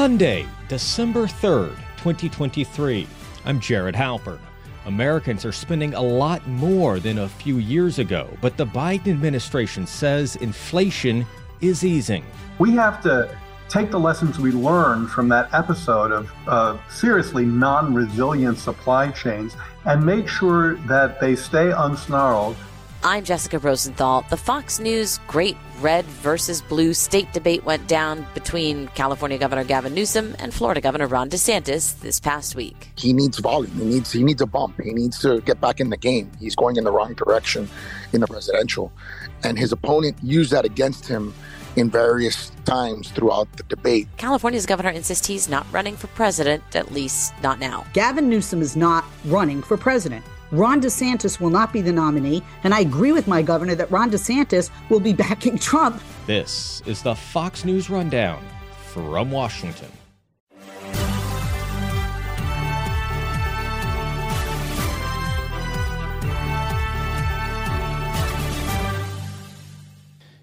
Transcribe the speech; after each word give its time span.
Sunday, 0.00 0.46
December 0.66 1.26
3rd, 1.26 1.76
2023. 1.98 3.06
I'm 3.44 3.60
Jared 3.60 3.94
Halpern. 3.94 4.38
Americans 4.86 5.44
are 5.44 5.52
spending 5.52 5.92
a 5.92 6.00
lot 6.00 6.46
more 6.48 6.98
than 6.98 7.18
a 7.18 7.28
few 7.28 7.58
years 7.58 7.98
ago, 7.98 8.26
but 8.40 8.56
the 8.56 8.64
Biden 8.64 9.08
administration 9.08 9.86
says 9.86 10.36
inflation 10.36 11.26
is 11.60 11.84
easing. 11.84 12.24
We 12.58 12.70
have 12.76 13.02
to 13.02 13.36
take 13.68 13.90
the 13.90 14.00
lessons 14.00 14.38
we 14.38 14.52
learned 14.52 15.10
from 15.10 15.28
that 15.28 15.52
episode 15.52 16.12
of 16.12 16.32
uh, 16.46 16.78
seriously 16.88 17.44
non 17.44 17.92
resilient 17.92 18.56
supply 18.56 19.10
chains 19.10 19.54
and 19.84 20.02
make 20.02 20.28
sure 20.28 20.76
that 20.86 21.20
they 21.20 21.36
stay 21.36 21.72
unsnarled 21.72 22.56
I'm 23.02 23.24
Jessica 23.24 23.58
Rosenthal. 23.58 24.26
The 24.28 24.36
Fox 24.36 24.78
News 24.78 25.20
Great 25.26 25.56
Red 25.80 26.04
versus 26.04 26.60
Blue 26.60 26.92
state 26.92 27.32
debate 27.32 27.64
went 27.64 27.88
down 27.88 28.26
between 28.34 28.88
California 28.88 29.38
Governor 29.38 29.64
Gavin 29.64 29.94
Newsom 29.94 30.36
and 30.38 30.52
Florida 30.52 30.82
Governor 30.82 31.06
Ron 31.06 31.30
DeSantis 31.30 31.98
this 32.00 32.20
past 32.20 32.54
week. 32.54 32.90
He 32.96 33.14
needs 33.14 33.38
volume. 33.38 33.72
He 33.72 33.84
needs 33.86 34.12
he 34.12 34.22
needs 34.22 34.42
a 34.42 34.46
bump. 34.46 34.78
He 34.82 34.92
needs 34.92 35.18
to 35.20 35.40
get 35.40 35.62
back 35.62 35.80
in 35.80 35.88
the 35.88 35.96
game. 35.96 36.30
He's 36.38 36.54
going 36.54 36.76
in 36.76 36.84
the 36.84 36.92
wrong 36.92 37.14
direction 37.14 37.70
in 38.12 38.20
the 38.20 38.26
presidential, 38.26 38.92
and 39.44 39.58
his 39.58 39.72
opponent 39.72 40.18
used 40.22 40.50
that 40.50 40.66
against 40.66 41.08
him 41.08 41.32
in 41.76 41.88
various 41.88 42.52
times 42.66 43.10
throughout 43.12 43.50
the 43.56 43.62
debate. 43.62 44.08
California's 44.18 44.66
governor 44.66 44.90
insists 44.90 45.26
he's 45.26 45.48
not 45.48 45.66
running 45.72 45.96
for 45.96 46.08
president, 46.08 46.76
at 46.76 46.92
least 46.92 47.32
not 47.42 47.58
now. 47.58 47.86
Gavin 47.94 48.28
Newsom 48.28 48.60
is 48.60 48.76
not 48.76 49.06
running 49.24 49.62
for 49.62 49.78
president. 49.78 50.22
Ron 50.52 50.80
DeSantis 50.80 51.40
will 51.40 51.50
not 51.50 51.72
be 51.72 51.80
the 51.80 51.92
nominee, 51.92 52.42
and 52.64 52.74
I 52.74 52.80
agree 52.80 53.12
with 53.12 53.28
my 53.28 53.40
governor 53.40 53.76
that 53.76 53.88
Ron 53.90 54.10
DeSantis 54.10 54.70
will 54.88 54.98
be 54.98 55.12
backing 55.24 55.58
Trump. 55.58 56.02
This 56.26 56.82
is 56.86 57.02
the 57.02 57.14
Fox 57.14 57.64
News 57.64 57.88
Rundown 57.88 58.42
from 58.92 59.30
Washington. 59.30 59.90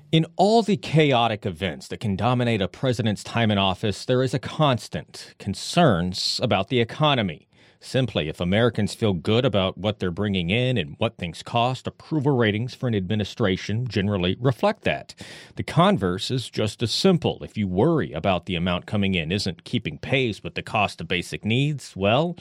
In 0.10 0.26
all 0.38 0.62
the 0.62 0.78
chaotic 0.78 1.46
events 1.46 1.90
that 1.90 2.00
can 2.00 2.16
dominate 2.16 2.62
a 2.62 2.70
president's 2.70 3.26
time 3.26 3.52
in 3.52 3.58
office, 3.58 4.06
there 4.06 4.24
is 4.24 4.34
a 4.34 4.40
constant 4.40 5.36
concerns 5.38 6.40
about 6.42 6.70
the 6.70 6.80
economy. 6.80 7.48
Simply, 7.80 8.28
if 8.28 8.42
Americans 8.42 8.96
feel 8.96 9.14
good 9.14 9.46
about 9.46 9.78
what 9.78 10.00
they're 10.00 10.12
bringing 10.12 10.50
in 10.50 10.78
and 10.78 10.96
what 10.98 11.18
things 11.18 11.44
cost, 11.44 11.86
approval 11.86 12.36
ratings 12.36 12.74
for 12.74 12.88
an 12.88 12.96
administration 12.96 13.88
generally 13.88 14.36
reflect 14.40 14.84
that. 14.84 15.14
The 15.56 15.64
converse 15.64 16.32
is 16.32 16.50
just 16.50 16.82
as 16.82 16.92
simple. 16.92 17.44
If 17.44 17.56
you 17.56 17.68
worry 17.68 18.12
about 18.14 18.46
the 18.46 18.56
amount 18.56 18.88
coming 18.88 19.14
in 19.14 19.32
isn't 19.32 19.64
keeping 19.64 20.00
pace 20.00 20.44
with 20.44 20.56
the 20.56 20.64
cost 20.64 21.00
of 21.02 21.08
basic 21.08 21.46
needs, 21.46 21.96
well, 21.96 22.36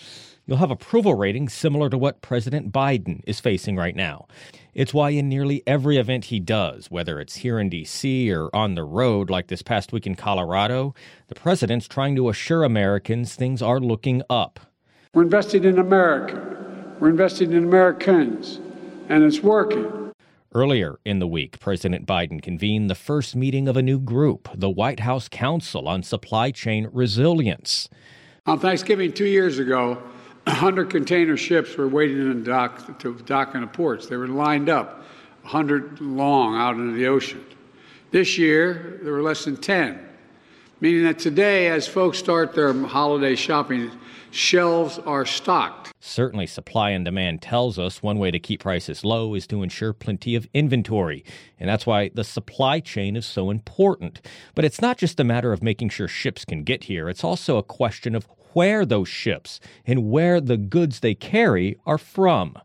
you'll 0.47 0.57
have 0.57 0.71
approval 0.71 1.15
ratings 1.15 1.53
similar 1.53 1.91
to 1.91 1.99
what 1.99 2.23
President 2.23 2.73
Biden 2.73 3.21
is 3.27 3.39
facing 3.39 3.77
right 3.77 3.97
now. 3.97 4.27
It's 4.73 4.95
why 4.95 5.11
in 5.11 5.29
nearly 5.29 5.63
every 5.67 5.97
event 5.97 6.27
he 6.27 6.41
does, 6.41 6.91
whether 6.91 7.21
it's 7.21 7.37
here 7.37 7.59
in 7.59 7.69
D.C. 7.69 8.33
or 8.33 8.55
on 8.55 8.75
the 8.75 8.85
road 8.85 9.29
like 9.29 9.49
this 9.49 9.63
past 9.63 9.93
week 9.93 10.07
in 10.07 10.15
Colorado, 10.15 10.95
the 11.29 11.35
president's 11.35 11.89
trying 11.89 12.17
to 12.17 12.29
assure 12.29 12.65
Americans 12.65 13.35
things 13.35 13.61
are 13.61 13.81
looking 13.81 14.23
up. 14.31 14.61
We're 15.17 15.23
investing 15.23 15.65
in 15.65 15.79
America. 15.79 16.95
We're 17.01 17.09
investing 17.09 17.53
in 17.53 17.65
Americans, 17.65 18.61
and 19.09 19.25
it's 19.25 19.41
working. 19.41 20.13
Earlier 20.55 20.99
in 21.07 21.21
the 21.21 21.27
week, 21.27 21.59
President 21.59 22.05
Biden 22.05 22.43
convened 22.43 22.91
the 22.91 22.95
first 22.95 23.35
meeting 23.35 23.67
of 23.67 23.79
a 23.79 23.83
new 23.83 23.99
group, 23.99 24.47
the 24.55 24.69
White 24.69 25.01
House 25.01 25.27
Council 25.27 25.89
on 25.89 26.03
Supply 26.03 26.51
Chain 26.51 26.91
Resilience. 26.93 27.89
On 28.45 28.59
Thanksgiving 28.61 29.11
two 29.11 29.25
years 29.25 29.59
ago, 29.59 29.95
100 30.45 30.91
container 30.91 31.39
ships 31.39 31.79
were 31.79 31.89
waiting 31.89 32.19
in 32.19 32.45
dock 32.45 32.99
to 32.99 33.15
dock 33.21 33.55
in 33.55 33.63
the 33.63 33.67
ports. 33.69 34.09
They 34.09 34.19
were 34.19 34.29
lined 34.29 34.69
up, 34.69 35.03
100 35.45 35.99
long 35.99 36.57
out 36.57 36.75
into 36.75 36.93
the 36.93 37.07
ocean. 37.07 37.43
This 38.11 38.37
year, 38.37 39.01
there 39.03 39.15
were 39.15 39.23
less 39.23 39.47
than 39.47 39.57
10, 39.57 39.99
meaning 40.83 41.05
that 41.05 41.19
today, 41.19 41.69
as 41.69 41.89
folks 41.89 42.19
start 42.19 42.55
their 42.55 42.75
holiday 42.75 43.35
shopping, 43.35 43.91
shelves 44.37 44.99
are 45.01 45.25
stocked. 45.25 45.93
Certainly, 45.99 46.47
supply 46.47 46.91
and 46.91 47.05
demand 47.05 47.43
tells 47.43 47.79
us 47.79 48.03
one 48.03 48.19
way 48.19 48.31
to 48.31 48.39
keep 48.39 48.61
prices 48.61 49.05
low 49.05 49.35
is 49.35 49.47
to 49.49 49.63
ensure 49.63 49.93
plenty 49.93 50.35
of 50.35 50.49
inventory. 50.53 51.25
And 51.59 51.69
that's 51.69 51.87
why 51.87 52.11
the 52.15 52.25
supply 52.25 52.81
chain 52.81 53.17
is 53.17 53.27
so 53.27 53.51
important. 53.51 54.21
But 54.55 54.65
it's 54.65 54.81
not 54.81 54.99
just 54.99 55.19
a 55.19 55.25
matter 55.25 55.53
of 55.53 55.63
making 55.63 55.89
sure 55.89 56.09
ships 56.09 56.45
can 56.45 56.63
get 56.63 56.85
here, 56.85 57.09
it's 57.09 57.25
also 57.25 57.57
a 57.57 57.63
question 57.63 58.15
of 58.15 58.29
where 58.53 58.87
those 58.87 59.09
ships 59.09 59.61
and 59.87 60.11
where 60.11 60.41
the 60.41 60.57
goods 60.57 61.01
they 61.01 61.15
carry 61.15 61.77
are 61.85 61.99
from. 61.99 62.57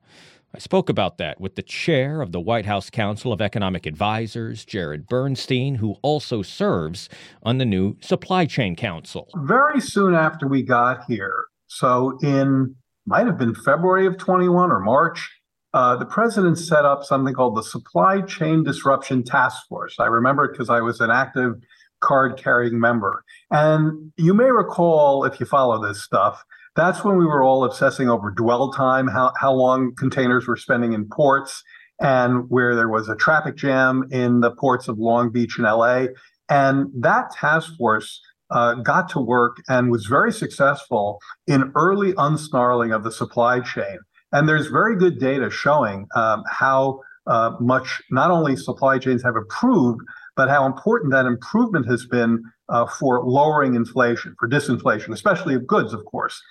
I 0.53 0.59
spoke 0.59 0.89
about 0.89 1.17
that 1.17 1.39
with 1.39 1.55
the 1.55 1.61
chair 1.61 2.21
of 2.21 2.33
the 2.33 2.39
White 2.41 2.65
House 2.65 2.89
Council 2.89 3.31
of 3.31 3.41
Economic 3.41 3.85
Advisors, 3.85 4.65
Jared 4.65 5.07
Bernstein, 5.07 5.75
who 5.75 5.95
also 6.01 6.41
serves 6.41 7.07
on 7.41 7.57
the 7.57 7.65
new 7.65 7.95
Supply 8.01 8.45
Chain 8.45 8.75
Council. 8.75 9.29
Very 9.33 9.79
soon 9.79 10.13
after 10.13 10.47
we 10.47 10.61
got 10.61 11.05
here, 11.05 11.45
so 11.71 12.17
in 12.21 12.75
might 13.05 13.27
have 13.27 13.37
been 13.37 13.55
February 13.55 14.05
of 14.05 14.17
21 14.17 14.71
or 14.71 14.81
March, 14.81 15.29
uh, 15.73 15.95
the 15.95 16.05
president 16.05 16.57
set 16.57 16.83
up 16.83 17.05
something 17.05 17.33
called 17.33 17.55
the 17.55 17.63
Supply 17.63 18.19
Chain 18.21 18.63
Disruption 18.63 19.23
Task 19.23 19.67
Force. 19.69 19.95
I 19.97 20.07
remember 20.07 20.43
it 20.43 20.51
because 20.51 20.69
I 20.69 20.81
was 20.81 20.99
an 20.99 21.09
active 21.09 21.53
card 22.01 22.35
carrying 22.37 22.77
member. 22.77 23.23
And 23.51 24.11
you 24.17 24.33
may 24.33 24.51
recall, 24.51 25.23
if 25.23 25.39
you 25.39 25.45
follow 25.45 25.81
this 25.81 26.03
stuff, 26.03 26.43
that's 26.75 27.05
when 27.05 27.17
we 27.17 27.25
were 27.25 27.41
all 27.41 27.63
obsessing 27.63 28.09
over 28.09 28.31
dwell 28.31 28.73
time, 28.73 29.07
how, 29.07 29.31
how 29.39 29.53
long 29.53 29.95
containers 29.95 30.47
were 30.47 30.57
spending 30.57 30.91
in 30.91 31.07
ports, 31.07 31.63
and 32.01 32.49
where 32.49 32.75
there 32.75 32.89
was 32.89 33.07
a 33.07 33.15
traffic 33.15 33.55
jam 33.55 34.09
in 34.11 34.41
the 34.41 34.51
ports 34.51 34.89
of 34.89 34.99
Long 34.99 35.31
Beach 35.31 35.57
and 35.57 35.65
LA. 35.65 36.07
And 36.49 36.87
that 36.99 37.31
task 37.31 37.77
force 37.77 38.19
uh, 38.51 38.75
got 38.75 39.09
to 39.09 39.19
work 39.19 39.57
and 39.69 39.91
was 39.91 40.05
very 40.05 40.31
successful 40.31 41.19
in 41.47 41.71
early 41.75 42.13
unsnarling 42.13 42.95
of 42.95 43.03
the 43.03 43.11
supply 43.11 43.59
chain. 43.59 43.97
And 44.31 44.47
there's 44.47 44.67
very 44.67 44.95
good 44.95 45.19
data 45.19 45.49
showing 45.49 46.07
um, 46.15 46.43
how 46.49 47.01
uh, 47.27 47.51
much 47.59 48.01
not 48.09 48.31
only 48.31 48.55
supply 48.55 48.97
chains 48.97 49.23
have 49.23 49.35
improved, 49.35 50.01
but 50.35 50.49
how 50.49 50.65
important 50.65 51.11
that 51.11 51.25
improvement 51.25 51.85
has 51.87 52.05
been 52.05 52.41
uh, 52.69 52.85
for 52.85 53.23
lowering 53.23 53.75
inflation, 53.75 54.35
for 54.39 54.47
disinflation, 54.47 55.13
especially 55.13 55.53
of 55.55 55.67
goods, 55.67 55.93
of 55.93 56.03
course. 56.05 56.41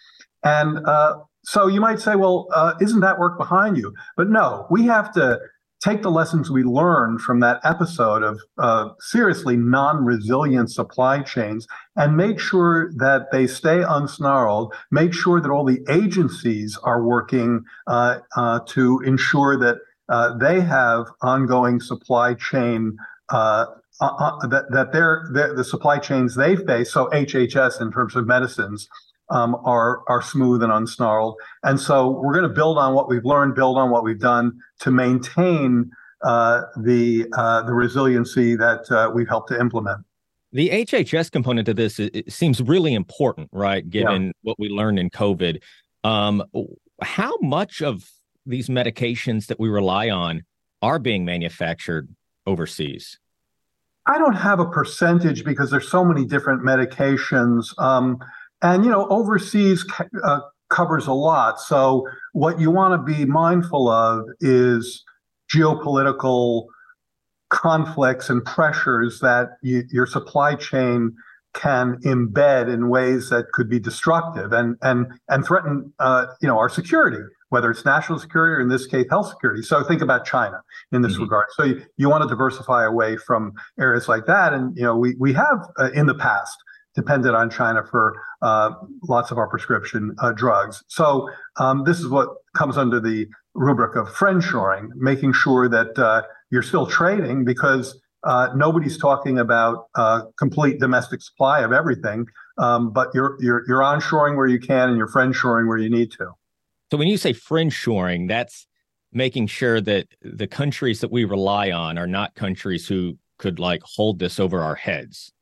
And 0.44 0.86
uh, 0.86 1.16
so 1.44 1.66
you 1.66 1.80
might 1.80 2.00
say, 2.00 2.16
well, 2.16 2.46
uh, 2.54 2.74
isn't 2.80 3.00
that 3.00 3.18
work 3.18 3.38
behind 3.38 3.76
you? 3.76 3.94
But 4.16 4.28
no, 4.28 4.66
we 4.70 4.84
have 4.84 5.12
to 5.12 5.40
take 5.82 6.02
the 6.02 6.10
lessons 6.10 6.50
we 6.50 6.62
learned 6.62 7.20
from 7.20 7.40
that 7.40 7.60
episode 7.64 8.22
of 8.22 8.40
uh, 8.58 8.90
seriously 9.00 9.56
non-resilient 9.56 10.70
supply 10.70 11.22
chains 11.22 11.66
and 11.96 12.16
make 12.16 12.38
sure 12.38 12.92
that 12.96 13.30
they 13.32 13.46
stay 13.46 13.78
unsnarled 13.78 14.72
make 14.90 15.12
sure 15.12 15.40
that 15.40 15.50
all 15.50 15.64
the 15.64 15.80
agencies 15.88 16.78
are 16.82 17.02
working 17.02 17.62
uh, 17.86 18.18
uh, 18.36 18.60
to 18.66 19.00
ensure 19.00 19.56
that 19.58 19.78
uh, 20.08 20.36
they 20.38 20.60
have 20.60 21.06
ongoing 21.22 21.80
supply 21.80 22.34
chain 22.34 22.96
uh, 23.30 23.66
uh, 24.00 24.46
that, 24.48 24.64
that 24.70 24.92
they're, 24.92 25.28
the 25.30 25.62
supply 25.62 25.98
chains 25.98 26.34
they 26.34 26.56
face. 26.56 26.90
So 26.90 27.08
hhs 27.08 27.80
in 27.80 27.92
terms 27.92 28.16
of 28.16 28.26
medicines 28.26 28.88
um, 29.30 29.56
are 29.64 30.02
are 30.08 30.22
smooth 30.22 30.62
and 30.62 30.72
unsnarled. 30.72 31.34
And 31.62 31.80
so 31.80 32.10
we're 32.10 32.34
going 32.34 32.48
to 32.48 32.54
build 32.54 32.78
on 32.78 32.94
what 32.94 33.08
we've 33.08 33.24
learned, 33.24 33.54
build 33.54 33.78
on 33.78 33.90
what 33.90 34.04
we've 34.04 34.18
done 34.18 34.58
to 34.80 34.90
maintain 34.90 35.90
uh, 36.22 36.62
the 36.76 37.26
uh, 37.36 37.62
the 37.62 37.72
resiliency 37.72 38.56
that 38.56 38.90
uh, 38.90 39.10
we've 39.12 39.28
helped 39.28 39.48
to 39.48 39.60
implement. 39.60 40.04
The 40.52 40.68
HHS 40.68 41.30
component 41.30 41.68
of 41.68 41.76
this 41.76 41.98
it 41.98 42.32
seems 42.32 42.60
really 42.60 42.94
important, 42.94 43.48
right? 43.52 43.88
Given 43.88 44.26
yeah. 44.26 44.32
what 44.42 44.58
we 44.58 44.68
learned 44.68 44.98
in 44.98 45.08
COVID, 45.10 45.60
um, 46.02 46.42
how 47.00 47.36
much 47.40 47.82
of 47.82 48.10
these 48.44 48.68
medications 48.68 49.46
that 49.46 49.60
we 49.60 49.68
rely 49.68 50.10
on 50.10 50.42
are 50.82 50.98
being 50.98 51.24
manufactured 51.24 52.08
overseas? 52.46 53.18
I 54.06 54.18
don't 54.18 54.34
have 54.34 54.58
a 54.58 54.66
percentage 54.66 55.44
because 55.44 55.70
there's 55.70 55.88
so 55.88 56.04
many 56.04 56.24
different 56.24 56.62
medications. 56.62 57.78
Um, 57.78 58.18
and, 58.62 58.84
you 58.84 58.90
know, 58.90 59.08
overseas 59.08 59.84
uh, 60.24 60.40
covers 60.70 61.06
a 61.06 61.12
lot. 61.12 61.60
So 61.60 62.06
what 62.32 62.60
you 62.60 62.70
want 62.70 62.94
to 62.94 63.12
be 63.12 63.24
mindful 63.24 63.88
of 63.88 64.24
is 64.40 65.04
geopolitical 65.54 66.66
conflicts 67.50 68.30
and 68.30 68.44
pressures 68.44 69.20
that 69.20 69.48
you, 69.62 69.82
your 69.90 70.06
supply 70.06 70.54
chain 70.54 71.14
can 71.52 71.96
embed 72.04 72.72
in 72.72 72.88
ways 72.88 73.28
that 73.30 73.50
could 73.52 73.68
be 73.68 73.80
destructive 73.80 74.52
and 74.52 74.76
and 74.82 75.06
and 75.28 75.44
threaten 75.44 75.92
uh, 75.98 76.26
you 76.40 76.46
know 76.46 76.56
our 76.56 76.68
security 76.68 77.18
whether 77.48 77.72
it's 77.72 77.84
national 77.84 78.20
security 78.20 78.54
or 78.56 78.60
in 78.60 78.68
this 78.68 78.86
case 78.86 79.04
health 79.10 79.28
security 79.28 79.60
so 79.60 79.82
think 79.82 80.00
about 80.00 80.24
china 80.24 80.60
in 80.92 81.02
this 81.02 81.14
mm-hmm. 81.14 81.22
regard 81.22 81.46
so 81.56 81.64
you, 81.64 81.82
you 81.96 82.08
want 82.08 82.22
to 82.22 82.28
diversify 82.28 82.84
away 82.84 83.16
from 83.16 83.52
areas 83.80 84.08
like 84.08 84.26
that 84.26 84.52
and 84.52 84.76
you 84.76 84.84
know 84.84 84.96
we 84.96 85.16
we 85.18 85.32
have 85.32 85.58
uh, 85.80 85.90
in 85.92 86.06
the 86.06 86.14
past 86.14 86.56
dependent 86.94 87.36
on 87.36 87.50
China 87.50 87.82
for 87.90 88.14
uh, 88.42 88.70
lots 89.08 89.30
of 89.30 89.38
our 89.38 89.48
prescription 89.48 90.14
uh, 90.20 90.32
drugs. 90.32 90.82
So 90.88 91.28
um, 91.58 91.84
this 91.84 92.00
is 92.00 92.08
what 92.08 92.28
comes 92.56 92.76
under 92.76 93.00
the 93.00 93.28
rubric 93.54 93.96
of 93.96 94.08
friendshoring, 94.08 94.88
making 94.96 95.32
sure 95.32 95.68
that 95.68 95.98
uh, 95.98 96.22
you're 96.50 96.62
still 96.62 96.86
trading 96.86 97.44
because 97.44 98.00
uh, 98.24 98.48
nobody's 98.54 98.98
talking 98.98 99.38
about 99.38 99.86
uh, 99.94 100.22
complete 100.38 100.78
domestic 100.78 101.22
supply 101.22 101.60
of 101.60 101.72
everything, 101.72 102.26
um, 102.58 102.92
but 102.92 103.08
you're 103.14 103.36
you're 103.40 103.64
you're 103.66 103.80
onshoring 103.80 104.36
where 104.36 104.46
you 104.46 104.58
can 104.58 104.90
and 104.90 104.98
you're 104.98 105.08
friendshoring 105.08 105.68
where 105.68 105.78
you 105.78 105.88
need 105.88 106.10
to. 106.12 106.30
So 106.90 106.98
when 106.98 107.08
you 107.08 107.16
say 107.16 107.32
friendshoring, 107.32 108.28
that's 108.28 108.66
making 109.12 109.46
sure 109.46 109.80
that 109.80 110.06
the 110.22 110.46
countries 110.46 111.00
that 111.00 111.10
we 111.10 111.24
rely 111.24 111.70
on 111.70 111.98
are 111.98 112.06
not 112.06 112.34
countries 112.34 112.86
who 112.86 113.16
could 113.38 113.58
like 113.58 113.82
hold 113.82 114.18
this 114.18 114.38
over 114.38 114.60
our 114.60 114.74
heads. 114.74 115.32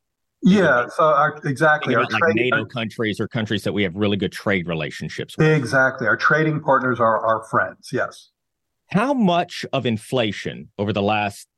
Yeah, 0.42 0.86
so 0.88 1.02
our, 1.02 1.40
exactly. 1.44 1.94
Our 1.94 2.02
like 2.02 2.10
trade, 2.10 2.34
NATO 2.36 2.64
countries 2.64 3.18
or 3.18 3.26
countries 3.26 3.64
that 3.64 3.72
we 3.72 3.82
have 3.82 3.94
really 3.96 4.16
good 4.16 4.32
trade 4.32 4.68
relationships 4.68 5.36
with. 5.36 5.48
Exactly. 5.48 6.06
Our 6.06 6.16
trading 6.16 6.60
partners 6.60 7.00
are 7.00 7.26
our 7.26 7.42
friends. 7.44 7.90
Yes. 7.92 8.30
How 8.86 9.12
much 9.12 9.66
of 9.72 9.84
inflation 9.84 10.70
over 10.78 10.92
the 10.92 11.02
last 11.02 11.48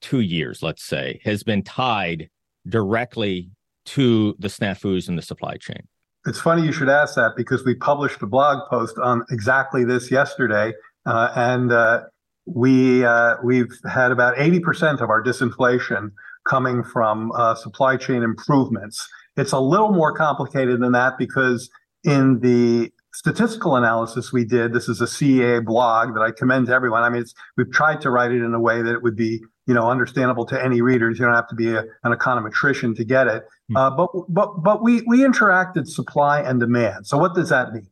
two 0.00 0.20
years, 0.20 0.62
let's 0.62 0.84
say, 0.84 1.20
has 1.24 1.42
been 1.42 1.62
tied 1.62 2.30
directly 2.66 3.50
to 3.86 4.36
the 4.38 4.48
snafus 4.48 5.08
in 5.08 5.16
the 5.16 5.22
supply 5.22 5.56
chain? 5.56 5.88
It's 6.26 6.40
funny 6.40 6.62
you 6.62 6.72
should 6.72 6.88
ask 6.88 7.14
that 7.16 7.32
because 7.36 7.64
we 7.64 7.74
published 7.74 8.22
a 8.22 8.26
blog 8.26 8.68
post 8.68 8.98
on 8.98 9.24
exactly 9.30 9.84
this 9.84 10.10
yesterday, 10.10 10.74
uh, 11.06 11.32
and 11.34 11.72
uh, 11.72 12.02
we 12.44 13.04
uh, 13.04 13.36
we've 13.42 13.72
had 13.90 14.10
about 14.10 14.38
eighty 14.38 14.60
percent 14.60 15.00
of 15.00 15.10
our 15.10 15.22
disinflation 15.22 16.10
coming 16.48 16.82
from 16.82 17.32
uh, 17.32 17.54
supply 17.54 17.96
chain 17.96 18.22
improvements. 18.22 19.08
It's 19.36 19.52
a 19.52 19.60
little 19.60 19.92
more 19.92 20.14
complicated 20.14 20.80
than 20.80 20.92
that 20.92 21.18
because 21.18 21.70
in 22.04 22.40
the 22.40 22.90
statistical 23.12 23.76
analysis 23.76 24.32
we 24.32 24.44
did, 24.44 24.72
this 24.72 24.88
is 24.88 25.00
a 25.00 25.04
CEA 25.06 25.64
blog 25.64 26.14
that 26.14 26.20
I 26.20 26.30
commend 26.30 26.66
to 26.66 26.72
everyone. 26.72 27.02
I 27.02 27.10
mean, 27.10 27.24
we've 27.56 27.70
tried 27.70 28.00
to 28.02 28.10
write 28.10 28.32
it 28.32 28.42
in 28.42 28.54
a 28.54 28.60
way 28.60 28.82
that 28.82 28.92
it 28.92 29.02
would 29.02 29.16
be 29.16 29.40
you 29.66 29.74
know 29.74 29.90
understandable 29.90 30.46
to 30.46 30.62
any 30.62 30.80
readers. 30.80 31.18
You 31.18 31.26
don't 31.26 31.34
have 31.34 31.48
to 31.48 31.54
be 31.54 31.74
a, 31.74 31.80
an 32.02 32.12
econometrician 32.12 32.96
to 32.96 33.04
get 33.04 33.26
it. 33.26 33.44
Hmm. 33.68 33.76
Uh, 33.76 33.90
but 33.90 34.10
but 34.28 34.62
but 34.62 34.82
we 34.82 35.02
we 35.02 35.18
interacted 35.20 35.86
supply 35.86 36.40
and 36.40 36.58
demand. 36.58 37.06
So 37.06 37.18
what 37.18 37.34
does 37.34 37.50
that 37.50 37.72
mean? 37.72 37.86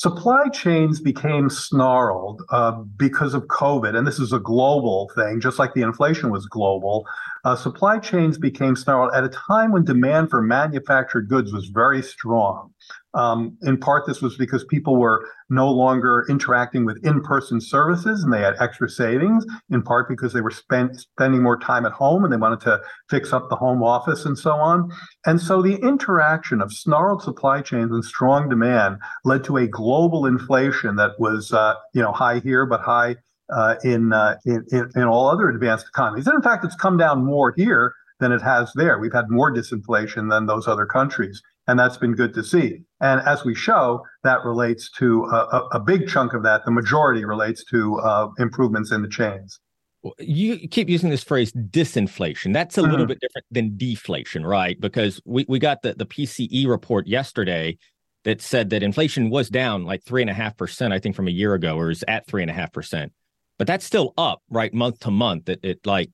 Supply 0.00 0.48
chains 0.48 0.98
became 0.98 1.50
snarled 1.50 2.40
uh, 2.48 2.72
because 2.96 3.34
of 3.34 3.42
COVID, 3.48 3.94
and 3.94 4.06
this 4.06 4.18
is 4.18 4.32
a 4.32 4.38
global 4.38 5.10
thing, 5.14 5.42
just 5.42 5.58
like 5.58 5.74
the 5.74 5.82
inflation 5.82 6.30
was 6.30 6.46
global. 6.46 7.06
Uh, 7.44 7.54
supply 7.54 7.98
chains 7.98 8.38
became 8.38 8.76
snarled 8.76 9.12
at 9.14 9.24
a 9.24 9.28
time 9.28 9.72
when 9.72 9.84
demand 9.84 10.30
for 10.30 10.40
manufactured 10.40 11.28
goods 11.28 11.52
was 11.52 11.66
very 11.66 12.00
strong. 12.00 12.72
Um, 13.14 13.58
in 13.62 13.76
part, 13.76 14.06
this 14.06 14.22
was 14.22 14.36
because 14.36 14.64
people 14.64 14.96
were 14.96 15.26
no 15.48 15.68
longer 15.68 16.24
interacting 16.28 16.84
with 16.84 17.04
in-person 17.04 17.60
services 17.60 18.22
and 18.22 18.32
they 18.32 18.40
had 18.40 18.54
extra 18.60 18.88
savings. 18.88 19.44
In 19.70 19.82
part, 19.82 20.08
because 20.08 20.32
they 20.32 20.40
were 20.40 20.50
spend, 20.50 21.00
spending 21.00 21.42
more 21.42 21.58
time 21.58 21.86
at 21.86 21.92
home 21.92 22.22
and 22.24 22.32
they 22.32 22.36
wanted 22.36 22.60
to 22.60 22.80
fix 23.08 23.32
up 23.32 23.48
the 23.48 23.56
home 23.56 23.82
office 23.82 24.24
and 24.24 24.38
so 24.38 24.52
on. 24.52 24.90
And 25.26 25.40
so, 25.40 25.60
the 25.60 25.76
interaction 25.76 26.60
of 26.60 26.72
snarled 26.72 27.22
supply 27.22 27.62
chains 27.62 27.90
and 27.90 28.04
strong 28.04 28.48
demand 28.48 28.98
led 29.24 29.42
to 29.44 29.56
a 29.56 29.66
global 29.66 30.26
inflation 30.26 30.96
that 30.96 31.18
was, 31.18 31.52
uh, 31.52 31.74
you 31.94 32.02
know, 32.02 32.12
high 32.12 32.38
here 32.38 32.64
but 32.66 32.80
high 32.80 33.16
uh, 33.52 33.74
in, 33.82 34.12
uh, 34.12 34.36
in, 34.46 34.64
in 34.70 34.90
in 34.94 35.02
all 35.04 35.28
other 35.28 35.48
advanced 35.48 35.88
economies. 35.88 36.26
And 36.26 36.36
in 36.36 36.42
fact, 36.42 36.64
it's 36.64 36.76
come 36.76 36.96
down 36.96 37.24
more 37.24 37.52
here 37.56 37.94
than 38.20 38.32
it 38.32 38.42
has 38.42 38.70
there. 38.74 38.98
We've 38.98 39.12
had 39.12 39.30
more 39.30 39.52
disinflation 39.52 40.30
than 40.30 40.46
those 40.46 40.68
other 40.68 40.86
countries 40.86 41.42
and 41.70 41.78
that's 41.78 41.96
been 41.96 42.14
good 42.14 42.34
to 42.34 42.42
see. 42.42 42.80
And 43.00 43.20
as 43.20 43.44
we 43.44 43.54
show, 43.54 44.02
that 44.24 44.44
relates 44.44 44.90
to 44.98 45.24
a, 45.26 45.68
a 45.74 45.80
big 45.80 46.08
chunk 46.08 46.34
of 46.34 46.42
that. 46.42 46.64
The 46.64 46.72
majority 46.72 47.24
relates 47.24 47.64
to 47.66 47.96
uh, 48.00 48.28
improvements 48.38 48.90
in 48.90 49.02
the 49.02 49.08
chains. 49.08 49.60
You 50.18 50.66
keep 50.66 50.88
using 50.88 51.10
this 51.10 51.22
phrase 51.22 51.52
disinflation. 51.52 52.52
That's 52.52 52.76
a 52.76 52.80
mm-hmm. 52.80 52.90
little 52.90 53.06
bit 53.06 53.20
different 53.20 53.46
than 53.52 53.76
deflation, 53.76 54.44
right? 54.44 54.80
Because 54.80 55.20
we, 55.24 55.46
we 55.48 55.60
got 55.60 55.82
the, 55.82 55.94
the 55.94 56.06
PCE 56.06 56.66
report 56.66 57.06
yesterday 57.06 57.78
that 58.24 58.42
said 58.42 58.70
that 58.70 58.82
inflation 58.82 59.30
was 59.30 59.48
down 59.48 59.84
like 59.84 60.02
three 60.02 60.22
and 60.22 60.30
a 60.30 60.34
half 60.34 60.56
percent, 60.56 60.92
I 60.92 60.98
think, 60.98 61.14
from 61.14 61.28
a 61.28 61.30
year 61.30 61.54
ago, 61.54 61.76
or 61.76 61.90
is 61.90 62.04
at 62.08 62.26
three 62.26 62.42
and 62.42 62.50
a 62.50 62.54
half 62.54 62.72
percent. 62.72 63.12
But 63.58 63.68
that's 63.68 63.84
still 63.84 64.12
up, 64.18 64.42
right, 64.50 64.74
month 64.74 64.98
to 65.00 65.12
month. 65.12 65.48
It, 65.48 65.60
it 65.62 65.86
like 65.86 66.10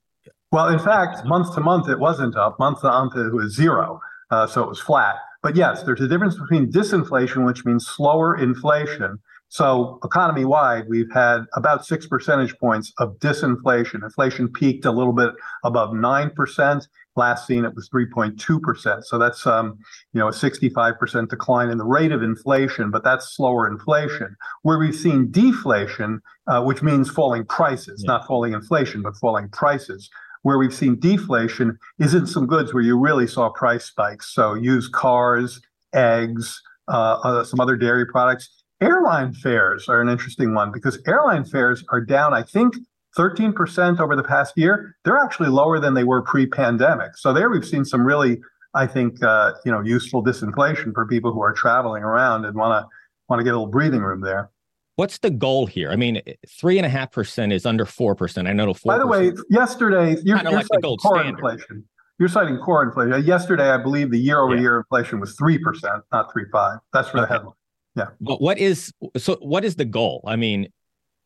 well, 0.53 0.69
in 0.69 0.79
fact, 0.79 1.25
month 1.25 1.55
to 1.55 1.61
month 1.61 1.89
it 1.89 1.99
wasn't 1.99 2.37
up. 2.37 2.59
Month 2.59 2.83
to 2.83 2.89
month 2.89 3.17
it 3.17 3.33
was 3.33 3.55
zero, 3.55 4.01
uh, 4.31 4.47
so 4.47 4.63
it 4.63 4.69
was 4.69 4.81
flat. 4.81 5.17
But 5.47 5.55
yes, 5.55 5.85
there's 5.85 6.01
a 6.01 6.09
difference 6.09 6.37
between 6.37 6.73
disinflation, 6.73 7.47
which 7.47 7.65
means 7.65 7.87
slower 7.87 8.37
inflation. 8.37 9.21
So 9.47 10.01
economy 10.03 10.45
wide, 10.45 10.89
we've 10.89 11.13
had 11.13 11.45
about 11.55 11.87
six 11.87 12.05
percentage 12.05 12.59
points 12.59 12.93
of 12.99 13.17
disinflation. 13.21 14.03
Inflation 14.03 14.49
peaked 14.49 14.87
a 14.87 14.91
little 14.91 15.13
bit 15.13 15.31
above 15.63 15.95
nine 15.95 16.31
percent. 16.31 16.89
Last 17.15 17.47
seen, 17.47 17.65
it 17.65 17.77
was 17.77 17.89
3.2 17.91 18.61
percent. 18.61 19.07
So 19.07 19.19
that's 19.19 19.47
um, 19.47 19.79
you 20.13 20.19
know 20.19 20.27
a 20.27 20.33
65 20.33 20.99
percent 20.99 21.31
decline 21.31 21.71
in 21.71 21.79
the 21.79 21.85
rate 21.85 22.11
of 22.11 22.25
inflation, 22.25 22.91
but 22.91 23.05
that's 23.05 23.37
slower 23.37 23.69
inflation. 23.69 24.35
Where 24.63 24.81
we've 24.81 24.97
seen 24.97 25.31
deflation, 25.31 26.23
uh, 26.49 26.65
which 26.65 26.83
means 26.83 27.09
falling 27.09 27.45
prices, 27.45 28.03
yeah. 28.03 28.15
not 28.15 28.27
falling 28.27 28.53
inflation, 28.53 29.01
but 29.01 29.15
falling 29.15 29.49
prices 29.51 30.11
where 30.47 30.59
we've 30.59 30.73
seen 30.73 30.95
deflation 31.01 31.77
is 31.99 32.15
in 32.15 32.25
some 32.25 32.47
goods 32.47 32.73
where 32.73 32.85
you 32.85 32.97
really 32.97 33.27
saw 33.27 33.51
price 33.51 33.85
spikes. 33.85 34.33
So 34.33 34.55
used 34.55 34.93
cars, 34.93 35.61
eggs, 35.93 36.63
uh, 36.87 37.19
uh, 37.25 37.43
some 37.43 37.59
other 37.59 37.77
dairy 37.77 38.07
products. 38.07 38.63
Airline 38.81 39.33
fares 39.33 39.89
are 39.89 40.01
an 40.01 40.09
interesting 40.09 40.55
one 40.55 40.71
because 40.71 41.01
airline 41.05 41.47
fares 41.47 41.83
are 41.91 42.01
down, 42.01 42.33
I 42.33 42.45
think, 42.45 42.77
13% 43.19 43.99
over 43.99 44.15
the 44.15 44.23
past 44.23 44.57
year. 44.57 44.95
They're 45.05 45.19
actually 45.19 45.49
lower 45.49 45.81
than 45.81 45.95
they 45.95 46.05
were 46.05 46.23
pre-pandemic. 46.23 47.17
So 47.17 47.33
there 47.33 47.51
we've 47.51 47.67
seen 47.67 47.85
some 47.85 48.07
really, 48.07 48.39
I 48.73 48.87
think, 48.87 49.21
uh, 49.25 49.55
you 49.65 49.73
know, 49.73 49.81
useful 49.81 50.23
disinflation 50.23 50.95
for 50.95 51.09
people 51.09 51.33
who 51.33 51.41
are 51.41 51.55
traveling 51.55 52.05
around 52.05 52.45
and 52.45 52.55
want 52.57 52.85
to 52.85 52.89
want 53.29 53.41
to 53.41 53.45
get 53.45 53.51
a 53.51 53.59
little 53.59 53.67
breathing 53.67 54.03
room 54.03 54.21
there. 54.21 54.51
What's 54.97 55.19
the 55.19 55.31
goal 55.31 55.67
here? 55.67 55.91
I 55.91 55.97
mean, 55.97 56.23
three 56.49 56.79
and 56.79 56.87
a 56.87 56.89
half 56.89 57.13
percent 57.13 57.53
is 57.53 57.67
under 57.67 57.85
four 57.85 58.15
percent. 58.15 58.49
I 58.49 58.53
know 58.53 58.73
four. 58.73 58.95
By 58.95 58.99
the 58.99 59.07
way, 59.07 59.33
yesterday 59.51 60.17
you're, 60.25 60.39
you're 60.39 60.53
like 60.53 60.67
citing 60.67 60.97
core 60.97 61.19
standard. 61.19 61.39
inflation. 61.39 61.85
You're 62.19 62.31
citing 62.31 62.57
core 62.59 62.83
inflation. 62.83 63.23
Yesterday, 63.25 63.71
I 63.71 63.77
believe 63.77 64.11
the 64.11 64.19
year-over-year 64.19 64.73
yeah. 64.73 64.79
inflation 64.79 65.21
was 65.21 65.37
three 65.37 65.59
percent, 65.59 66.03
not 66.13 66.33
three 66.33 66.47
five. 66.51 66.79
That's 66.95 67.11
for 67.11 67.19
okay. 67.19 67.27
the 67.27 67.33
headline. 67.33 67.55
Yeah. 67.95 68.07
But 68.23 68.41
what 68.41 68.59
is 68.59 68.91
so? 69.19 69.37
What 69.43 69.67
is 69.67 69.77
the 69.77 69.85
goal? 69.85 70.25
I 70.27 70.37
mean, 70.37 70.69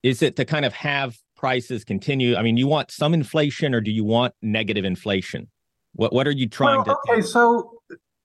is 0.02 0.20
it 0.20 0.34
to 0.36 0.44
kind 0.44 0.64
of 0.64 0.72
have 0.72 1.16
prices 1.36 1.84
continue? 1.84 2.34
I 2.34 2.42
mean, 2.42 2.56
you 2.56 2.66
want 2.66 2.90
some 2.90 3.14
inflation, 3.14 3.72
or 3.72 3.80
do 3.80 3.92
you 3.92 4.02
want 4.02 4.34
negative 4.42 4.84
inflation? 4.84 5.48
What 5.94 6.12
What 6.12 6.26
are 6.26 6.32
you 6.32 6.48
trying 6.48 6.82
well, 6.84 6.98
to? 7.06 7.12
Okay, 7.12 7.22
so 7.22 7.80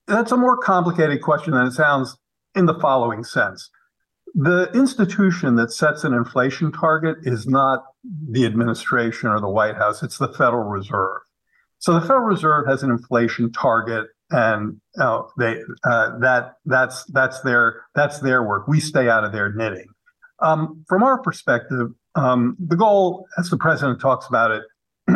that's 0.07 0.31
a 0.31 0.37
more 0.37 0.57
complicated 0.57 1.21
question 1.21 1.53
than 1.53 1.67
it 1.67 1.73
sounds 1.73 2.17
in 2.55 2.65
the 2.65 2.79
following 2.79 3.23
sense 3.23 3.69
the 4.35 4.69
institution 4.73 5.55
that 5.55 5.71
sets 5.71 6.03
an 6.03 6.13
inflation 6.13 6.71
target 6.71 7.17
is 7.23 7.47
not 7.47 7.85
the 8.29 8.45
administration 8.45 9.29
or 9.29 9.39
the 9.39 9.49
White 9.49 9.75
House, 9.75 10.03
it's 10.03 10.17
the 10.17 10.27
Federal 10.27 10.65
Reserve. 10.65 11.21
So 11.79 11.93
the 11.93 12.01
Federal 12.01 12.25
Reserve 12.25 12.67
has 12.67 12.83
an 12.83 12.91
inflation 12.91 13.51
target 13.51 14.07
and 14.31 14.81
uh, 14.99 15.21
they 15.37 15.61
uh, 15.83 16.17
that 16.19 16.55
that's 16.65 17.05
that's 17.05 17.41
their 17.41 17.81
that's 17.93 18.19
their 18.19 18.43
work. 18.43 18.67
We 18.67 18.79
stay 18.79 19.07
out 19.07 19.23
of 19.23 19.31
their 19.31 19.53
knitting. 19.53 19.87
Um, 20.41 20.83
from 20.89 21.03
our 21.03 21.21
perspective, 21.21 21.89
um, 22.15 22.57
the 22.59 22.75
goal, 22.75 23.27
as 23.37 23.49
the 23.49 23.57
president 23.57 24.01
talks 24.01 24.27
about 24.27 24.51
it 24.51 24.63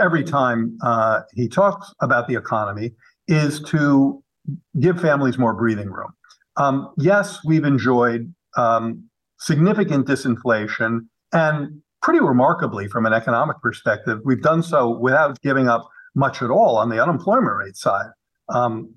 every 0.00 0.24
time 0.24 0.76
uh, 0.82 1.20
he 1.32 1.48
talks 1.48 1.94
about 2.00 2.28
the 2.28 2.34
economy, 2.34 2.92
is 3.28 3.62
to 3.62 4.22
give 4.78 5.00
families 5.00 5.38
more 5.38 5.54
breathing 5.54 5.88
room. 5.88 6.12
Um, 6.56 6.92
yes, 6.98 7.38
we've 7.44 7.64
enjoyed 7.64 8.34
um, 8.56 9.08
significant 9.38 10.06
disinflation, 10.06 11.06
and 11.32 11.82
pretty 12.02 12.20
remarkably, 12.20 12.88
from 12.88 13.06
an 13.06 13.12
economic 13.12 13.60
perspective, 13.60 14.20
we've 14.24 14.42
done 14.42 14.62
so 14.62 14.90
without 14.90 15.40
giving 15.40 15.68
up 15.68 15.88
much 16.14 16.42
at 16.42 16.50
all 16.50 16.76
on 16.76 16.88
the 16.88 17.02
unemployment 17.02 17.56
rate 17.56 17.76
side. 17.76 18.10
Um, 18.48 18.94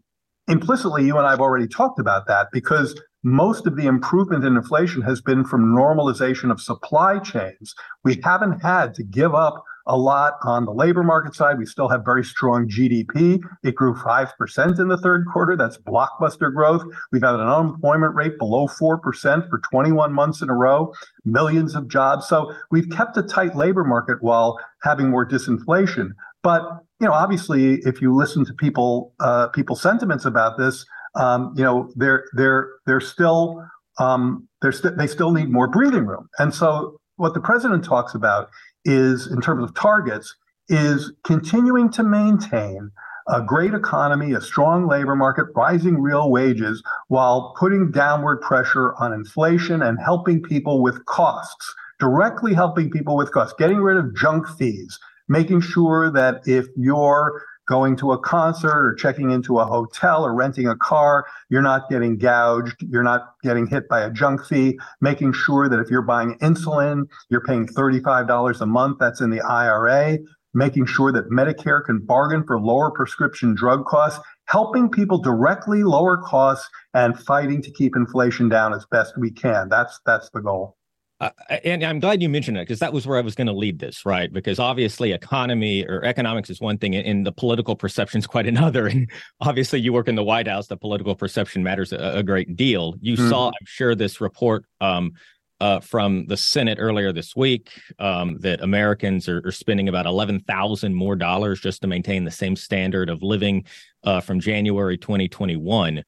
implicitly, 0.48 1.06
you 1.06 1.18
and 1.18 1.26
I 1.26 1.32
have 1.32 1.40
already 1.40 1.68
talked 1.68 2.00
about 2.00 2.28
that 2.28 2.48
because 2.52 3.00
most 3.24 3.66
of 3.66 3.76
the 3.76 3.88
improvement 3.88 4.44
in 4.44 4.56
inflation 4.56 5.02
has 5.02 5.22
been 5.22 5.44
from 5.44 5.76
normalization 5.76 6.52
of 6.52 6.62
supply 6.62 7.20
chains. 7.20 7.74
We 8.04 8.22
haven't 8.24 8.60
had 8.60 8.94
to 8.96 9.04
give 9.04 9.34
up 9.34 9.64
a 9.88 9.98
lot 9.98 10.34
on 10.44 10.66
the 10.66 10.72
labor 10.72 11.04
market 11.04 11.36
side. 11.36 11.58
We 11.58 11.66
still 11.66 11.90
have 11.90 12.04
very 12.04 12.24
strong 12.24 12.68
GDP. 12.68 13.40
It 13.64 13.76
grew 13.76 13.94
5% 13.94 14.80
in 14.80 14.88
the 14.88 14.98
third 14.98 15.26
quarter. 15.32 15.56
That's 15.56 15.78
blockbuster 15.78 16.54
growth. 16.54 16.84
We've 17.12 17.22
had 17.22 17.36
an 17.36 17.42
unemployment 17.42 18.16
rate 18.16 18.38
below 18.40 18.68
4% 18.68 19.50
for 19.50 19.60
21 19.72 20.14
months 20.14 20.42
in 20.42 20.50
a 20.50 20.56
row, 20.56 20.94
millions 21.24 21.76
of 21.76 21.88
jobs. 21.88 22.28
So 22.28 22.54
we've 22.72 22.90
kept 22.90 23.18
a 23.18 23.24
tight 23.24 23.56
labor 23.56 23.84
market 23.84 24.18
while 24.22 24.60
having 24.82 25.10
more 25.10 25.28
disinflation. 25.28 26.10
But 26.42 26.64
you 27.00 27.08
know, 27.08 27.14
obviously, 27.14 27.80
if 27.84 28.02
you 28.02 28.16
listen 28.16 28.46
to 28.46 28.54
people, 28.54 29.14
uh, 29.20 29.48
people's 29.48 29.82
sentiments 29.82 30.26
about 30.26 30.58
this, 30.58 30.86
um, 31.16 31.54
you 31.58 31.64
know, 31.64 31.92
they're 31.96 32.26
they're 32.34 32.70
they're 32.86 33.02
still 33.02 33.64
um, 34.00 34.48
they're 34.62 34.72
st- 34.72 34.98
they 34.98 35.08
still 35.08 35.32
need 35.32 35.50
more 35.50 35.68
breathing 35.68 36.06
room. 36.06 36.30
And 36.40 36.54
so, 36.54 37.00
what 37.18 37.34
the 37.34 37.42
president 37.42 37.84
talks 37.84 38.14
about 38.14 38.50
is, 38.86 39.28
in 39.28 39.42
terms 39.42 39.64
of 39.64 39.74
targets, 39.74 40.36
is 40.70 41.12
continuing 41.24 41.92
to 41.92 42.04
maintain 42.04 42.92
a 43.28 43.42
great 43.42 43.74
economy, 43.74 44.34
a 44.34 44.42
strong 44.42 44.88
labor 44.88 45.16
market, 45.16 45.46
rising 45.56 46.00
real 46.00 46.30
wages, 46.30 46.84
while 47.08 47.56
putting 47.58 47.92
downward 47.92 48.40
pressure 48.42 48.94
on 48.96 49.14
inflation 49.14 49.82
and 49.82 50.00
helping 50.00 50.42
people 50.42 50.82
with 50.84 51.04
costs, 51.06 51.74
directly 52.00 52.54
helping 52.54 52.92
people 52.92 53.16
with 53.16 53.32
costs, 53.32 53.56
getting 53.58 53.78
rid 53.78 53.98
of 53.98 54.16
junk 54.16 54.48
fees, 54.48 55.00
making 55.28 55.60
sure 55.62 56.12
that 56.12 56.42
if 56.46 56.68
you're 56.76 57.42
going 57.68 57.96
to 57.98 58.12
a 58.12 58.20
concert 58.20 58.86
or 58.86 58.94
checking 58.94 59.32
into 59.32 59.60
a 59.60 59.66
hotel 59.66 60.24
or 60.26 60.34
renting 60.34 60.68
a 60.68 60.76
car, 60.76 61.26
you're 61.50 61.62
not 61.62 61.90
getting 61.90 62.18
gouged, 62.18 62.76
you're 62.90 63.04
not 63.04 63.36
getting 63.44 63.68
hit 63.68 63.88
by 63.88 64.02
a 64.02 64.12
junk 64.12 64.46
fee, 64.46 64.78
making 65.02 65.34
sure 65.34 65.68
that 65.68 65.80
if 65.80 65.90
you're 65.90 66.02
buying 66.02 66.38
insulin, 66.40 67.06
you're 67.30 67.44
paying 67.44 67.68
$35 67.68 68.62
a 68.62 68.66
month, 68.66 68.98
that's 69.00 69.22
in 69.22 69.30
the 69.30 69.42
IRA, 69.42 70.18
making 70.54 70.86
sure 70.86 71.12
that 71.12 71.30
Medicare 71.30 71.84
can 71.84 72.00
bargain 72.00 72.44
for 72.46 72.60
lower 72.60 72.92
prescription 72.92 73.54
drug 73.54 73.86
costs, 73.86 74.20
helping 74.46 74.90
people 74.90 75.18
directly 75.18 75.84
lower 75.84 76.18
costs 76.18 76.70
and 76.94 77.20
fighting 77.20 77.62
to 77.62 77.72
keep 77.72 77.96
inflation 77.96 78.48
down 78.50 78.74
as 78.74 78.86
best 78.90 79.18
we 79.18 79.32
can. 79.32 79.70
That's 79.70 80.00
that's 80.06 80.30
the 80.30 80.42
goal. 80.42 80.75
Uh, 81.22 81.30
and 81.64 81.82
I'm 81.84 82.02
glad 82.02 82.22
you 82.22 82.28
mentioned 82.28 82.58
it 82.58 82.68
because 82.68 82.80
that 82.80 82.92
was 82.92 83.08
where 83.08 83.18
I 83.18 83.22
was 83.22 83.36
going 83.36 83.48
to 83.48 83.54
lead 83.54 83.80
this, 83.80 84.06
right? 84.06 84.32
Because 84.32 84.60
obviously, 84.60 85.14
economy 85.14 85.86
or 85.86 86.04
economics 86.04 86.50
is 86.50 86.60
one 86.60 86.78
thing, 86.78 86.94
and 86.94 87.26
the 87.26 87.32
political 87.32 87.76
perception 87.76 88.20
is 88.20 88.28
quite 88.36 88.48
another. 88.48 88.88
And 88.88 89.10
obviously, 89.40 89.80
you 89.80 89.94
work 89.94 90.10
in 90.10 90.16
the 90.16 90.24
White 90.24 90.48
House; 90.48 90.68
the 90.68 90.76
political 90.76 91.16
perception 91.16 91.64
matters 91.64 91.94
a, 91.94 92.18
a 92.18 92.24
great 92.24 92.58
deal. 92.58 92.96
You 93.00 93.16
mm-hmm. 93.16 93.30
saw, 93.30 93.48
I'm 93.48 93.66
sure, 93.66 93.96
this 93.96 94.20
report 94.20 94.66
um, 94.82 95.14
uh, 95.62 95.80
from 95.80 96.26
the 96.28 96.36
Senate 96.36 96.80
earlier 96.82 97.14
this 97.14 97.34
week 97.34 97.72
um, 97.98 98.38
that 98.40 98.60
Americans 98.60 99.30
are, 99.30 99.42
are, 99.46 99.52
spending 99.54 99.88
about 99.88 100.06
eleven 100.06 100.42
thousand 100.42 100.96
more 100.96 101.16
dollars 101.16 101.62
just 101.62 101.82
to 101.84 101.88
maintain 101.88 102.26
the 102.26 102.32
same 102.32 102.58
standard 102.58 103.10
of 103.10 103.24
living 103.24 103.64
uh, 104.04 104.20
from 104.20 104.42
January 104.42 104.98
2021 104.98 106.04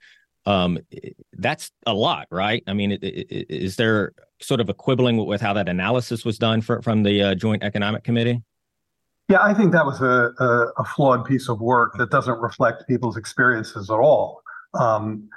um, 0.47 0.79
that's 1.33 1.71
a 1.85 1.93
lot, 1.93 2.27
right? 2.31 2.63
I 2.67 2.73
mean, 2.73 2.97
is 3.01 3.75
there 3.75 4.13
sort 4.39 4.61
of 4.61 4.69
equivalent 4.69 5.25
with 5.25 5.41
how 5.41 5.53
that 5.53 5.67
analysis 5.67 6.23
was 6.23 6.37
done 6.37 6.61
for, 6.61 6.81
from 6.81 7.03
the 7.03 7.21
uh, 7.21 7.35
Joint 7.35 7.63
Economic 7.63 8.03
Committee? 8.03 8.41
Yeah, 9.29 9.41
I 9.41 9.53
think 9.53 9.73
that 9.73 9.85
was 9.85 9.99
a, 10.01 10.31
a, 10.39 10.71
a, 10.77 10.85
flawed 10.85 11.25
piece 11.25 11.49
of 11.49 11.59
work 11.59 11.97
that 11.97 12.11
doesn't 12.11 12.39
reflect 12.39 12.87
people's 12.87 13.17
experiences 13.17 13.89
at 13.89 13.95
all. 13.97 14.41
Um, 14.73 15.27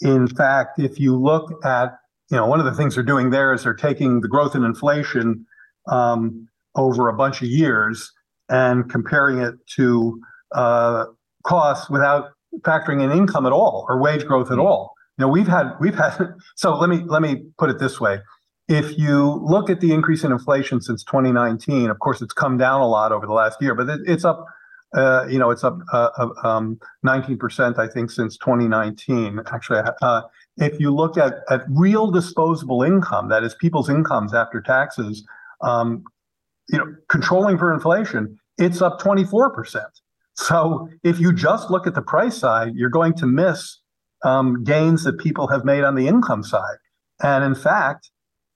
in 0.00 0.28
fact, 0.28 0.78
if 0.78 0.98
you 0.98 1.14
look 1.14 1.52
at, 1.64 1.98
you 2.30 2.38
know, 2.38 2.46
one 2.46 2.58
of 2.58 2.64
the 2.64 2.74
things 2.74 2.94
they're 2.94 3.04
doing 3.04 3.28
there 3.28 3.52
is 3.52 3.64
they're 3.64 3.74
taking 3.74 4.22
the 4.22 4.28
growth 4.28 4.54
in 4.54 4.64
inflation 4.64 5.44
um, 5.88 6.48
over 6.74 7.08
a 7.08 7.12
bunch 7.12 7.42
of 7.42 7.48
years 7.48 8.10
and 8.48 8.90
comparing 8.90 9.40
it 9.40 9.54
to 9.76 10.20
uh, 10.54 11.04
costs 11.44 11.90
without 11.90 12.30
factoring 12.60 13.02
in 13.02 13.10
income 13.10 13.44
at 13.44 13.52
all 13.52 13.84
or 13.88 14.00
wage 14.00 14.24
growth 14.24 14.50
at 14.50 14.58
all. 14.58 14.94
Know, 15.18 15.28
we've 15.28 15.48
had 15.48 15.72
we've 15.80 15.94
had 15.94 16.34
so 16.56 16.76
let 16.76 16.88
me 16.88 17.02
let 17.06 17.22
me 17.22 17.44
put 17.58 17.70
it 17.70 17.78
this 17.78 18.00
way. 18.00 18.20
If 18.68 18.98
you 18.98 19.40
look 19.42 19.70
at 19.70 19.80
the 19.80 19.92
increase 19.92 20.24
in 20.24 20.32
inflation 20.32 20.80
since 20.82 21.02
2019, 21.04 21.88
of 21.88 21.98
course, 22.00 22.20
it's 22.20 22.34
come 22.34 22.58
down 22.58 22.82
a 22.82 22.86
lot 22.86 23.12
over 23.12 23.26
the 23.26 23.32
last 23.32 23.60
year, 23.62 23.74
but 23.74 23.88
it, 23.88 24.00
it's 24.06 24.24
up. 24.24 24.44
Uh, 24.94 25.26
you 25.28 25.38
know, 25.38 25.50
it's 25.50 25.64
up 25.64 25.78
uh, 25.92 26.08
uh 26.16 26.48
um, 26.48 26.80
19%, 27.04 27.78
I 27.78 27.86
think, 27.88 28.10
since 28.10 28.38
2019. 28.38 29.40
Actually, 29.52 29.82
uh, 30.00 30.22
if 30.56 30.80
you 30.80 30.94
look 30.94 31.18
at 31.18 31.34
at 31.50 31.62
real 31.68 32.10
disposable 32.10 32.82
income, 32.82 33.28
that 33.28 33.44
is 33.44 33.54
people's 33.54 33.90
incomes 33.90 34.32
after 34.32 34.62
taxes, 34.62 35.26
um, 35.60 36.04
you 36.68 36.78
know, 36.78 36.94
controlling 37.08 37.58
for 37.58 37.72
inflation, 37.72 38.38
it's 38.58 38.82
up 38.82 39.00
24%. 39.00 39.82
So 40.34 40.88
if 41.02 41.18
you 41.18 41.32
just 41.32 41.70
look 41.70 41.86
at 41.86 41.94
the 41.94 42.02
price 42.02 42.36
side, 42.36 42.74
you're 42.74 42.90
going 42.90 43.14
to 43.14 43.26
miss 43.26 43.78
um, 44.24 44.64
gains 44.64 45.04
that 45.04 45.18
people 45.18 45.48
have 45.48 45.64
made 45.64 45.84
on 45.84 45.94
the 45.94 46.08
income 46.08 46.42
side. 46.42 46.76
And 47.22 47.44
in 47.44 47.54
fact, 47.54 48.10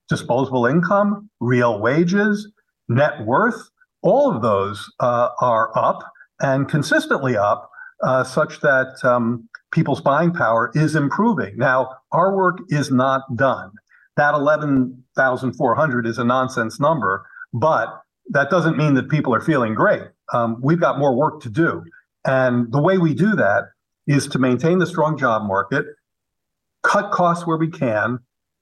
disposable 0.08 0.66
income, 0.66 1.30
real 1.40 1.80
wages, 1.80 2.50
net 2.88 3.24
worth, 3.24 3.70
all 4.02 4.34
of 4.34 4.42
those 4.42 4.92
uh, 5.00 5.28
are 5.40 5.76
up 5.76 6.02
and 6.40 6.68
consistently 6.68 7.36
up, 7.36 7.70
uh, 8.02 8.24
such 8.24 8.60
that 8.60 8.98
um, 9.04 9.48
people's 9.72 10.00
buying 10.00 10.32
power 10.32 10.70
is 10.74 10.96
improving. 10.96 11.56
Now, 11.56 11.96
our 12.10 12.34
work 12.34 12.58
is 12.68 12.90
not 12.90 13.22
done. 13.36 13.70
That 14.16 14.34
11,400 14.34 16.06
is 16.06 16.18
a 16.18 16.24
nonsense 16.24 16.80
number, 16.80 17.24
but 17.54 18.02
that 18.30 18.50
doesn't 18.50 18.76
mean 18.76 18.94
that 18.94 19.08
people 19.08 19.34
are 19.34 19.40
feeling 19.40 19.74
great. 19.74 20.02
Um, 20.32 20.58
we've 20.62 20.80
got 20.80 20.98
more 20.98 21.14
work 21.14 21.40
to 21.42 21.48
do. 21.48 21.84
And 22.24 22.70
the 22.72 22.80
way 22.80 22.98
we 22.98 23.14
do 23.14 23.34
that 23.36 23.64
is 24.06 24.26
to 24.28 24.38
maintain 24.38 24.78
the 24.78 24.86
strong 24.86 25.16
job 25.16 25.42
market, 25.42 25.84
cut 26.82 27.10
costs 27.12 27.46
where 27.46 27.56
we 27.56 27.68
can, 27.68 28.18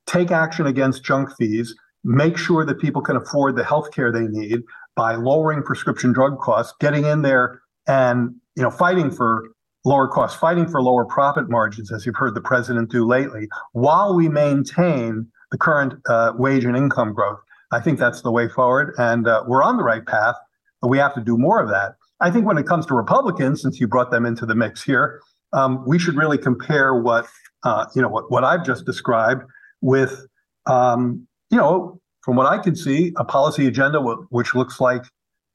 take 0.06 0.30
action 0.30 0.66
against 0.66 1.04
junk 1.04 1.30
fees, 1.36 1.74
make 2.04 2.36
sure 2.36 2.64
that 2.64 2.78
people 2.80 3.02
can 3.02 3.16
afford 3.16 3.56
the 3.56 3.64
health 3.64 3.92
care 3.92 4.12
they 4.12 4.26
need 4.26 4.62
by 4.96 5.14
lowering 5.14 5.62
prescription 5.62 6.12
drug 6.12 6.38
costs, 6.40 6.74
getting 6.80 7.04
in 7.04 7.22
there 7.22 7.60
and 7.86 8.34
you 8.56 8.62
know 8.62 8.70
fighting 8.70 9.10
for 9.10 9.48
lower 9.84 10.08
costs, 10.08 10.38
fighting 10.38 10.68
for 10.68 10.82
lower 10.82 11.04
profit 11.04 11.48
margins, 11.48 11.92
as 11.92 12.04
you've 12.04 12.16
heard 12.16 12.34
the 12.34 12.40
president 12.40 12.90
do 12.90 13.06
lately, 13.06 13.48
while 13.72 14.14
we 14.14 14.28
maintain 14.28 15.26
the 15.50 15.58
current 15.58 15.94
uh, 16.08 16.32
wage 16.36 16.64
and 16.64 16.76
income 16.76 17.12
growth. 17.12 17.40
I 17.72 17.80
think 17.80 17.98
that's 17.98 18.22
the 18.22 18.32
way 18.32 18.48
forward, 18.48 18.94
and 18.98 19.28
uh, 19.28 19.44
we're 19.46 19.62
on 19.62 19.76
the 19.76 19.84
right 19.84 20.04
path. 20.04 20.34
But 20.82 20.88
we 20.88 20.98
have 20.98 21.14
to 21.14 21.20
do 21.20 21.36
more 21.36 21.60
of 21.60 21.68
that. 21.68 21.96
I 22.20 22.30
think 22.30 22.46
when 22.46 22.58
it 22.58 22.66
comes 22.66 22.86
to 22.86 22.94
Republicans, 22.94 23.62
since 23.62 23.80
you 23.80 23.86
brought 23.86 24.10
them 24.10 24.26
into 24.26 24.46
the 24.46 24.54
mix 24.54 24.82
here, 24.82 25.20
um, 25.52 25.84
we 25.86 25.98
should 25.98 26.16
really 26.16 26.38
compare 26.38 26.94
what 26.94 27.26
uh, 27.64 27.86
you 27.94 28.02
know 28.02 28.08
what, 28.08 28.30
what 28.30 28.44
I've 28.44 28.64
just 28.64 28.84
described 28.84 29.42
with 29.80 30.26
um, 30.66 31.26
you 31.50 31.58
know 31.58 32.00
from 32.22 32.36
what 32.36 32.46
I 32.46 32.58
can 32.58 32.76
see 32.76 33.12
a 33.16 33.24
policy 33.24 33.66
agenda 33.66 33.98
w- 33.98 34.26
which 34.30 34.54
looks 34.54 34.80
like 34.80 35.02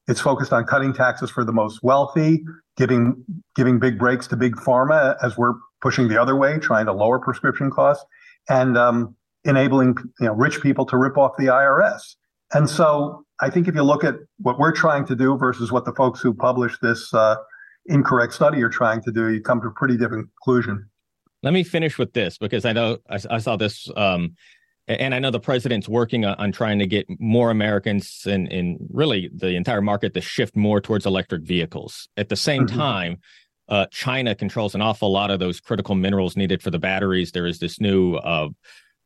it's 0.08 0.22
focused 0.22 0.54
on 0.54 0.66
cutting 0.66 0.94
taxes 0.94 1.32
for 1.32 1.44
the 1.44 1.52
most 1.52 1.82
wealthy, 1.82 2.44
giving 2.78 3.24
giving 3.56 3.80
big 3.80 3.98
breaks 3.98 4.28
to 4.28 4.36
big 4.36 4.56
pharma 4.56 5.16
as 5.24 5.38
we're 5.38 5.54
pushing 5.82 6.08
the 6.08 6.22
other 6.22 6.36
way, 6.36 6.60
trying 6.60 6.86
to 6.86 6.94
lower 6.94 7.20
prescription 7.20 7.72
costs, 7.72 8.06
and 8.50 8.78
um, 8.78 9.16
enabling 9.46 9.96
you 10.20 10.28
know 10.28 10.34
rich 10.34 10.62
people 10.62 10.86
to 10.86 10.98
rip 10.98 11.18
off 11.18 11.32
the 11.38 11.46
IRS. 11.46 12.16
And 12.54 12.70
so 12.70 13.24
I 13.42 13.50
think 13.50 13.68
if 13.68 13.76
you 13.76 13.84
look 13.84 14.04
at 14.04 14.16
what 14.38 14.60
we're 14.60 14.72
trying 14.72 15.06
to 15.08 15.16
do 15.16 15.38
versus 15.38 15.72
what 15.72 15.86
the 15.86 15.94
folks 15.94 16.22
who 16.22 16.34
published 16.34 16.82
this 16.82 17.14
uh, 17.14 17.36
incorrect 17.88 18.34
study 18.34 18.58
you're 18.58 18.70
trying 18.70 19.02
to 19.04 19.12
do, 19.12 19.30
you 19.30 19.42
come 19.42 19.62
to 19.62 19.68
a 19.68 19.72
pretty 19.72 19.98
different 19.98 20.30
conclusion. 20.44 20.90
Let 21.44 21.54
me 21.54 21.64
finish 21.64 21.98
with 21.98 22.14
this 22.14 22.38
because 22.38 22.66
I 22.66 22.74
know 22.74 22.98
I, 23.10 23.20
I 23.30 23.38
saw 23.38 23.56
this, 23.56 23.90
um, 23.96 24.36
and 24.88 25.16
I 25.16 25.20
know 25.20 25.32
the 25.32 25.40
president's 25.40 25.90
working 25.90 26.26
on, 26.26 26.36
on 26.36 26.52
trying 26.52 26.80
to 26.80 26.88
get 26.88 27.08
more 27.20 27.52
Americans 27.52 28.26
and, 28.28 28.52
in 28.52 28.78
really 28.92 29.30
the 29.34 29.56
entire 29.56 29.82
market 29.82 30.14
to 30.14 30.22
shift 30.22 30.56
more 30.56 30.82
towards 30.82 31.06
electric 31.06 31.44
vehicles. 31.44 32.08
At 32.18 32.30
the 32.30 32.36
same 32.36 32.66
mm-hmm. 32.66 32.78
time, 32.78 33.18
uh, 33.68 33.88
China 33.92 34.36
controls 34.36 34.76
an 34.76 34.82
awful 34.82 35.12
lot 35.12 35.32
of 35.32 35.40
those 35.40 35.60
critical 35.60 35.96
minerals 35.96 36.38
needed 36.38 36.62
for 36.62 36.70
the 36.70 36.80
batteries. 36.80 37.32
There 37.32 37.48
is 37.48 37.60
this 37.60 37.80
new 37.80 38.16
uh, 38.16 38.50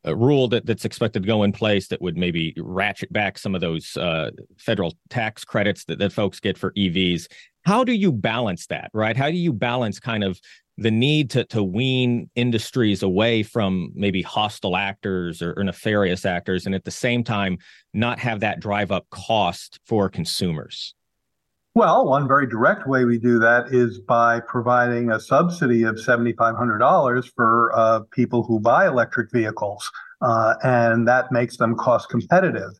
a 0.04 0.16
rule 0.16 0.48
that, 0.48 0.66
that's 0.66 0.86
expected 0.86 1.24
to 1.24 1.28
go 1.28 1.44
in 1.44 1.52
place 1.52 1.88
that 1.90 2.02
would 2.02 2.18
maybe 2.18 2.54
ratchet 2.58 3.12
back 3.12 3.38
some 3.38 3.56
of 3.56 3.62
those 3.62 3.98
uh, 3.98 4.32
federal 4.58 4.94
tax 5.10 5.44
credits 5.44 5.86
that, 5.86 6.00
that 6.00 6.14
folks 6.14 6.40
get 6.40 6.58
for 6.58 6.72
EVs. 6.72 7.28
How 7.66 7.84
do 7.84 7.92
you 7.92 8.12
balance 8.12 8.68
that, 8.68 8.90
right? 8.94 9.18
How 9.18 9.30
do 9.30 9.38
you 9.38 9.52
balance 9.52 10.00
kind 10.00 10.24
of 10.24 10.40
the 10.78 10.92
need 10.92 11.30
to, 11.32 11.44
to 11.44 11.62
wean 11.62 12.30
industries 12.36 13.04
away 13.04 13.44
from 13.44 13.92
maybe 13.94 14.22
hostile 14.22 14.78
actors 14.78 15.42
or, 15.42 15.54
or 15.58 15.64
nefarious 15.64 16.26
actors 16.26 16.66
and 16.66 16.74
at 16.74 16.86
the 16.86 16.92
same 16.92 17.22
time 17.22 17.58
not 17.94 18.18
have 18.20 18.40
that 18.40 18.62
drive 18.62 18.92
up 18.92 19.06
cost 19.10 19.80
for 19.86 20.08
consumers? 20.08 20.96
Well, 21.76 22.08
one 22.08 22.28
very 22.28 22.48
direct 22.48 22.88
way 22.88 23.06
we 23.06 23.20
do 23.20 23.38
that 23.40 23.68
is 23.72 24.00
by 24.00 24.40
providing 24.40 25.12
a 25.12 25.20
subsidy 25.20 25.84
of 25.84 25.96
$7,500 25.96 27.32
for 27.36 27.72
uh, 27.76 28.00
people 28.12 28.44
who 28.44 28.60
buy 28.60 28.88
electric 28.88 29.32
vehicles, 29.32 29.90
uh, 30.22 30.56
and 30.64 31.08
that 31.08 31.32
makes 31.32 31.58
them 31.58 31.76
cost 31.76 32.10
competitive. 32.10 32.72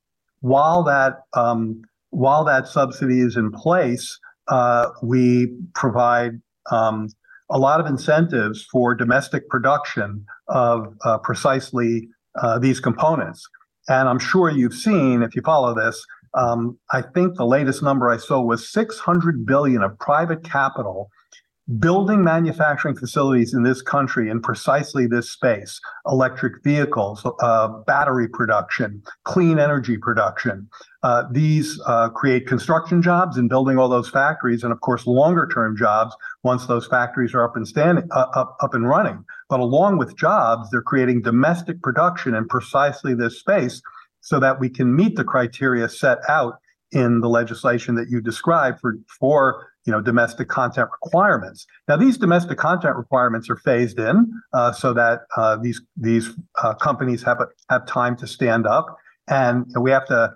While 0.42 0.84
that 0.84 1.22
um, 1.34 1.82
while 2.10 2.44
that 2.46 2.68
subsidy 2.68 3.22
is 3.22 3.38
in 3.38 3.52
place, 3.52 4.20
uh, 4.48 4.90
we 5.04 5.56
provide 5.76 6.42
um, 6.72 7.10
a 7.52 7.60
lot 7.60 7.80
of 7.80 7.86
incentives 7.86 8.66
for 8.72 8.96
domestic 8.96 9.48
production 9.50 10.26
of 10.48 10.96
uh, 11.06 11.18
precisely 11.20 12.08
uh, 12.42 12.58
these 12.58 12.80
components. 12.80 13.48
And 13.88 14.08
I'm 14.08 14.20
sure 14.20 14.50
you've 14.50 14.74
seen, 14.74 15.24
if 15.24 15.36
you 15.36 15.42
follow 15.44 15.74
this, 15.74 16.04
um, 16.34 16.78
I 16.92 17.02
think 17.02 17.36
the 17.36 17.46
latest 17.46 17.84
number 17.84 18.10
I 18.10 18.18
saw 18.18 18.42
was 18.42 18.72
600 18.72 19.46
billion 19.46 19.84
of 19.84 19.98
private 20.00 20.44
capital 20.44 21.10
building 21.78 22.24
manufacturing 22.24 22.96
facilities 22.96 23.54
in 23.54 23.62
this 23.62 23.82
country 23.82 24.30
in 24.30 24.42
precisely 24.42 25.06
this 25.06 25.30
space 25.30 25.80
electric 26.08 26.64
vehicles, 26.64 27.26
uh, 27.42 27.68
battery 27.86 28.28
production, 28.28 29.04
clean 29.24 29.60
energy 29.60 29.98
production. 29.98 30.68
Uh, 31.04 31.24
these 31.32 31.80
uh, 31.86 32.10
create 32.10 32.48
construction 32.48 33.02
jobs 33.02 33.38
in 33.38 33.48
building 33.48 33.78
all 33.78 33.88
those 33.88 34.10
factories, 34.10 34.64
and 34.64 34.74
of 34.74 34.82
course, 34.82 35.06
longer 35.06 35.48
term 35.54 35.78
jobs 35.78 36.16
once 36.44 36.66
those 36.66 36.88
factories 36.88 37.34
are 37.34 37.44
up 37.44 37.56
and 37.56 37.68
standing, 37.68 38.08
uh, 38.12 38.26
up, 38.34 38.58
up 38.62 38.74
and 38.74 38.90
running. 38.90 39.24
But 39.48 39.60
along 39.60 39.98
with 39.98 40.18
jobs, 40.18 40.70
they're 40.72 40.82
creating 40.82 41.22
domestic 41.22 41.82
production 41.82 42.34
in 42.34 42.48
precisely 42.48 43.14
this 43.14 43.40
space 43.40 43.82
so 44.22 44.40
that 44.40 44.60
we 44.60 44.70
can 44.70 44.96
meet 44.96 45.16
the 45.16 45.24
criteria 45.24 45.90
set 45.90 46.20
out 46.28 46.56
in 46.92 47.22
the 47.22 47.30
legislation 47.30 47.96
that 47.96 48.10
you 48.10 48.20
described 48.20 48.80
for, 48.80 48.96
for 49.20 49.68
you 49.86 49.94
know, 49.94 50.02
domestic 50.02 50.48
content 50.48 50.90
requirements. 51.02 51.66
Now, 51.88 51.98
these 51.98 52.18
domestic 52.18 52.58
content 52.58 52.96
requirements 52.96 53.50
are 53.50 53.58
phased 53.58 54.00
in 54.00 54.32
uh, 54.54 54.72
so 54.72 54.94
that 54.94 55.22
uh, 55.38 55.58
these 55.58 55.82
these 55.98 56.30
uh, 56.62 56.74
companies 56.76 57.24
have 57.24 57.40
a, 57.40 57.48
have 57.70 57.86
time 57.86 58.16
to 58.18 58.28
stand 58.28 58.68
up, 58.68 58.98
and 59.28 59.66
we 59.80 59.92
have 59.92 60.06
to 60.08 60.34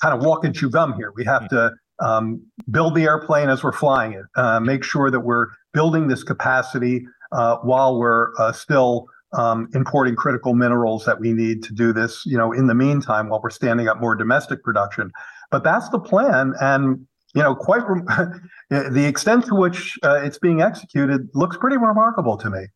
kind 0.00 0.14
of 0.14 0.24
walk 0.24 0.44
and 0.44 0.54
chew 0.54 0.70
gum 0.70 0.94
here. 0.94 1.12
We 1.14 1.24
have 1.24 1.48
to 1.48 1.72
um, 2.00 2.42
build 2.70 2.94
the 2.94 3.04
airplane 3.04 3.48
as 3.48 3.62
we're 3.62 3.72
flying 3.72 4.12
it, 4.12 4.24
uh, 4.36 4.60
make 4.60 4.84
sure 4.84 5.10
that 5.10 5.20
we're 5.20 5.48
building 5.72 6.08
this 6.08 6.22
capacity 6.22 7.06
uh, 7.32 7.56
while 7.58 7.98
we're 7.98 8.32
uh, 8.38 8.52
still 8.52 9.06
um, 9.36 9.68
importing 9.74 10.16
critical 10.16 10.54
minerals 10.54 11.04
that 11.04 11.20
we 11.20 11.32
need 11.32 11.62
to 11.64 11.72
do 11.72 11.92
this. 11.92 12.24
You 12.26 12.38
know, 12.38 12.52
in 12.52 12.66
the 12.66 12.74
meantime, 12.74 13.28
while 13.28 13.40
we're 13.42 13.50
standing 13.50 13.88
up 13.88 14.00
more 14.00 14.14
domestic 14.14 14.62
production. 14.62 15.10
But 15.50 15.64
that's 15.64 15.88
the 15.90 16.00
plan, 16.00 16.54
and 16.60 17.06
you 17.34 17.42
know, 17.42 17.54
quite 17.54 17.82
the 18.70 19.04
extent 19.04 19.46
to 19.46 19.54
which 19.54 19.98
uh, 20.02 20.20
it's 20.22 20.38
being 20.38 20.62
executed 20.62 21.28
looks 21.34 21.56
pretty 21.56 21.76
remarkable 21.76 22.36
to 22.38 22.50
me. 22.50 22.66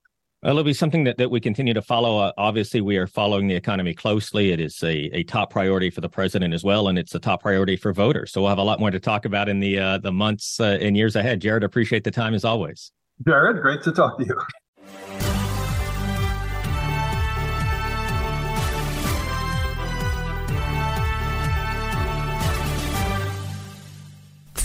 Well, 0.43 0.53
it'll 0.53 0.62
be 0.65 0.73
something 0.73 1.03
that, 1.03 1.19
that 1.19 1.33
we 1.33 1.41
continue 1.41 1.75
to 1.75 1.83
follow. 1.83 2.19
Uh, 2.19 2.33
obviously, 2.38 2.81
we 2.81 2.97
are 2.97 3.09
following 3.09 3.49
the 3.49 3.57
economy 3.57 3.93
closely. 3.93 4.53
It 4.53 4.61
is 4.61 4.81
a, 4.85 5.11
a 5.17 5.25
top 5.25 5.50
priority 5.50 5.91
for 5.91 6.00
the 6.00 6.09
president 6.09 6.55
as 6.55 6.62
well, 6.62 6.87
and 6.87 6.97
it's 6.97 7.12
a 7.15 7.19
top 7.19 7.43
priority 7.43 7.75
for 7.75 7.93
voters. 7.93 8.31
So 8.31 8.43
we'll 8.43 8.50
have 8.50 8.59
a 8.59 8.62
lot 8.62 8.79
more 8.79 8.93
to 8.93 9.00
talk 9.00 9.25
about 9.25 9.49
in 9.49 9.59
the 9.59 9.79
uh, 9.79 9.99
the 9.99 10.12
months 10.12 10.61
uh, 10.61 10.79
and 10.81 10.97
years 10.97 11.17
ahead. 11.17 11.41
Jared, 11.41 11.65
appreciate 11.65 12.05
the 12.05 12.12
time 12.12 12.35
as 12.35 12.45
always. 12.45 12.93
Jared, 13.27 13.61
great 13.61 13.83
to 13.83 13.91
talk 13.91 14.17
to 14.19 14.25
you. 14.25 14.41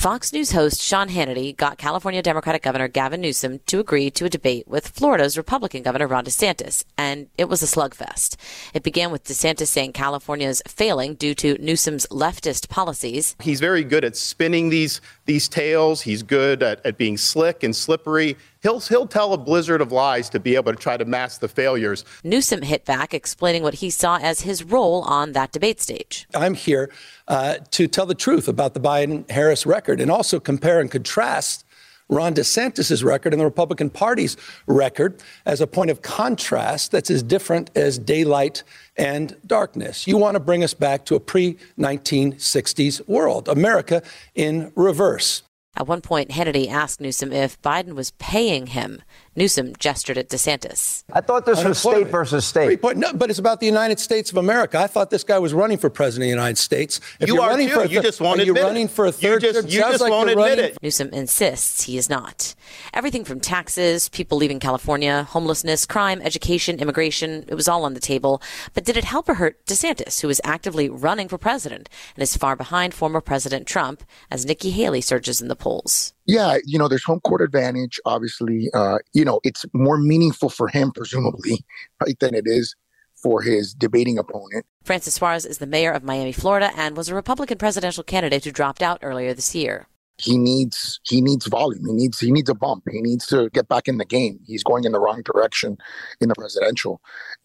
Fox 0.04 0.34
News 0.34 0.52
host 0.52 0.82
Sean 0.82 1.08
Hannity 1.08 1.56
got 1.56 1.78
California 1.78 2.22
Democratic 2.22 2.62
Governor 2.62 2.90
Gavin 2.90 3.22
Newsom 3.22 3.60
to 3.68 3.80
agree 3.80 4.12
to 4.12 4.26
a 4.26 4.30
debate 4.30 4.68
with 4.68 4.90
Florida's 4.90 5.38
Republican 5.38 5.82
Governor 5.82 6.08
Ron 6.08 6.26
DeSantis, 6.26 6.84
and 6.98 7.30
it 7.38 7.48
was 7.48 7.64
a 7.64 7.66
slugfest. 7.66 8.36
It 8.74 8.84
began 8.84 9.12
with 9.12 9.24
DeSantis 9.24 9.68
saying 9.68 9.94
California 9.94 10.50
is 10.50 10.62
failing 10.68 11.14
due 11.14 11.34
to 11.36 11.58
Newsom's 11.58 12.06
leftist 12.08 12.68
policies. 12.68 13.38
He's 13.40 13.62
very 13.62 13.86
good 13.86 14.04
at 14.04 14.18
spinning 14.18 14.68
these 14.68 15.00
these 15.24 15.48
tales. 15.48 16.02
He's 16.02 16.22
good 16.22 16.62
at, 16.62 16.86
at 16.86 16.98
being 16.98 17.16
slick 17.16 17.64
and 17.64 17.74
slippery. 17.74 18.36
He'll, 18.64 18.80
he'll 18.80 19.08
tell 19.08 19.34
a 19.34 19.38
blizzard 19.38 19.82
of 19.82 19.92
lies 19.92 20.30
to 20.30 20.40
be 20.40 20.56
able 20.56 20.72
to 20.72 20.80
try 20.80 20.96
to 20.96 21.04
mask 21.04 21.42
the 21.42 21.50
failures. 21.50 22.06
Newsom 22.24 22.62
hit 22.62 22.86
back, 22.86 23.14
explaining 23.14 23.62
what 23.62 23.76
he 23.76 23.90
saw 23.90 24.18
as 24.18 24.42
his 24.42 24.64
role 24.64 25.02
on 25.02 25.34
that 25.34 25.52
debate 25.52 25.82
stage. 25.82 26.26
I'm 26.34 26.54
here 26.54 26.90
uh, 27.28 27.58
to 27.72 27.88
tell 27.88 28.06
the 28.06 28.16
truth 28.16 28.48
about 28.48 28.74
the 28.74 28.80
Biden 28.80 29.30
Harris 29.30 29.66
record 29.66 30.00
and 30.00 30.10
also 30.10 30.40
compare 30.40 30.80
and 30.80 30.90
contrast 30.90 31.66
Ron 32.10 32.34
DeSantis' 32.34 33.04
record 33.04 33.34
and 33.34 33.40
the 33.40 33.46
Republican 33.46 33.90
Party's 33.90 34.38
record 34.68 35.22
as 35.46 35.60
a 35.62 35.68
point 35.68 35.90
of 35.90 36.02
contrast 36.02 36.92
that's 36.92 37.10
as 37.10 37.24
different 37.24 37.70
as 37.76 37.98
daylight 37.98 38.64
and 38.98 39.36
darkness. 39.46 40.08
You 40.08 40.18
want 40.18 40.36
to 40.36 40.40
bring 40.40 40.64
us 40.64 40.74
back 40.74 41.06
to 41.06 41.16
a 41.16 41.20
pre 41.20 41.58
1960s 41.78 43.08
world, 43.08 43.50
America 43.50 44.04
in 44.36 44.72
reverse. 44.76 45.44
At 45.76 45.88
one 45.88 46.02
point, 46.02 46.30
Hannity 46.30 46.70
asked 46.70 47.02
Newsom 47.02 47.34
if 47.34 47.60
Biden 47.62 47.94
was 47.96 48.12
paying 48.20 48.68
him. 48.68 49.02
Newsom 49.36 49.74
gestured 49.80 50.18
at 50.18 50.30
DeSantis. 50.30 51.04
I 51.12 51.22
thought 51.22 51.46
this 51.46 51.64
was 51.64 51.80
state 51.80 52.08
versus 52.08 52.46
state. 52.46 52.82
No, 52.96 53.14
but 53.14 53.30
it's 53.30 53.40
about 53.40 53.60
the 53.60 53.66
United 53.66 54.00
States 54.00 54.30
of 54.32 54.38
America. 54.38 54.78
I 54.80 54.88
thought 54.88 55.10
this 55.10 55.24
guy 55.24 55.40
was 55.40 55.54
running 55.54 55.78
for 55.78 55.90
president 55.90 56.24
of 56.24 56.28
the 56.28 56.42
United 56.42 56.58
States. 56.58 57.00
If 57.20 57.30
you 57.30 57.42
are 57.42 57.50
running 57.50 57.70
too. 57.70 57.76
for 57.76 57.86
you 57.86 58.02
just 58.02 58.22
won't 58.22 58.40
admit 58.42 58.64
running 58.64 58.86
it. 58.86 58.92
for 58.92 59.06
a 59.06 59.12
third 59.12 59.42
You 59.42 59.54
just, 59.54 59.70
you 59.70 59.80
just 59.80 60.02
like 60.02 60.12
won't 60.12 60.30
admit 60.30 60.60
it. 60.60 60.78
Newsom 60.82 61.10
insists 61.10 61.84
he 61.84 61.98
is 61.98 62.10
not. 62.10 62.54
Everything 62.94 63.26
from 63.26 63.40
taxes, 63.40 64.10
people 64.10 64.38
leaving 64.38 64.60
California, 64.60 65.24
homelessness, 65.24 65.86
crime, 65.86 66.22
education, 66.22 66.80
immigration, 66.80 67.46
it 67.48 67.56
was 67.56 67.68
all 67.68 67.86
on 67.86 67.94
the 67.96 68.00
table. 68.00 68.42
But 68.74 68.86
did 68.86 68.98
it 68.98 69.04
help 69.04 69.28
or 69.30 69.36
hurt 69.36 69.66
DeSantis, 69.66 70.22
who 70.22 70.30
is 70.30 70.42
actively 70.44 70.90
running 70.90 71.28
for 71.28 71.38
president 71.38 71.90
and 72.16 72.22
is 72.22 72.38
far 72.38 72.56
behind 72.56 72.94
former 72.94 73.22
President 73.22 73.68
Trump 73.68 74.04
as 74.30 74.46
Nikki 74.46 74.70
Haley 74.72 75.02
surges 75.02 75.42
in 75.42 75.48
the 75.48 75.56
polls? 75.56 76.14
Yeah, 76.26 76.58
you 76.66 76.80
know, 76.80 76.88
there's 76.88 77.04
home 77.04 77.20
court 77.22 77.42
advantage. 77.42 78.00
Obviously, 78.06 78.70
uh, 78.74 79.00
you 79.14 79.26
know, 79.26 79.40
it's 79.44 79.66
more 79.74 79.98
meaningful 79.98 80.50
for 80.50 80.68
him, 80.68 80.92
presumably, 80.92 81.66
right, 82.02 82.18
than 82.20 82.34
it 82.34 82.46
is 82.46 82.76
for 83.16 83.42
his 83.42 83.74
debating 83.74 84.18
opponent. 84.18 84.66
Francis 84.84 85.16
Suarez 85.16 85.46
is 85.46 85.58
the 85.58 85.66
mayor 85.66 85.92
of 85.92 86.04
Miami, 86.04 86.32
Florida, 86.32 86.72
and 86.76 86.96
was 86.96 87.10
a 87.10 87.16
Republican 87.16 87.58
presidential 87.58 88.04
candidate 88.04 88.44
who 88.44 88.52
dropped 88.52 88.82
out 88.82 89.00
earlier 89.02 89.34
this 89.34 89.56
year 89.56 89.88
he 90.18 90.38
needs 90.38 91.00
he 91.04 91.22
needs 91.22 91.48
volume. 91.48 91.86
He 91.88 91.94
needs 91.94 92.20
he 92.20 92.32
needs 92.32 92.50
a 92.50 92.54
bump. 92.54 92.84
He 92.90 93.02
needs 93.02 93.26
to 93.28 93.50
get 93.50 93.68
back 93.68 93.88
in 93.88 93.98
the 93.98 94.06
game. 94.06 94.40
He's 94.46 94.64
going 94.64 94.84
in 94.84 94.92
the 94.92 95.00
wrong 95.00 95.24
direction 95.24 95.78
in 96.22 96.30
the 96.30 96.36
presidential, 96.36 97.02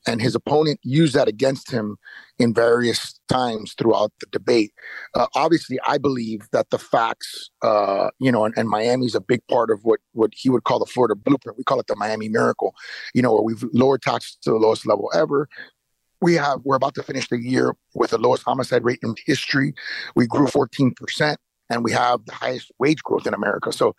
and 0.07 0.21
his 0.21 0.35
opponent 0.35 0.79
used 0.83 1.15
that 1.15 1.29
against 1.29 1.71
him 1.71 1.97
in 2.39 2.53
various 2.53 3.19
times 3.29 3.75
throughout 3.79 4.13
the 4.21 4.27
debate. 4.31 4.73
Uh, 5.15 5.27
obviously, 5.35 5.79
I 5.87 5.99
believe 5.99 6.43
that 6.53 6.71
the 6.71 6.79
facts, 6.79 7.51
uh, 7.63 8.11
you 8.19 8.31
know, 8.31 8.45
and, 8.45 8.55
and 8.57 8.69
Miami's 8.69 9.15
a 9.15 9.21
big 9.21 9.41
part 9.49 9.71
of 9.71 9.81
what 9.83 10.01
what 10.13 10.33
he 10.35 10.51
would 10.51 10.65
call 10.65 10.79
the 10.79 10.87
Florida 10.87 11.15
blueprint. 11.15 11.57
We 11.57 11.65
call 11.65 11.81
it 11.81 11.87
the 11.87 11.97
Miami 11.97 12.29
miracle. 12.29 12.75
You 13.15 13.23
know, 13.23 13.33
where 13.33 13.43
we've 13.43 13.65
lowered 13.73 14.03
taxes 14.03 14.37
to 14.43 14.51
the 14.51 14.57
lowest 14.57 14.87
level 14.87 15.11
ever 15.15 15.49
we 16.21 16.35
have 16.35 16.61
we're 16.65 16.75
about 16.75 16.97
to 16.97 17.03
finish 17.03 17.29
the 17.29 17.39
year 17.39 17.77
with 17.95 18.11
the 18.11 18.19
lowest 18.19 18.43
homicide 18.43 18.85
rate 18.85 18.99
in 19.05 19.15
history. 19.25 19.73
We 20.17 20.27
grew 20.27 20.47
14% 20.47 21.37
and 21.71 21.85
we 21.85 21.93
have 21.93 22.25
the 22.25 22.33
highest 22.33 22.73
wage 22.79 23.03
growth 23.03 23.27
in 23.27 23.35
America. 23.35 23.73
So 23.73 23.95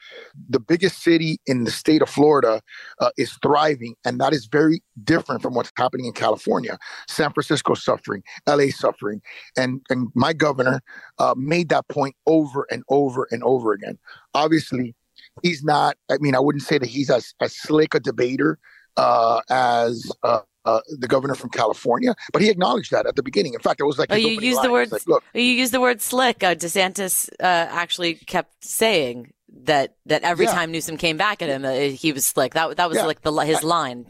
the 0.50 0.60
biggest 0.60 1.02
city 1.02 1.40
in 1.46 1.64
the 1.64 1.72
state 1.72 2.02
of 2.02 2.10
Florida 2.10 2.62
uh, 3.00 3.10
is 3.18 3.38
thriving, 3.42 3.96
and 4.06 4.20
that 4.20 4.34
is 4.34 4.46
very 4.46 4.82
different 5.04 5.42
from 5.42 5.54
what's 5.54 5.72
happening 5.76 6.06
in 6.06 6.14
California. 6.14 6.78
San 7.08 7.32
Francisco 7.32 7.74
suffering, 7.74 8.24
LA 8.48 8.68
suffering, 8.70 9.22
and 9.58 9.82
and 9.90 10.10
my 10.16 10.34
governor 10.34 10.82
uh, 11.20 11.34
made 11.38 11.70
that 11.70 11.88
point 11.88 12.16
over 12.26 12.68
and 12.72 12.84
over 12.90 13.28
and 13.32 13.44
over 13.44 13.74
again. 13.74 13.98
Obviously, 14.34 14.96
he's 15.44 15.64
not. 15.64 15.96
I 16.10 16.18
mean, 16.20 16.36
I 16.36 16.40
wouldn't 16.40 16.64
say 16.64 16.78
that 16.78 16.90
he's 16.90 17.10
as 17.10 17.34
as 17.40 17.56
slick 17.56 17.94
a 17.94 18.00
debater 18.00 18.60
uh, 18.98 19.42
as 19.50 20.12
uh, 20.24 20.42
uh, 20.65 20.82
the 20.89 21.08
governor 21.08 21.36
from 21.36 21.50
California, 21.50 22.15
but 22.34 22.41
he 22.41 22.50
acknowledged 22.50 22.91
that 22.91 23.06
at 23.06 23.15
the 23.15 23.24
beginning. 23.24 23.54
In 23.54 23.60
fact, 23.60 23.80
it 23.80 23.86
was 23.86 23.98
like 23.98 24.12
oh, 24.12 24.15
you 24.15 24.39
use 24.41 24.60
the 24.60 24.72
word. 24.72 24.91
Like, 24.91 25.08
Look, 25.08 25.24
you 25.34 25.41
use 25.41 25.72
the 25.72 25.82
word 25.82 26.02
slick. 26.02 26.43
Uh, 26.43 26.56
DeSantis 26.56 27.30
uh, 27.39 27.43
actually 27.43 28.15
kept 28.15 28.63
saying 28.63 29.34
that 29.63 29.95
that 30.06 30.24
every 30.24 30.45
yeah. 30.45 30.54
time 30.54 30.72
Newsom 30.72 30.98
came 30.98 31.17
back 31.17 31.41
at 31.41 31.50
him, 31.50 31.65
uh, 31.65 31.72
he 31.74 32.12
was 32.12 32.26
slick. 32.26 32.54
That 32.54 32.78
that 32.78 32.89
was 32.89 32.98
yeah. 32.98 33.06
like 33.06 33.22
the 33.22 33.32
his 33.39 33.63
line. 33.63 34.06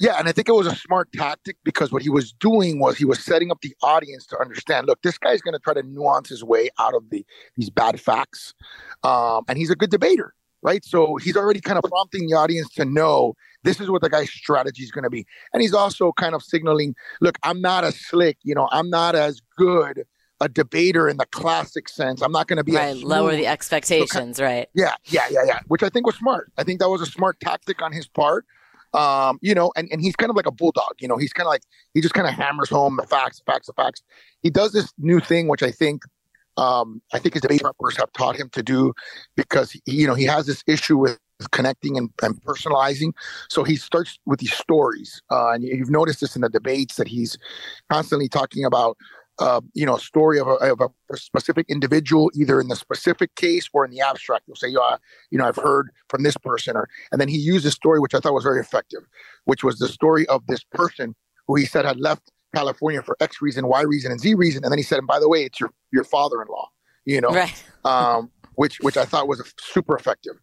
Yeah, 0.00 0.18
and 0.18 0.26
I 0.26 0.32
think 0.32 0.48
it 0.48 0.52
was 0.52 0.66
a 0.66 0.74
smart 0.74 1.12
tactic 1.12 1.58
because 1.62 1.92
what 1.92 2.00
he 2.00 2.08
was 2.08 2.32
doing 2.32 2.80
was 2.80 2.96
he 2.96 3.04
was 3.04 3.22
setting 3.22 3.50
up 3.50 3.60
the 3.60 3.76
audience 3.82 4.24
to 4.28 4.40
understand. 4.40 4.86
Look, 4.86 5.02
this 5.02 5.18
guy's 5.18 5.42
going 5.42 5.52
to 5.52 5.58
try 5.58 5.74
to 5.74 5.82
nuance 5.82 6.30
his 6.30 6.42
way 6.42 6.70
out 6.78 6.94
of 6.94 7.10
the 7.10 7.24
these 7.56 7.68
bad 7.68 8.00
facts, 8.00 8.54
um, 9.02 9.44
and 9.46 9.58
he's 9.58 9.70
a 9.70 9.76
good 9.76 9.90
debater, 9.90 10.34
right? 10.62 10.82
So 10.84 11.16
he's 11.16 11.36
already 11.36 11.60
kind 11.60 11.78
of 11.78 11.84
prompting 11.84 12.28
the 12.28 12.34
audience 12.34 12.70
to 12.74 12.86
know 12.86 13.34
this 13.64 13.80
is 13.80 13.90
what 13.90 14.02
the 14.02 14.10
guy's 14.10 14.30
strategy 14.30 14.82
is 14.82 14.90
going 14.90 15.04
to 15.04 15.10
be. 15.10 15.26
And 15.52 15.62
he's 15.62 15.74
also 15.74 16.12
kind 16.12 16.34
of 16.34 16.42
signaling, 16.42 16.94
look, 17.20 17.38
I'm 17.42 17.60
not 17.60 17.84
as 17.84 17.98
slick, 17.98 18.38
you 18.42 18.54
know, 18.54 18.68
I'm 18.72 18.90
not 18.90 19.14
as 19.14 19.40
good 19.56 20.04
a 20.40 20.48
debater 20.48 21.08
in 21.08 21.18
the 21.18 21.26
classic 21.26 21.88
sense. 21.88 22.22
I'm 22.22 22.32
not 22.32 22.48
going 22.48 22.56
to 22.56 22.64
be 22.64 22.74
right. 22.74 22.96
Lower 22.96 23.36
the 23.36 23.46
expectations, 23.46 24.38
so, 24.38 24.44
right? 24.44 24.68
Yeah, 24.74 24.94
yeah, 25.04 25.26
yeah, 25.30 25.42
yeah. 25.44 25.60
Which 25.68 25.82
I 25.82 25.90
think 25.90 26.06
was 26.06 26.16
smart. 26.16 26.50
I 26.56 26.64
think 26.64 26.80
that 26.80 26.88
was 26.88 27.02
a 27.02 27.06
smart 27.06 27.38
tactic 27.40 27.82
on 27.82 27.92
his 27.92 28.08
part. 28.08 28.46
Um, 28.92 29.38
you 29.40 29.54
know, 29.54 29.70
and, 29.76 29.88
and 29.92 30.00
he's 30.00 30.16
kind 30.16 30.30
of 30.30 30.36
like 30.36 30.46
a 30.46 30.50
bulldog. 30.50 30.94
You 30.98 31.08
know, 31.08 31.16
he's 31.16 31.32
kind 31.32 31.46
of 31.46 31.50
like 31.50 31.62
he 31.94 32.00
just 32.00 32.14
kind 32.14 32.26
of 32.26 32.34
hammers 32.34 32.70
home 32.70 32.96
the 32.96 33.06
facts, 33.06 33.38
the 33.38 33.52
facts, 33.52 33.66
the 33.66 33.72
facts. 33.74 34.02
He 34.42 34.50
does 34.50 34.72
this 34.72 34.92
new 34.98 35.20
thing, 35.20 35.46
which 35.46 35.62
I 35.62 35.70
think 35.70 36.02
um, 36.56 37.00
I 37.12 37.18
think 37.18 37.34
his 37.34 37.42
debate 37.42 37.62
preppers 37.62 37.96
have 37.98 38.12
taught 38.12 38.36
him 38.36 38.48
to 38.50 38.62
do 38.62 38.92
because 39.36 39.70
he, 39.70 39.80
you 39.86 40.06
know 40.06 40.14
he 40.14 40.24
has 40.24 40.46
this 40.46 40.64
issue 40.66 40.96
with 40.96 41.18
connecting 41.48 41.96
and, 41.96 42.10
and 42.22 42.42
personalizing. 42.42 43.12
So 43.48 43.64
he 43.64 43.76
starts 43.76 44.18
with 44.26 44.40
these 44.40 44.52
stories, 44.52 45.22
uh, 45.30 45.50
and 45.50 45.64
you've 45.64 45.90
noticed 45.90 46.20
this 46.20 46.36
in 46.36 46.42
the 46.42 46.48
debates 46.48 46.96
that 46.96 47.08
he's 47.08 47.38
constantly 47.90 48.28
talking 48.28 48.64
about. 48.64 48.96
Uh, 49.38 49.62
you 49.72 49.86
know, 49.86 49.96
a 49.96 50.00
story 50.00 50.38
of 50.38 50.46
a, 50.46 50.52
of 50.70 50.82
a, 50.82 51.16
specific 51.16 51.64
individual, 51.70 52.30
either 52.34 52.60
in 52.60 52.68
the 52.68 52.76
specific 52.76 53.34
case 53.36 53.70
or 53.72 53.86
in 53.86 53.90
the 53.90 53.98
abstract. 53.98 54.42
He'll 54.44 54.54
say, 54.54 54.74
uh, 54.74 54.98
you 55.30 55.38
know, 55.38 55.46
I've 55.46 55.56
heard 55.56 55.88
from 56.10 56.24
this 56.24 56.36
person, 56.36 56.76
or 56.76 56.90
and 57.10 57.18
then 57.18 57.28
he 57.28 57.38
used 57.38 57.64
a 57.64 57.70
story 57.70 58.00
which 58.00 58.14
I 58.14 58.20
thought 58.20 58.34
was 58.34 58.44
very 58.44 58.60
effective, 58.60 59.00
which 59.44 59.64
was 59.64 59.78
the 59.78 59.88
story 59.88 60.26
of 60.26 60.46
this 60.46 60.62
person 60.62 61.14
who 61.46 61.56
he 61.56 61.64
said 61.64 61.86
had 61.86 61.98
left 61.98 62.30
California 62.54 63.02
for 63.02 63.16
X 63.20 63.40
reason, 63.40 63.66
Y 63.66 63.82
reason, 63.82 64.10
and 64.10 64.20
Z 64.20 64.34
reason. 64.34 64.64
And 64.64 64.70
then 64.72 64.78
he 64.78 64.82
said, 64.82 64.98
and 64.98 65.06
by 65.06 65.18
the 65.18 65.28
way, 65.28 65.44
it's 65.44 65.58
your 65.58 65.72
your 65.90 66.04
father 66.04 66.42
in 66.42 66.48
law. 66.48 66.68
You 67.04 67.20
know, 67.20 67.30
right. 67.30 67.64
um, 67.84 68.30
which 68.54 68.78
which 68.80 68.96
I 68.96 69.04
thought 69.04 69.28
was 69.28 69.42
super 69.58 69.96
effective. 69.96 70.34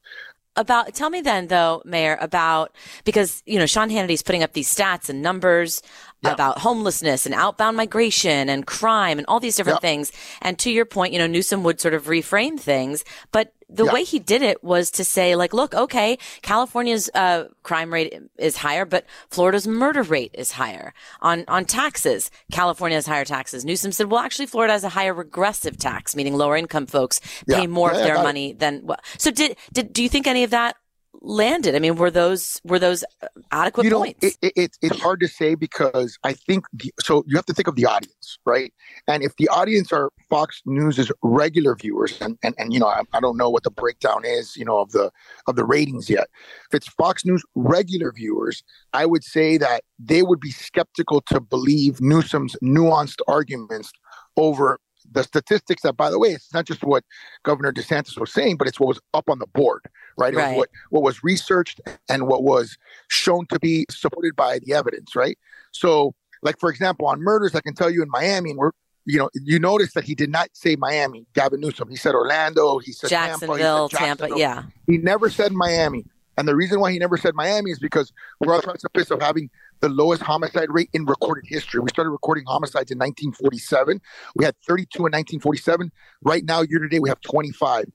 About 0.58 0.94
tell 0.96 1.10
me 1.10 1.22
then 1.22 1.48
though, 1.48 1.82
Mayor, 1.86 2.18
about 2.20 2.76
because 3.04 3.44
you 3.46 3.60
know 3.60 3.66
Sean 3.66 3.90
Hannity's 3.90 4.24
putting 4.24 4.44
up 4.44 4.54
these 4.54 4.74
stats 4.74 5.08
and 5.08 5.22
numbers 5.22 5.82
yeah. 6.22 6.32
about 6.32 6.60
homelessness 6.60 7.26
and 7.26 7.36
outbound 7.36 7.78
migration 7.78 8.50
and 8.50 8.66
crime 8.66 9.18
and 9.18 9.28
all 9.28 9.40
these 9.40 9.56
different 9.56 9.78
yeah. 9.78 9.90
things. 9.90 10.12
And 10.42 10.58
to 10.60 10.72
your 10.72 10.86
point, 10.86 11.14
you 11.14 11.20
know, 11.20 11.28
Newsom 11.28 11.64
would 11.64 11.80
sort 11.80 11.94
of 11.94 12.06
reframe 12.06 12.60
things, 12.60 13.04
but 13.32 13.54
the 13.70 13.86
yeah. 13.86 13.94
way 13.94 14.04
he 14.04 14.20
did 14.20 14.42
it 14.42 14.64
was 14.64 14.90
to 14.92 15.04
say 15.04 15.36
like, 15.36 15.54
look, 15.54 15.74
okay, 15.76 16.18
California's 16.42 17.10
uh, 17.14 17.46
crime 17.64 17.92
rate 17.92 18.18
is 18.38 18.58
higher, 18.58 18.86
but 18.86 19.06
Florida's 19.30 19.68
murder 19.68 20.04
rate 20.04 20.32
is 20.34 20.52
higher. 20.52 20.94
On 21.22 21.44
on 21.48 21.66
taxes, 21.66 22.32
California 22.52 22.96
has 22.96 23.06
higher 23.06 23.26
taxes. 23.26 23.66
Newsom 23.66 23.92
said, 23.92 24.10
well, 24.10 24.22
actually, 24.22 24.46
Florida 24.46 24.74
has 24.74 24.86
a 24.86 24.90
higher 24.90 25.14
regressive 25.14 25.78
tax, 25.78 26.16
meaning 26.16 26.36
lower 26.36 26.56
income 26.56 26.86
folks 26.86 27.20
pay 27.48 27.62
yeah. 27.62 27.68
more 27.68 27.92
yeah, 27.92 27.98
of 27.98 28.04
their 28.04 28.24
money 28.24 28.52
it. 28.52 28.60
than. 28.60 28.86
Well, 28.86 29.00
so 29.18 29.32
did 29.32 29.58
did 29.74 29.92
do 29.92 30.02
you 30.02 30.10
think 30.10 30.28
any 30.28 30.44
of 30.44 30.52
that 30.52 30.78
landed? 31.22 31.76
I 31.76 31.80
mean, 31.80 31.96
were 31.96 32.12
those 32.12 32.62
were 32.64 32.80
those 32.80 33.04
uh, 33.22 33.28
adequate 33.52 33.86
you 33.86 33.90
know, 33.90 34.00
points? 34.00 34.24
It, 34.24 34.38
it, 34.42 34.54
it, 34.56 34.78
it's 34.82 35.00
hard 35.00 35.20
to 35.22 35.28
say 35.28 35.56
because 35.56 36.18
I 36.24 36.34
think 36.34 36.66
the, 36.74 36.94
so. 37.00 37.24
You 37.28 37.36
have 37.36 37.46
to 37.46 37.54
think 37.54 37.68
of 37.68 37.76
the 37.76 37.86
audience, 37.86 38.40
right? 38.46 38.74
And 39.08 39.24
if 39.24 39.36
the 39.38 39.50
audience 39.50 39.92
are 39.92 40.10
Fox 40.30 40.62
News's 40.66 41.12
regular 41.24 41.76
viewers, 41.76 42.20
and 42.22 42.38
and, 42.44 42.56
and 42.58 42.74
you 42.74 42.80
know, 42.80 42.88
I, 42.88 43.02
I 43.14 43.20
don't 43.20 43.38
know 43.38 43.50
what 43.50 43.64
the 43.64 43.72
breakdown 43.72 44.24
is, 44.26 44.56
you 44.56 44.66
know, 44.66 44.80
of 44.80 44.92
the 44.92 45.12
of 45.48 45.56
the 45.56 45.66
ratings 45.66 46.10
yet. 46.10 46.28
If 46.70 46.76
it's 46.76 46.88
Fox 46.88 47.26
News 47.26 47.44
regular 47.56 48.12
viewers, 48.12 48.64
I 48.94 49.06
would 49.06 49.24
say 49.24 49.58
that 49.58 49.84
they 50.00 50.24
would 50.24 50.40
be 50.40 50.52
skeptical 50.52 51.22
to 51.22 51.40
believe 51.40 52.02
Newsom's 52.02 52.56
nuanced 52.64 53.20
arguments 53.28 53.92
over 54.36 54.80
the 55.12 55.24
statistics 55.24 55.84
that, 55.84 55.94
by 55.94 56.10
the 56.10 56.20
way, 56.20 56.30
it's 56.30 56.54
not 56.54 56.66
just 56.66 56.84
what 56.84 57.04
Governor 57.44 57.72
DeSantis 57.72 58.20
was 58.20 58.32
saying, 58.32 58.58
but 58.58 58.68
it's 58.68 58.80
what 58.80 58.88
was 58.88 59.00
up 59.14 59.30
on 59.30 59.40
the 59.40 59.48
board, 59.48 59.86
right? 60.18 60.34
Right. 60.34 60.58
what, 60.58 60.70
what 60.90 61.04
was 61.04 61.24
researched 61.24 61.82
and 62.10 62.28
what 62.28 62.44
was 62.44 62.78
shown 63.08 63.46
to 63.48 63.60
be 63.60 63.86
supported 63.90 64.36
by 64.36 64.60
the 64.60 64.74
evidence, 64.74 65.16
right? 65.16 65.38
So, 65.72 66.14
like 66.44 66.60
for 66.60 66.70
example, 66.70 67.08
on 67.08 67.22
murders, 67.22 67.56
I 67.56 67.62
can 67.62 67.74
tell 67.74 67.90
you 67.90 68.04
in 68.04 68.10
Miami, 68.10 68.52
and 68.52 68.60
we're 68.60 68.72
you 69.08 69.18
know, 69.18 69.30
you 69.34 69.58
notice 69.58 69.94
that 69.94 70.04
he 70.04 70.14
did 70.16 70.30
not 70.30 70.50
say 70.52 70.76
Miami, 70.76 71.26
Gavin 71.34 71.62
Newsom. 71.62 71.90
He 71.90 71.96
said 71.96 72.14
Orlando. 72.14 72.78
He 72.80 72.92
said 72.92 73.10
Jacksonville, 73.10 73.88
Tampa. 73.88 73.96
Tampa, 73.96 74.22
Jacksonville. 74.24 74.38
yeah. 74.38 74.64
He 74.86 74.98
never 74.98 75.30
said 75.30 75.54
Miami. 75.54 76.04
And 76.38 76.48
the 76.48 76.56
reason 76.56 76.80
why 76.82 76.92
he 76.92 77.00
never 77.00 77.18
said 77.18 77.34
Miami 77.34 77.72
is 77.72 77.80
because 77.80 78.12
we're 78.40 78.54
on 78.54 78.60
the 78.60 78.68
precipice 78.68 79.10
of 79.10 79.22
having 79.22 79.50
the 79.80 79.90
lowest 79.90 80.22
homicide 80.22 80.70
rate 80.70 80.90
in 80.94 81.06
recorded 81.06 81.46
history. 81.48 81.80
We 81.80 81.90
started 81.90 82.12
recording 82.12 82.46
homicides 82.46 82.92
in 82.92 82.98
1947. 82.98 84.02
We 84.36 84.46
had 84.46 84.56
32 84.68 84.98
in 85.00 85.04
1947. 85.04 85.92
Right 86.22 86.44
now, 86.46 86.62
year 86.62 86.80
to 86.80 86.88
date, 86.88 87.02
we 87.02 87.10
have 87.10 87.22
25. 87.22 87.86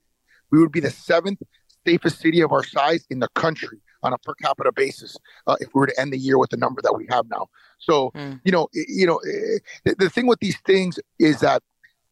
We 0.50 0.60
would 0.60 0.72
be 0.72 0.80
the 0.80 0.90
seventh 0.90 1.42
safest 1.86 2.20
city 2.20 2.40
of 2.40 2.52
our 2.52 2.62
size 2.62 3.04
in 3.10 3.18
the 3.18 3.28
country 3.34 3.80
on 4.02 4.12
a 4.12 4.18
per 4.18 4.34
capita 4.34 4.72
basis 4.72 5.16
uh, 5.46 5.56
if 5.60 5.68
we 5.74 5.80
were 5.80 5.86
to 5.86 6.00
end 6.00 6.12
the 6.12 6.18
year 6.18 6.38
with 6.38 6.50
the 6.50 6.56
number 6.56 6.80
that 6.82 6.94
we 6.94 7.06
have 7.10 7.26
now. 7.30 7.48
So, 7.78 8.10
mm. 8.14 8.40
you 8.44 8.52
know, 8.52 8.68
you 8.72 9.06
know, 9.06 9.18
eh, 9.18 9.58
the, 9.84 9.94
the 9.98 10.10
thing 10.10 10.26
with 10.26 10.40
these 10.40 10.58
things 10.60 10.98
is 11.18 11.40
that, 11.40 11.62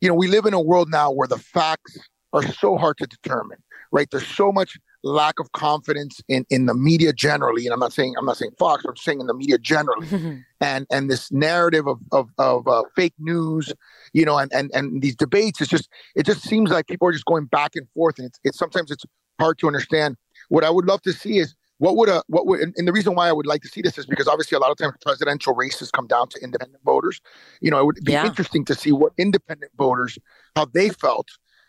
you 0.01 0.09
know, 0.09 0.15
we 0.15 0.29
live 0.29 0.47
in 0.47 0.55
a 0.55 0.61
world 0.61 0.89
now 0.91 1.11
where 1.11 1.29
the 1.29 1.39
facts 1.39 1.99
are 2.33 2.43
so 2.43 2.77
hard 2.77 2.97
to 2.99 3.07
determine, 3.07 3.59
right? 3.93 4.09
There's 4.11 4.27
so 4.27 4.53
much 4.53 4.79
lack 5.03 5.41
of 5.41 5.51
confidence 5.53 6.21
in 6.29 6.45
in 6.51 6.67
the 6.67 6.75
media 6.75 7.13
generally 7.13 7.65
and 7.65 7.73
i'm 7.73 7.81
not 7.81 7.93
saying 7.93 8.15
i'm 8.19 8.27
not 8.27 8.37
saying 8.37 8.51
fox 8.59 8.85
i'm 8.87 8.97
saying 8.97 9.21
in 9.21 9.27
the 9.27 9.35
media 9.35 9.59
generally. 9.59 10.43
And 10.63 10.87
and 10.91 11.09
this 11.09 11.33
narrative 11.33 11.87
of 11.87 12.01
of, 12.13 12.29
of 12.37 12.69
uh, 12.69 12.83
fake 12.95 13.15
news 13.19 13.73
you 14.13 14.27
know 14.27 14.37
and, 14.37 14.53
and 14.53 14.71
and 14.75 15.01
these 15.01 15.17
debates 15.17 15.59
it's 15.63 15.71
just 15.71 15.89
it 16.15 16.27
just 16.27 16.43
seems 16.43 16.71
like 16.71 16.87
people 16.87 17.09
are 17.09 17.13
just 17.13 17.25
going 17.25 17.47
back 17.47 17.77
and 17.77 17.89
forth 17.95 18.19
and 18.19 18.27
it's, 18.27 18.39
it's 18.45 18.59
sometimes 18.59 18.91
it's 18.91 19.07
hard 19.41 19.59
to 19.59 19.67
understand. 19.67 20.17
What 20.51 20.65
i 20.65 20.71
would 20.71 20.85
love 20.85 21.01
to 21.03 21.15
see 21.15 21.39
is 21.39 21.55
what 21.79 21.97
would 21.97 22.11
a 22.11 22.23
what 22.27 22.47
would 22.47 22.61
and, 22.61 22.87
the 22.87 22.93
reason 22.93 23.15
why 23.15 23.29
i 23.29 23.33
would 23.33 23.47
like 23.47 23.63
to 23.63 23.69
see 23.69 23.81
this 23.81 23.97
is 23.97 24.05
because 24.05 24.29
obviously 24.29 24.55
a 24.55 24.59
lot 24.59 24.71
of 24.71 24.77
times 24.77 24.93
presidential 25.03 25.55
races 25.55 25.91
come 25.91 26.07
down 26.07 26.29
to 26.29 26.39
independent 26.43 26.83
voters. 26.85 27.21
You 27.63 27.71
know 27.71 27.79
it 27.81 27.87
would 27.87 28.05
be 28.05 28.13
yeah. 28.13 28.27
interesting 28.27 28.65
to 28.67 28.75
see 28.75 28.93
what 28.93 29.13
independent 29.17 29.73
voters 29.77 30.19
how 30.57 30.67
they 30.67 30.91
felt 30.91 31.29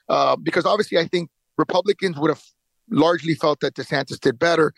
uh, 0.09 0.35
because 0.35 0.65
obviously 0.65 0.97
i 0.97 1.07
think 1.07 1.29
republicans 1.57 2.17
would 2.17 2.29
have 2.29 2.43
largely 2.91 3.34
felt 3.34 3.60
that 3.62 3.75
DeSantis 3.75 4.19
did 4.19 4.38
better. 4.38 4.73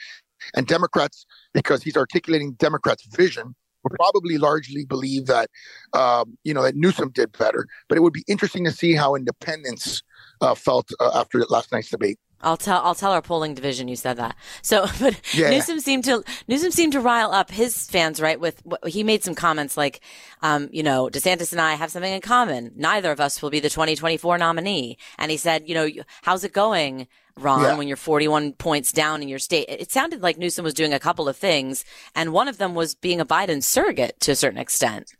And 0.55 0.67
Democrats, 0.67 1.25
because 1.53 1.83
he's 1.83 1.97
articulating 1.97 2.53
Democrats' 2.53 3.05
vision, 3.15 3.55
would 3.83 3.93
probably 3.97 4.37
largely 4.37 4.85
believe 4.85 5.25
that, 5.27 5.49
um, 5.93 6.37
you 6.43 6.53
know, 6.53 6.63
that 6.63 6.75
Newsom 6.75 7.11
did 7.11 7.31
better. 7.37 7.67
But 7.89 7.97
it 7.97 8.01
would 8.01 8.13
be 8.13 8.23
interesting 8.27 8.63
to 8.65 8.71
see 8.71 8.93
how 8.93 9.15
independents 9.15 10.03
uh, 10.41 10.55
felt 10.55 10.91
uh, 10.99 11.11
after 11.15 11.39
last 11.49 11.71
night's 11.71 11.89
debate. 11.89 12.19
I'll 12.43 12.57
tell 12.57 12.81
I'll 12.83 12.95
tell 12.95 13.13
our 13.13 13.21
polling 13.21 13.53
division 13.53 13.87
you 13.87 13.95
said 13.95 14.17
that. 14.17 14.35
So, 14.61 14.85
but 14.99 15.19
yeah. 15.33 15.49
Newsom 15.49 15.79
seemed 15.79 16.03
to 16.05 16.23
Newsom 16.47 16.71
seemed 16.71 16.91
to 16.93 16.99
rile 16.99 17.31
up 17.31 17.49
his 17.49 17.87
fans, 17.87 18.21
right? 18.21 18.39
With 18.39 18.61
he 18.85 19.03
made 19.03 19.23
some 19.23 19.33
comments 19.33 19.77
like, 19.77 20.01
um, 20.41 20.69
you 20.71 20.83
know, 20.83 21.09
DeSantis 21.11 21.51
and 21.51 21.61
I 21.61 21.75
have 21.75 21.91
something 21.91 22.13
in 22.13 22.21
common. 22.21 22.71
Neither 22.75 23.11
of 23.11 23.19
us 23.19 23.41
will 23.41 23.49
be 23.49 23.61
the 23.61 23.69
2024 23.69 24.37
nominee. 24.37 24.97
And 25.17 25.31
he 25.31 25.37
said, 25.37 25.67
you 25.67 25.73
know, 25.73 25.89
how's 26.23 26.43
it 26.43 26.53
going? 26.53 27.07
Ron, 27.39 27.61
yeah. 27.61 27.77
when 27.77 27.87
you're 27.87 27.97
41 27.97 28.53
points 28.53 28.91
down 28.91 29.21
in 29.21 29.27
your 29.27 29.39
state. 29.39 29.65
It 29.67 29.91
sounded 29.91 30.21
like 30.21 30.37
Newsom 30.37 30.63
was 30.63 30.73
doing 30.73 30.93
a 30.93 30.99
couple 30.99 31.27
of 31.27 31.35
things, 31.35 31.83
and 32.15 32.31
one 32.31 32.47
of 32.47 32.57
them 32.57 32.75
was 32.75 32.95
being 32.95 33.19
a 33.19 33.25
Biden 33.25 33.63
surrogate 33.63 34.19
to 34.21 34.31
a 34.31 34.35
certain 34.35 34.59
extent. 34.59 35.11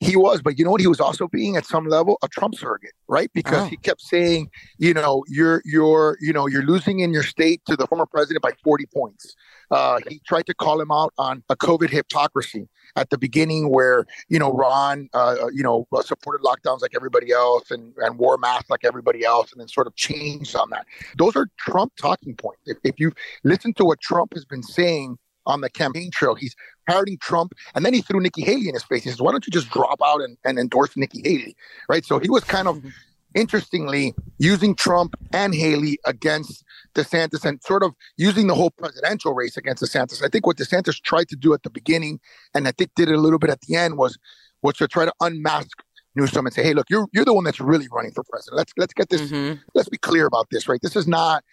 He 0.00 0.16
was, 0.16 0.40
but 0.42 0.58
you 0.58 0.64
know 0.64 0.70
what? 0.70 0.80
He 0.80 0.86
was 0.86 1.00
also 1.00 1.26
being 1.26 1.56
at 1.56 1.66
some 1.66 1.86
level 1.86 2.18
a 2.22 2.28
Trump 2.28 2.54
surrogate, 2.54 2.92
right? 3.08 3.30
Because 3.34 3.62
oh. 3.62 3.66
he 3.66 3.76
kept 3.76 4.00
saying, 4.00 4.50
you 4.78 4.94
know, 4.94 5.24
you're 5.28 5.60
you're 5.64 6.16
you 6.20 6.32
know 6.32 6.46
you're 6.46 6.62
losing 6.62 7.00
in 7.00 7.12
your 7.12 7.24
state 7.24 7.62
to 7.66 7.76
the 7.76 7.86
former 7.86 8.06
president 8.06 8.42
by 8.42 8.52
40 8.62 8.86
points. 8.86 9.34
Uh, 9.70 9.98
he 10.08 10.20
tried 10.26 10.46
to 10.46 10.54
call 10.54 10.80
him 10.80 10.92
out 10.92 11.12
on 11.18 11.42
a 11.48 11.56
COVID 11.56 11.90
hypocrisy 11.90 12.68
at 12.98 13.10
the 13.10 13.18
beginning, 13.18 13.70
where 13.70 14.06
you 14.28 14.38
know 14.38 14.52
Ron, 14.52 15.08
uh, 15.14 15.36
uh 15.42 15.48
you 15.52 15.62
know, 15.62 15.86
uh, 15.92 16.02
supported 16.02 16.44
lockdowns 16.44 16.80
like 16.80 16.92
everybody 16.94 17.32
else 17.32 17.70
and 17.70 17.94
and 17.98 18.18
wore 18.18 18.38
masks 18.38 18.70
like 18.70 18.84
everybody 18.84 19.24
else, 19.24 19.52
and 19.52 19.60
then 19.60 19.68
sort 19.68 19.86
of 19.86 19.94
changed 19.96 20.54
on 20.56 20.70
that. 20.70 20.86
Those 21.16 21.36
are 21.36 21.48
Trump 21.58 21.92
talking 21.96 22.34
points. 22.34 22.62
If, 22.66 22.78
if 22.84 23.00
you 23.00 23.12
listen 23.44 23.72
to 23.74 23.84
what 23.84 24.00
Trump 24.00 24.34
has 24.34 24.44
been 24.44 24.62
saying 24.62 25.18
on 25.48 25.62
the 25.62 25.70
campaign 25.70 26.10
trail. 26.10 26.34
He's 26.34 26.54
parroting 26.86 27.18
Trump, 27.20 27.54
and 27.74 27.84
then 27.84 27.94
he 27.94 28.02
threw 28.02 28.20
Nikki 28.20 28.42
Haley 28.42 28.68
in 28.68 28.74
his 28.74 28.84
face. 28.84 29.02
He 29.02 29.10
says, 29.10 29.20
"Why 29.20 29.32
don't 29.32 29.44
you 29.46 29.50
just 29.50 29.70
drop 29.70 29.98
out 30.04 30.20
and, 30.20 30.36
and 30.44 30.58
endorse 30.58 30.96
Nikki 30.96 31.22
Haley?" 31.24 31.56
Right. 31.88 32.04
So 32.04 32.18
he 32.18 32.28
was 32.28 32.44
kind 32.44 32.68
of 32.68 32.76
mm-hmm. 32.76 32.88
interestingly 33.34 34.14
using 34.38 34.74
Trump 34.76 35.16
and 35.32 35.54
Haley 35.54 35.98
against 36.04 36.62
DeSantis, 36.98 37.44
and 37.44 37.62
sort 37.62 37.82
of 37.82 37.94
using 38.16 38.46
the 38.46 38.54
whole 38.54 38.70
presidential 38.70 39.34
race 39.34 39.56
against 39.56 39.82
DeSantis. 39.82 40.24
I 40.24 40.28
think 40.28 40.46
what 40.46 40.56
DeSantis 40.56 41.00
tried 41.00 41.28
to 41.28 41.36
do 41.36 41.54
at 41.54 41.62
the 41.62 41.70
beginning, 41.70 42.20
and 42.54 42.66
I 42.68 42.72
think 42.72 42.90
did 42.96 43.08
it 43.08 43.14
a 43.14 43.20
little 43.20 43.38
bit 43.38 43.50
at 43.50 43.60
the 43.62 43.76
end, 43.76 43.96
was 43.96 44.18
was 44.62 44.74
to 44.76 44.88
try 44.88 45.04
to 45.04 45.12
unmask 45.20 45.70
Newsom 46.14 46.46
and 46.46 46.54
say, 46.54 46.62
"Hey, 46.62 46.74
look, 46.74 46.90
you're 46.90 47.06
you're 47.12 47.24
the 47.24 47.34
one 47.34 47.44
that's 47.44 47.60
really 47.60 47.88
running 47.92 48.12
for 48.12 48.24
president. 48.24 48.56
Let's 48.56 48.72
let's 48.76 48.94
get 48.94 49.08
this. 49.08 49.22
Mm-hmm. 49.22 49.60
Let's 49.74 49.88
be 49.88 49.98
clear 49.98 50.26
about 50.26 50.48
this, 50.50 50.68
right? 50.68 50.80
This 50.82 50.96
is 50.96 51.06
not." 51.06 51.44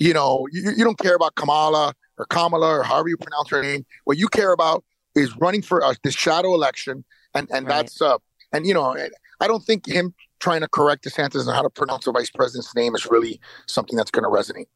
You 0.00 0.12
know, 0.12 0.48
you, 0.50 0.72
you 0.76 0.82
don't 0.82 0.98
care 0.98 1.14
about 1.14 1.36
Kamala 1.36 1.94
or 2.18 2.24
Kamala 2.24 2.80
or 2.80 2.82
however 2.82 3.08
you 3.08 3.16
pronounce 3.16 3.48
her 3.50 3.62
name. 3.62 3.86
What 4.02 4.18
you 4.18 4.26
care 4.26 4.52
about 4.52 4.84
is 5.14 5.36
running 5.36 5.62
for 5.62 5.84
uh, 5.84 5.94
this 6.02 6.14
shadow 6.14 6.52
election, 6.52 7.04
and 7.32 7.48
and 7.52 7.66
right. 7.66 7.76
that's 7.76 8.02
uh, 8.02 8.18
and 8.52 8.66
you 8.66 8.74
know, 8.74 8.96
I 9.40 9.46
don't 9.46 9.62
think 9.62 9.86
him 9.86 10.14
trying 10.40 10.60
to 10.60 10.68
correct 10.68 11.04
DeSantis 11.04 11.46
on 11.46 11.54
how 11.54 11.62
to 11.62 11.70
pronounce 11.70 12.04
the 12.04 12.12
vice 12.12 12.30
president's 12.30 12.74
name 12.74 12.94
is 12.94 13.06
really 13.06 13.40
something 13.66 13.96
that's 13.96 14.10
going 14.10 14.24
to 14.24 14.28
resonate. 14.28 14.66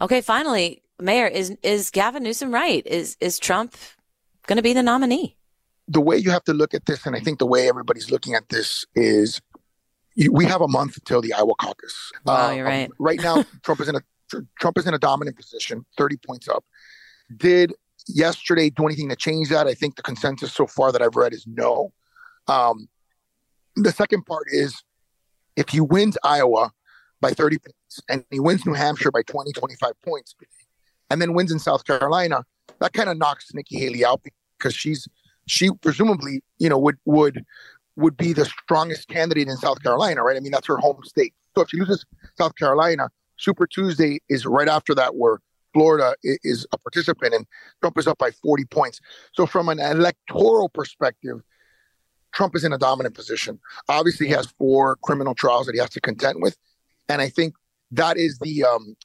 Okay, 0.00 0.20
finally, 0.20 0.82
Mayor, 1.00 1.26
is 1.26 1.56
is 1.62 1.90
Gavin 1.90 2.22
Newsom 2.22 2.52
right? 2.52 2.86
Is 2.86 3.16
is 3.20 3.38
Trump 3.38 3.76
going 4.46 4.56
to 4.56 4.62
be 4.62 4.72
the 4.72 4.82
nominee? 4.82 5.36
The 5.88 6.00
way 6.00 6.16
you 6.16 6.30
have 6.30 6.44
to 6.44 6.52
look 6.52 6.74
at 6.74 6.86
this, 6.86 7.06
and 7.06 7.16
I 7.16 7.20
think 7.20 7.38
the 7.38 7.46
way 7.46 7.68
everybody's 7.68 8.10
looking 8.10 8.34
at 8.34 8.48
this 8.50 8.84
is, 8.94 9.40
you, 10.14 10.30
we 10.32 10.44
have 10.44 10.60
a 10.60 10.68
month 10.68 10.98
until 10.98 11.22
the 11.22 11.32
Iowa 11.32 11.54
caucus. 11.54 12.12
Wow, 12.24 12.48
uh, 12.48 12.50
you're 12.52 12.64
right. 12.64 12.88
Um, 12.88 12.94
right 12.98 13.20
now, 13.20 13.44
Trump 13.62 13.80
is 13.80 13.88
in 13.88 13.96
a 13.96 14.02
Trump 14.60 14.78
is 14.78 14.86
in 14.86 14.94
a 14.94 14.98
dominant 14.98 15.36
position, 15.36 15.86
30 15.96 16.16
points 16.18 16.48
up. 16.48 16.64
Did 17.36 17.72
yesterday 18.06 18.70
do 18.70 18.86
anything 18.86 19.08
to 19.08 19.16
change 19.16 19.48
that? 19.48 19.66
I 19.66 19.74
think 19.74 19.96
the 19.96 20.02
consensus 20.02 20.52
so 20.52 20.66
far 20.66 20.92
that 20.92 21.02
I've 21.02 21.16
read 21.16 21.32
is 21.32 21.46
no. 21.46 21.92
Um, 22.46 22.88
the 23.76 23.92
second 23.92 24.26
part 24.26 24.46
is 24.50 24.82
if 25.56 25.70
he 25.70 25.80
wins 25.80 26.18
Iowa 26.22 26.72
by 27.20 27.30
30 27.32 27.58
points 27.58 28.00
and 28.08 28.24
he 28.30 28.40
wins 28.40 28.64
New 28.64 28.74
Hampshire 28.74 29.10
by 29.10 29.22
20, 29.22 29.52
25 29.52 29.92
points, 30.04 30.34
and 31.10 31.20
then 31.20 31.34
wins 31.34 31.52
in 31.52 31.58
South 31.58 31.84
Carolina, 31.84 32.44
that 32.80 32.92
kind 32.92 33.08
of 33.08 33.18
knocks 33.18 33.52
Nikki 33.54 33.78
Haley 33.78 34.04
out 34.04 34.22
because 34.58 34.74
she's 34.74 35.08
she 35.46 35.70
presumably 35.80 36.42
you 36.58 36.68
know 36.68 36.78
would 36.78 36.98
would 37.04 37.44
would 37.96 38.16
be 38.16 38.32
the 38.32 38.44
strongest 38.44 39.08
candidate 39.08 39.48
in 39.48 39.56
South 39.56 39.82
Carolina, 39.82 40.22
right? 40.22 40.36
I 40.36 40.40
mean, 40.40 40.52
that's 40.52 40.68
her 40.68 40.76
home 40.76 41.00
state. 41.04 41.34
So 41.56 41.62
if 41.62 41.70
she 41.70 41.78
loses 41.78 42.06
South 42.36 42.54
Carolina, 42.54 43.10
Super 43.36 43.66
Tuesday 43.66 44.20
is 44.28 44.46
right 44.46 44.68
after 44.68 44.94
that, 44.94 45.16
where 45.16 45.38
Florida 45.74 46.14
is 46.22 46.64
a 46.72 46.78
participant 46.78 47.34
and 47.34 47.46
Trump 47.80 47.98
is 47.98 48.06
up 48.06 48.18
by 48.18 48.30
40 48.30 48.64
points. 48.66 49.00
So 49.32 49.46
from 49.46 49.68
an 49.68 49.80
electoral 49.80 50.68
perspective, 50.68 51.40
Trump 52.32 52.54
is 52.54 52.64
in 52.64 52.72
a 52.72 52.78
dominant 52.78 53.14
position. 53.14 53.58
Obviously, 53.88 54.26
he 54.26 54.32
has 54.32 54.46
four 54.58 54.96
criminal 55.02 55.34
trials 55.34 55.66
that 55.66 55.74
he 55.74 55.80
has 55.80 55.90
to 55.90 56.00
contend 56.00 56.40
with, 56.40 56.56
and 57.08 57.20
I 57.22 57.28
think 57.28 57.54
that 57.90 58.16
is 58.16 58.38
the 58.38 58.64
um, 58.64 58.96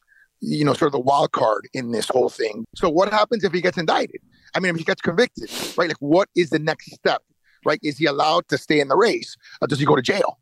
you 0.41 0.65
know 0.65 0.73
sort 0.73 0.87
of 0.87 0.93
the 0.93 0.99
wild 0.99 1.31
card 1.31 1.67
in 1.73 1.91
this 1.91 2.07
whole 2.09 2.29
thing. 2.29 2.65
So 2.75 2.89
what 2.89 3.11
happens 3.11 3.43
if 3.43 3.53
he 3.53 3.61
gets 3.61 3.77
indicted? 3.77 4.21
I 4.55 4.59
mean, 4.59 4.71
if 4.71 4.77
he 4.77 4.83
gets 4.83 5.01
convicted, 5.01 5.49
right? 5.77 5.87
Like, 5.87 5.97
what 5.99 6.29
is 6.35 6.49
the 6.49 6.59
next 6.59 6.91
step? 6.93 7.23
Right? 7.65 7.79
Is 7.81 7.97
he 7.97 8.05
allowed 8.05 8.47
to 8.49 8.57
stay 8.57 8.79
in 8.79 8.89
the 8.89 8.97
race? 8.97 9.35
Or 9.61 9.67
does 9.67 9.79
he 9.79 9.85
go 9.85 9.95
to 9.95 10.01
jail? 10.01 10.39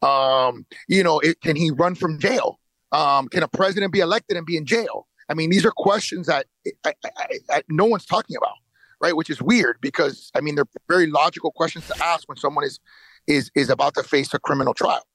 Um, 0.00 0.66
you 0.88 1.02
know, 1.02 1.20
it, 1.20 1.40
can 1.42 1.54
he 1.54 1.70
run 1.70 1.94
from 1.94 2.18
jail? 2.18 2.58
Um, 2.92 3.28
can 3.28 3.42
a 3.42 3.48
president 3.48 3.92
be 3.92 4.00
elected 4.00 4.36
and 4.36 4.46
be 4.46 4.56
in 4.56 4.66
jail? 4.66 5.06
I 5.28 5.34
mean, 5.34 5.50
these 5.50 5.64
are 5.64 5.70
questions 5.70 6.26
that 6.26 6.46
I, 6.84 6.92
I, 7.04 7.38
I, 7.50 7.62
no 7.68 7.84
one's 7.84 8.04
talking 8.04 8.36
about, 8.36 8.56
right? 9.00 9.16
Which 9.16 9.30
is 9.30 9.40
weird 9.40 9.78
because 9.80 10.30
I 10.34 10.40
mean 10.40 10.56
they're 10.56 10.66
very 10.88 11.06
logical 11.06 11.52
questions 11.52 11.86
to 11.88 12.04
ask 12.04 12.28
when 12.28 12.36
someone 12.36 12.64
is 12.64 12.80
is 13.26 13.50
is 13.54 13.70
about 13.70 13.94
to 13.94 14.02
face 14.02 14.34
a 14.34 14.38
criminal 14.38 14.74
trial. 14.74 15.06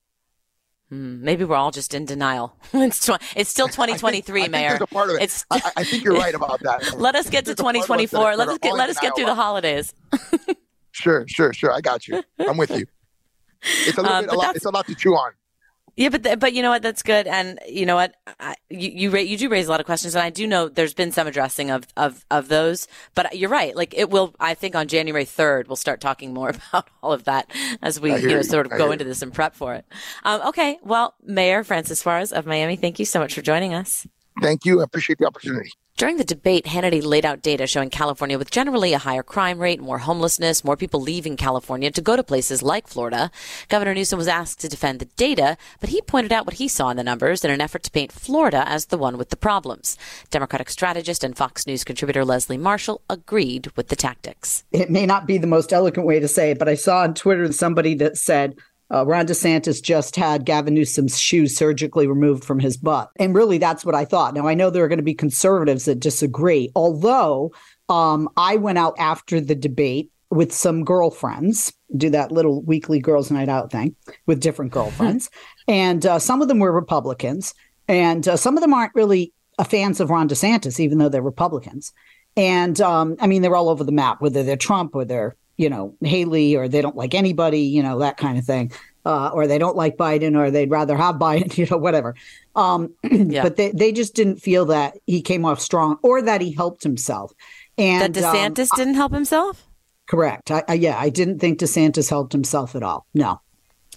Hmm, 0.89 1.21
maybe 1.21 1.43
we're 1.43 1.55
all 1.55 1.71
just 1.71 1.93
in 1.93 2.05
denial. 2.05 2.55
it's 2.73 3.05
tw- 3.05 3.21
it's 3.35 3.49
still 3.49 3.67
2023, 3.67 4.39
I 4.41 4.43
think, 4.43 4.51
Mayor. 4.51 4.69
I 4.69 4.77
think 4.77 4.89
part 4.89 5.09
of 5.09 5.15
it. 5.15 5.23
It's, 5.23 5.45
I, 5.51 5.71
I, 5.77 5.83
think 5.83 6.03
you're 6.03 6.13
right 6.25 6.33
about 6.33 6.61
that. 6.61 6.97
let 6.97 7.15
us 7.15 7.29
get 7.29 7.45
to 7.45 7.55
2024. 7.55 8.35
Let 8.35 8.47
us 8.47 8.57
get 8.59 8.73
let 8.73 8.89
us 8.89 8.99
get 8.99 9.15
through 9.15 9.25
the 9.25 9.35
holidays. 9.35 9.93
sure, 10.91 11.25
sure, 11.27 11.53
sure. 11.53 11.73
I 11.73 11.81
got 11.81 12.07
you. 12.07 12.23
I'm 12.39 12.57
with 12.57 12.71
you. 12.71 12.85
It's 13.85 13.97
a 13.97 14.01
little 14.01 14.15
um, 14.15 14.25
bit. 14.25 14.33
A 14.33 14.37
lot, 14.37 14.55
it's 14.55 14.65
a 14.65 14.69
lot 14.69 14.87
to 14.87 14.95
chew 14.95 15.13
on. 15.15 15.31
Yeah, 15.97 16.09
but 16.09 16.39
but 16.39 16.53
you 16.53 16.61
know 16.61 16.69
what? 16.69 16.83
That's 16.83 17.01
good, 17.01 17.25
and 17.25 17.59
you 17.67 17.87
know 17.87 17.95
what? 17.95 18.13
I, 18.39 18.53
you 18.69 18.89
you, 18.89 19.09
ra- 19.09 19.19
you 19.19 19.35
do 19.35 19.49
raise 19.49 19.65
a 19.67 19.71
lot 19.71 19.79
of 19.79 19.87
questions, 19.87 20.13
and 20.13 20.23
I 20.23 20.29
do 20.29 20.45
know 20.45 20.69
there's 20.69 20.93
been 20.93 21.11
some 21.11 21.25
addressing 21.25 21.71
of 21.71 21.87
of 21.97 22.23
of 22.29 22.49
those. 22.49 22.87
But 23.15 23.35
you're 23.35 23.49
right. 23.49 23.75
Like 23.75 23.95
it 23.97 24.11
will. 24.11 24.35
I 24.39 24.53
think 24.53 24.75
on 24.75 24.87
January 24.87 25.25
3rd 25.25 25.67
we'll 25.67 25.75
start 25.75 25.99
talking 25.99 26.35
more 26.35 26.49
about 26.71 26.87
all 27.01 27.13
of 27.13 27.23
that 27.23 27.51
as 27.81 27.99
we 27.99 28.15
you 28.15 28.27
know 28.27 28.43
sort 28.43 28.67
of 28.67 28.73
I 28.73 28.77
go 28.77 28.91
into 28.91 29.05
this 29.05 29.23
and 29.23 29.33
prep 29.33 29.55
for 29.55 29.73
it. 29.73 29.85
Um, 30.23 30.41
okay. 30.49 30.77
Well, 30.83 31.15
Mayor 31.23 31.63
Francis 31.63 31.99
Suarez 31.99 32.31
of 32.31 32.45
Miami, 32.45 32.75
thank 32.75 32.99
you 32.99 33.05
so 33.05 33.19
much 33.19 33.33
for 33.33 33.41
joining 33.41 33.73
us. 33.73 34.05
Thank 34.39 34.65
you. 34.65 34.81
I 34.81 34.83
appreciate 34.83 35.17
the 35.17 35.25
opportunity. 35.25 35.71
During 35.97 36.17
the 36.17 36.23
debate, 36.23 36.65
Hannity 36.65 37.03
laid 37.03 37.25
out 37.25 37.41
data 37.41 37.65
showing 37.65 37.89
California 37.89 38.37
with 38.37 38.51
generally 38.51 38.93
a 38.93 38.99
higher 38.99 39.23
crime 39.23 39.57
rate, 39.57 39.81
more 39.81 39.97
homelessness, 39.97 40.63
more 40.63 40.77
people 40.77 41.01
leaving 41.01 41.35
California 41.35 41.89
to 41.89 42.01
go 42.03 42.15
to 42.15 42.21
places 42.21 42.61
like 42.61 42.87
Florida. 42.87 43.31
Governor 43.67 43.95
Newsom 43.95 44.19
was 44.19 44.27
asked 44.27 44.59
to 44.59 44.69
defend 44.69 44.99
the 44.99 45.05
data, 45.05 45.57
but 45.79 45.89
he 45.89 46.03
pointed 46.03 46.31
out 46.31 46.45
what 46.45 46.57
he 46.57 46.67
saw 46.67 46.89
in 46.89 46.97
the 46.97 47.03
numbers 47.03 47.43
in 47.43 47.49
an 47.49 47.61
effort 47.61 47.81
to 47.81 47.89
paint 47.89 48.11
Florida 48.11 48.63
as 48.69 48.85
the 48.85 48.97
one 48.99 49.17
with 49.17 49.29
the 49.29 49.35
problems. 49.35 49.97
Democratic 50.29 50.69
strategist 50.69 51.23
and 51.23 51.35
Fox 51.35 51.65
News 51.65 51.83
contributor 51.83 52.23
Leslie 52.23 52.59
Marshall 52.59 53.01
agreed 53.09 53.71
with 53.75 53.87
the 53.87 53.95
tactics. 53.95 54.65
It 54.71 54.91
may 54.91 55.07
not 55.07 55.25
be 55.25 55.39
the 55.39 55.47
most 55.47 55.73
eloquent 55.73 56.07
way 56.07 56.19
to 56.19 56.27
say 56.27 56.51
it, 56.51 56.59
but 56.59 56.69
I 56.69 56.75
saw 56.75 57.01
on 57.01 57.15
Twitter 57.15 57.51
somebody 57.51 57.95
that 57.95 58.17
said, 58.17 58.55
uh, 58.93 59.05
Ron 59.05 59.27
DeSantis 59.27 59.81
just 59.81 60.15
had 60.15 60.45
Gavin 60.45 60.73
Newsom's 60.73 61.19
shoes 61.19 61.55
surgically 61.55 62.07
removed 62.07 62.43
from 62.43 62.59
his 62.59 62.77
butt. 62.77 63.09
And 63.17 63.35
really, 63.35 63.57
that's 63.57 63.83
what 63.83 63.95
I 63.95 64.05
thought. 64.05 64.33
Now, 64.33 64.47
I 64.47 64.53
know 64.53 64.69
there 64.69 64.83
are 64.83 64.87
going 64.87 64.97
to 64.97 65.03
be 65.03 65.13
conservatives 65.13 65.85
that 65.85 65.99
disagree, 65.99 66.71
although 66.75 67.51
um, 67.89 68.29
I 68.37 68.55
went 68.55 68.77
out 68.77 68.95
after 68.97 69.41
the 69.41 69.55
debate 69.55 70.11
with 70.29 70.53
some 70.53 70.83
girlfriends, 70.83 71.73
do 71.95 72.09
that 72.09 72.31
little 72.31 72.61
weekly 72.63 72.99
girls' 72.99 73.31
night 73.31 73.49
out 73.49 73.71
thing 73.71 73.95
with 74.25 74.41
different 74.41 74.71
girlfriends. 74.73 75.29
and 75.67 76.05
uh, 76.05 76.19
some 76.19 76.41
of 76.41 76.47
them 76.47 76.59
were 76.59 76.71
Republicans, 76.71 77.53
and 77.87 78.27
uh, 78.27 78.37
some 78.37 78.57
of 78.57 78.61
them 78.61 78.73
aren't 78.73 78.95
really 78.95 79.33
fans 79.65 79.99
of 79.99 80.09
Ron 80.09 80.29
DeSantis, 80.29 80.79
even 80.79 80.97
though 80.97 81.09
they're 81.09 81.21
Republicans. 81.21 81.91
And 82.35 82.79
um, 82.81 83.15
I 83.19 83.27
mean, 83.27 83.41
they're 83.41 83.55
all 83.55 83.69
over 83.69 83.83
the 83.83 83.91
map, 83.91 84.21
whether 84.21 84.43
they're 84.43 84.55
Trump 84.57 84.95
or 84.95 85.03
they're 85.03 85.35
you 85.57 85.69
know, 85.69 85.95
Haley 86.01 86.55
or 86.55 86.67
they 86.67 86.81
don't 86.81 86.95
like 86.95 87.13
anybody, 87.13 87.61
you 87.61 87.83
know, 87.83 87.99
that 87.99 88.17
kind 88.17 88.37
of 88.37 88.45
thing. 88.45 88.71
Uh, 89.05 89.29
or 89.33 89.47
they 89.47 89.57
don't 89.57 89.77
like 89.77 89.95
Biden 89.95 90.37
or 90.37 90.51
they'd 90.51 90.69
rather 90.69 90.95
have 90.97 91.15
Biden, 91.19 91.57
you 91.57 91.65
know, 91.69 91.77
whatever. 91.77 92.15
Um, 92.55 92.93
yeah. 93.03 93.43
But 93.43 93.55
they, 93.55 93.71
they 93.71 93.91
just 93.91 94.15
didn't 94.15 94.37
feel 94.37 94.65
that 94.65 94.97
he 95.05 95.21
came 95.21 95.45
off 95.45 95.59
strong 95.59 95.97
or 96.03 96.21
that 96.21 96.41
he 96.41 96.51
helped 96.51 96.83
himself. 96.83 97.33
And 97.77 98.13
that 98.13 98.23
DeSantis 98.23 98.71
um, 98.73 98.77
didn't 98.77 98.95
help 98.95 99.13
himself? 99.13 99.67
Correct. 100.07 100.51
I, 100.51 100.63
I, 100.67 100.73
yeah, 100.75 100.97
I 100.97 101.09
didn't 101.09 101.39
think 101.39 101.59
DeSantis 101.59 102.09
helped 102.09 102.33
himself 102.33 102.75
at 102.75 102.83
all. 102.83 103.05
No. 103.13 103.41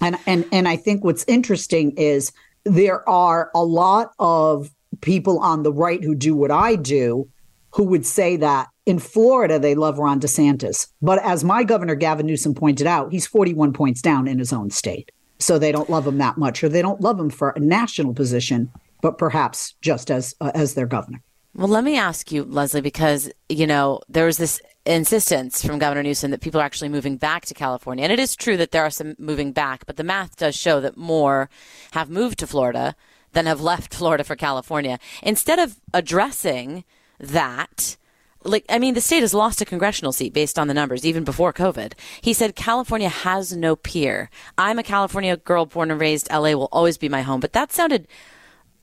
And, 0.01 0.17
and, 0.27 0.45
and 0.53 0.67
I 0.67 0.77
think 0.77 1.05
what's 1.05 1.25
interesting 1.29 1.93
is 1.97 2.33
there 2.65 3.09
are 3.09 3.51
a 3.55 3.65
lot 3.65 4.13
of 4.19 4.71
people 5.01 5.39
on 5.39 5.63
the 5.63 5.73
right 5.73 6.03
who 6.03 6.15
do 6.15 6.35
what 6.35 6.51
I 6.51 6.77
do 6.77 7.29
who 7.73 7.85
would 7.85 8.05
say 8.05 8.37
that 8.37 8.69
in 8.91 8.99
Florida, 8.99 9.61
they 9.61 9.77
love 9.77 10.01
Ron 10.01 10.19
DeSantis. 10.19 10.89
But 11.01 11.23
as 11.23 11.45
my 11.45 11.63
governor, 11.63 11.95
Gavin 11.95 12.27
Newsom, 12.27 12.57
pointed 12.57 12.89
out, 12.89 13.13
he's 13.13 13.25
41 13.25 13.73
points 13.73 14.03
down 14.03 14.27
in 14.27 14.41
his 14.41 14.53
own 14.53 14.71
state. 14.71 15.13
So 15.39 15.59
they 15.59 15.71
don't 15.71 15.89
love 15.89 16.09
him 16.09 16.19
that 16.19 16.37
much, 16.37 16.65
or 16.65 16.69
they 16.69 16.83
don't 16.83 17.01
love 17.01 17.19
him 17.19 17.31
for 17.31 17.51
a 17.51 17.61
national 17.61 18.15
position, 18.15 18.71
but 19.01 19.17
perhaps 19.17 19.75
just 19.81 20.11
as 20.11 20.35
uh, 20.41 20.51
as 20.55 20.75
their 20.75 20.87
governor. 20.87 21.23
Well, 21.55 21.69
let 21.69 21.85
me 21.85 21.97
ask 21.97 22.31
you, 22.31 22.43
Leslie, 22.43 22.81
because 22.81 23.31
you 23.49 23.67
know 23.67 24.01
there 24.09 24.27
was 24.27 24.39
this 24.39 24.61
insistence 24.85 25.65
from 25.65 25.79
Governor 25.79 26.03
Newsom 26.03 26.33
that 26.33 26.41
people 26.41 26.61
are 26.61 26.65
actually 26.65 26.89
moving 26.89 27.17
back 27.17 27.47
to 27.47 27.55
California, 27.55 28.03
and 28.03 28.13
it 28.13 28.19
is 28.19 28.37
true 28.37 28.57
that 28.57 28.73
there 28.73 28.85
are 28.85 28.91
some 28.91 29.15
moving 29.19 29.53
back, 29.53 29.87
but 29.87 29.97
the 29.97 30.05
math 30.05 30.37
does 30.37 30.57
show 30.57 30.81
that 30.81 30.97
more 30.97 31.49
have 31.93 32.11
moved 32.11 32.41
to 32.41 32.47
Florida 32.47 32.97
than 33.33 33.47
have 33.47 33.61
left 33.61 33.95
Florida 34.01 34.25
for 34.25 34.37
California. 34.37 34.99
Instead 35.23 35.61
of 35.61 35.81
addressing 35.95 36.85
that 37.19 37.97
like 38.45 38.65
I 38.69 38.79
mean, 38.79 38.95
the 38.95 39.01
state 39.01 39.21
has 39.21 39.35
lost 39.35 39.61
a 39.61 39.65
congressional 39.65 40.13
seat 40.13 40.33
based 40.33 40.59
on 40.59 40.69
the 40.69 40.75
numbers, 40.75 41.05
even 41.05 41.25
before 41.25 41.53
COVID. 41.53 41.93
He 42.21 42.33
said 42.33 42.57
California 42.57 43.09
has 43.09 43.55
no 43.55 43.77
peer. 43.77 44.31
I'm 44.57 44.79
a 44.79 44.83
California 44.83 45.37
girl 45.37 45.67
born 45.67 45.91
and 45.91 46.01
raised. 46.01 46.31
LA 46.31 46.53
will 46.53 46.69
always 46.73 46.99
be 46.99 47.09
my 47.09 47.23
home. 47.23 47.41
But 47.41 47.53
that 47.53 47.73
sounded 47.73 48.09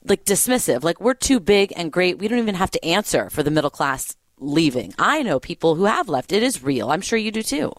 like 0.04 0.26
dismissive. 0.26 0.84
Like 0.84 1.02
we're 1.02 1.14
too 1.14 1.40
big 1.40 1.74
and 1.76 1.92
great. 1.92 2.20
We 2.20 2.28
don't 2.28 2.40
even 2.40 2.56
have 2.56 2.72
to 2.72 2.86
answer 2.86 3.30
for 3.30 3.44
the 3.44 3.52
middle 3.52 3.70
class 3.70 4.16
leaving. 4.40 4.94
I 5.00 5.24
know 5.24 5.40
people 5.40 5.76
who 5.76 5.86
have 5.86 6.10
left. 6.10 6.32
It 6.32 6.44
is 6.44 6.64
real. 6.64 6.92
I'm 6.92 7.02
sure 7.02 7.18
you 7.18 7.32
do 7.32 7.42
too. 7.42 7.74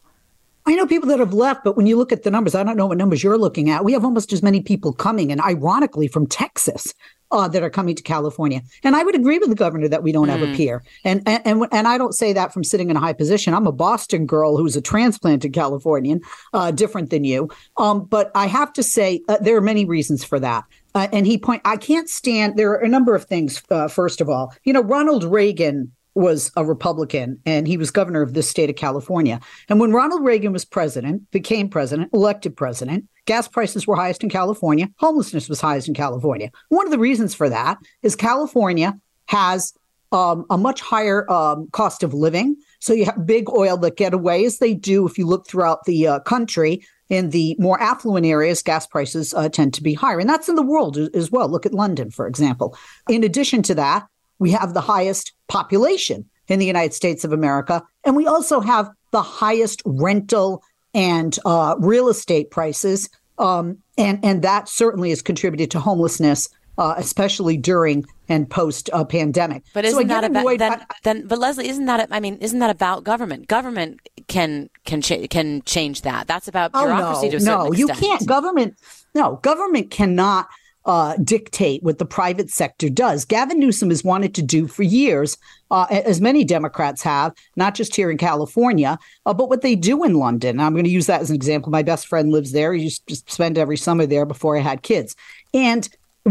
I 0.66 0.74
know 0.74 0.86
people 0.86 1.08
that 1.08 1.18
have 1.18 1.32
left, 1.32 1.64
but 1.64 1.78
when 1.78 1.86
you 1.86 1.96
look 1.96 2.12
at 2.12 2.24
the 2.24 2.30
numbers, 2.30 2.54
I 2.54 2.62
don't 2.62 2.76
know 2.76 2.86
what 2.86 2.98
numbers 2.98 3.22
you're 3.22 3.38
looking 3.38 3.70
at. 3.70 3.86
We 3.86 3.94
have 3.94 4.04
almost 4.04 4.34
as 4.34 4.42
many 4.42 4.60
people 4.60 4.92
coming, 4.92 5.32
and 5.32 5.40
ironically, 5.40 6.08
from 6.08 6.26
Texas 6.26 6.92
uh, 7.30 7.48
that 7.48 7.62
are 7.62 7.70
coming 7.70 7.94
to 7.94 8.02
California. 8.02 8.62
And 8.82 8.96
I 8.96 9.02
would 9.02 9.14
agree 9.14 9.38
with 9.38 9.48
the 9.48 9.54
governor 9.54 9.88
that 9.88 10.02
we 10.02 10.12
don't 10.12 10.28
mm. 10.28 10.38
have 10.38 10.42
a 10.42 10.54
peer. 10.54 10.82
And, 11.04 11.22
and 11.26 11.42
and 11.44 11.66
and 11.72 11.88
I 11.88 11.98
don't 11.98 12.14
say 12.14 12.32
that 12.32 12.52
from 12.52 12.64
sitting 12.64 12.90
in 12.90 12.96
a 12.96 13.00
high 13.00 13.12
position. 13.12 13.54
I'm 13.54 13.66
a 13.66 13.72
Boston 13.72 14.26
girl 14.26 14.56
who's 14.56 14.76
a 14.76 14.80
transplanted 14.80 15.52
Californian, 15.52 16.20
uh, 16.52 16.70
different 16.70 17.10
than 17.10 17.24
you. 17.24 17.48
Um, 17.76 18.04
but 18.04 18.30
I 18.34 18.46
have 18.46 18.72
to 18.74 18.82
say 18.82 19.22
uh, 19.28 19.38
there 19.40 19.56
are 19.56 19.62
many 19.62 19.84
reasons 19.84 20.24
for 20.24 20.40
that. 20.40 20.64
Uh, 20.94 21.06
and 21.12 21.26
he 21.26 21.38
point, 21.38 21.62
I 21.64 21.76
can't 21.76 22.08
stand. 22.08 22.56
There 22.56 22.72
are 22.72 22.82
a 22.82 22.88
number 22.88 23.14
of 23.14 23.24
things. 23.24 23.62
Uh, 23.70 23.88
first 23.88 24.20
of 24.20 24.28
all, 24.28 24.54
you 24.64 24.72
know, 24.72 24.82
Ronald 24.82 25.24
Reagan 25.24 25.92
was 26.14 26.50
a 26.56 26.64
Republican 26.64 27.40
and 27.46 27.68
he 27.68 27.76
was 27.76 27.92
governor 27.92 28.22
of 28.22 28.34
this 28.34 28.48
state 28.48 28.68
of 28.68 28.74
California. 28.74 29.38
And 29.68 29.78
when 29.78 29.92
Ronald 29.92 30.24
Reagan 30.24 30.52
was 30.52 30.64
president, 30.64 31.30
became 31.30 31.68
president, 31.68 32.10
elected 32.12 32.56
president, 32.56 33.04
gas 33.28 33.46
prices 33.46 33.86
were 33.86 33.94
highest 33.94 34.24
in 34.24 34.30
California, 34.30 34.88
homelessness 34.96 35.48
was 35.48 35.60
highest 35.60 35.86
in 35.86 35.94
California. 35.94 36.50
One 36.70 36.86
of 36.86 36.90
the 36.90 36.98
reasons 36.98 37.34
for 37.34 37.48
that 37.50 37.78
is 38.02 38.16
California 38.16 38.98
has 39.26 39.74
um, 40.10 40.46
a 40.48 40.56
much 40.56 40.80
higher 40.80 41.30
um, 41.30 41.68
cost 41.72 42.02
of 42.02 42.14
living. 42.14 42.56
So 42.80 42.94
you 42.94 43.04
have 43.04 43.26
big 43.26 43.50
oil 43.50 43.76
that 43.76 43.98
get 43.98 44.14
away, 44.14 44.46
as 44.46 44.58
they 44.58 44.72
do 44.72 45.06
if 45.06 45.18
you 45.18 45.26
look 45.26 45.46
throughout 45.46 45.84
the 45.84 46.06
uh, 46.06 46.20
country. 46.20 46.82
In 47.10 47.30
the 47.30 47.56
more 47.58 47.80
affluent 47.80 48.26
areas, 48.26 48.62
gas 48.62 48.86
prices 48.86 49.32
uh, 49.32 49.48
tend 49.48 49.72
to 49.74 49.82
be 49.82 49.94
higher. 49.94 50.18
And 50.18 50.28
that's 50.28 50.48
in 50.48 50.56
the 50.56 50.62
world 50.62 50.98
as 51.14 51.30
well. 51.30 51.48
Look 51.48 51.66
at 51.66 51.72
London, 51.72 52.10
for 52.10 52.26
example. 52.26 52.76
In 53.08 53.24
addition 53.24 53.62
to 53.62 53.74
that, 53.76 54.06
we 54.38 54.50
have 54.50 54.74
the 54.74 54.82
highest 54.82 55.32
population 55.48 56.28
in 56.48 56.58
the 56.58 56.66
United 56.66 56.94
States 56.94 57.24
of 57.24 57.32
America. 57.32 57.82
And 58.04 58.14
we 58.16 58.26
also 58.26 58.60
have 58.60 58.90
the 59.10 59.22
highest 59.22 59.82
rental 59.84 60.62
and 60.98 61.38
uh, 61.44 61.76
real 61.78 62.08
estate 62.08 62.50
prices. 62.50 63.08
Um, 63.38 63.78
and, 63.96 64.18
and 64.24 64.42
that 64.42 64.68
certainly 64.68 65.10
has 65.10 65.22
contributed 65.22 65.70
to 65.70 65.78
homelessness, 65.78 66.48
uh, 66.76 66.94
especially 66.96 67.56
during 67.56 68.04
and 68.28 68.50
post 68.50 68.90
uh, 68.92 69.04
pandemic. 69.04 69.62
But 69.72 69.84
isn't 69.84 70.00
so 70.00 70.06
that 70.08 70.24
about 70.24 70.58
then, 70.58 70.86
then? 71.04 71.26
But 71.26 71.38
Leslie, 71.38 71.68
isn't 71.68 71.86
that? 71.86 72.08
I 72.10 72.18
mean, 72.18 72.36
isn't 72.38 72.58
that 72.58 72.70
about 72.70 73.04
government? 73.04 73.46
Government 73.46 74.00
can 74.26 74.68
can 74.84 75.00
cha- 75.00 75.26
can 75.28 75.62
change 75.62 76.02
that. 76.02 76.26
That's 76.26 76.48
about 76.48 76.72
bureaucracy 76.72 77.28
oh, 77.28 77.30
no, 77.30 77.30
to 77.30 77.36
a 77.36 77.40
certain 77.40 77.44
no, 77.46 77.72
extent. 77.72 77.78
you 77.78 78.08
can't. 78.08 78.26
Government 78.26 78.74
No, 79.14 79.36
government 79.36 79.90
cannot 79.90 80.48
uh, 80.88 81.14
dictate 81.22 81.82
what 81.82 81.98
the 81.98 82.06
private 82.06 82.50
sector 82.50 82.88
does. 82.88 83.26
Gavin 83.26 83.60
Newsom 83.60 83.90
has 83.90 84.02
wanted 84.02 84.34
to 84.34 84.42
do 84.42 84.66
for 84.66 84.82
years, 84.82 85.36
uh, 85.70 85.86
as 85.90 86.18
many 86.18 86.44
Democrats 86.44 87.02
have, 87.02 87.34
not 87.56 87.74
just 87.74 87.94
here 87.94 88.10
in 88.10 88.16
California, 88.16 88.98
uh, 89.26 89.34
but 89.34 89.50
what 89.50 89.60
they 89.60 89.76
do 89.76 90.02
in 90.02 90.14
London. 90.14 90.58
I'm 90.58 90.72
going 90.72 90.86
to 90.86 90.90
use 90.90 91.06
that 91.06 91.20
as 91.20 91.28
an 91.28 91.36
example. 91.36 91.70
My 91.70 91.82
best 91.82 92.06
friend 92.06 92.32
lives 92.32 92.52
there. 92.52 92.72
He 92.72 92.84
used 92.84 93.06
to 93.06 93.16
spend 93.16 93.58
every 93.58 93.76
summer 93.76 94.06
there 94.06 94.24
before 94.24 94.56
I 94.56 94.60
had 94.60 94.82
kids. 94.82 95.14
And 95.52 95.86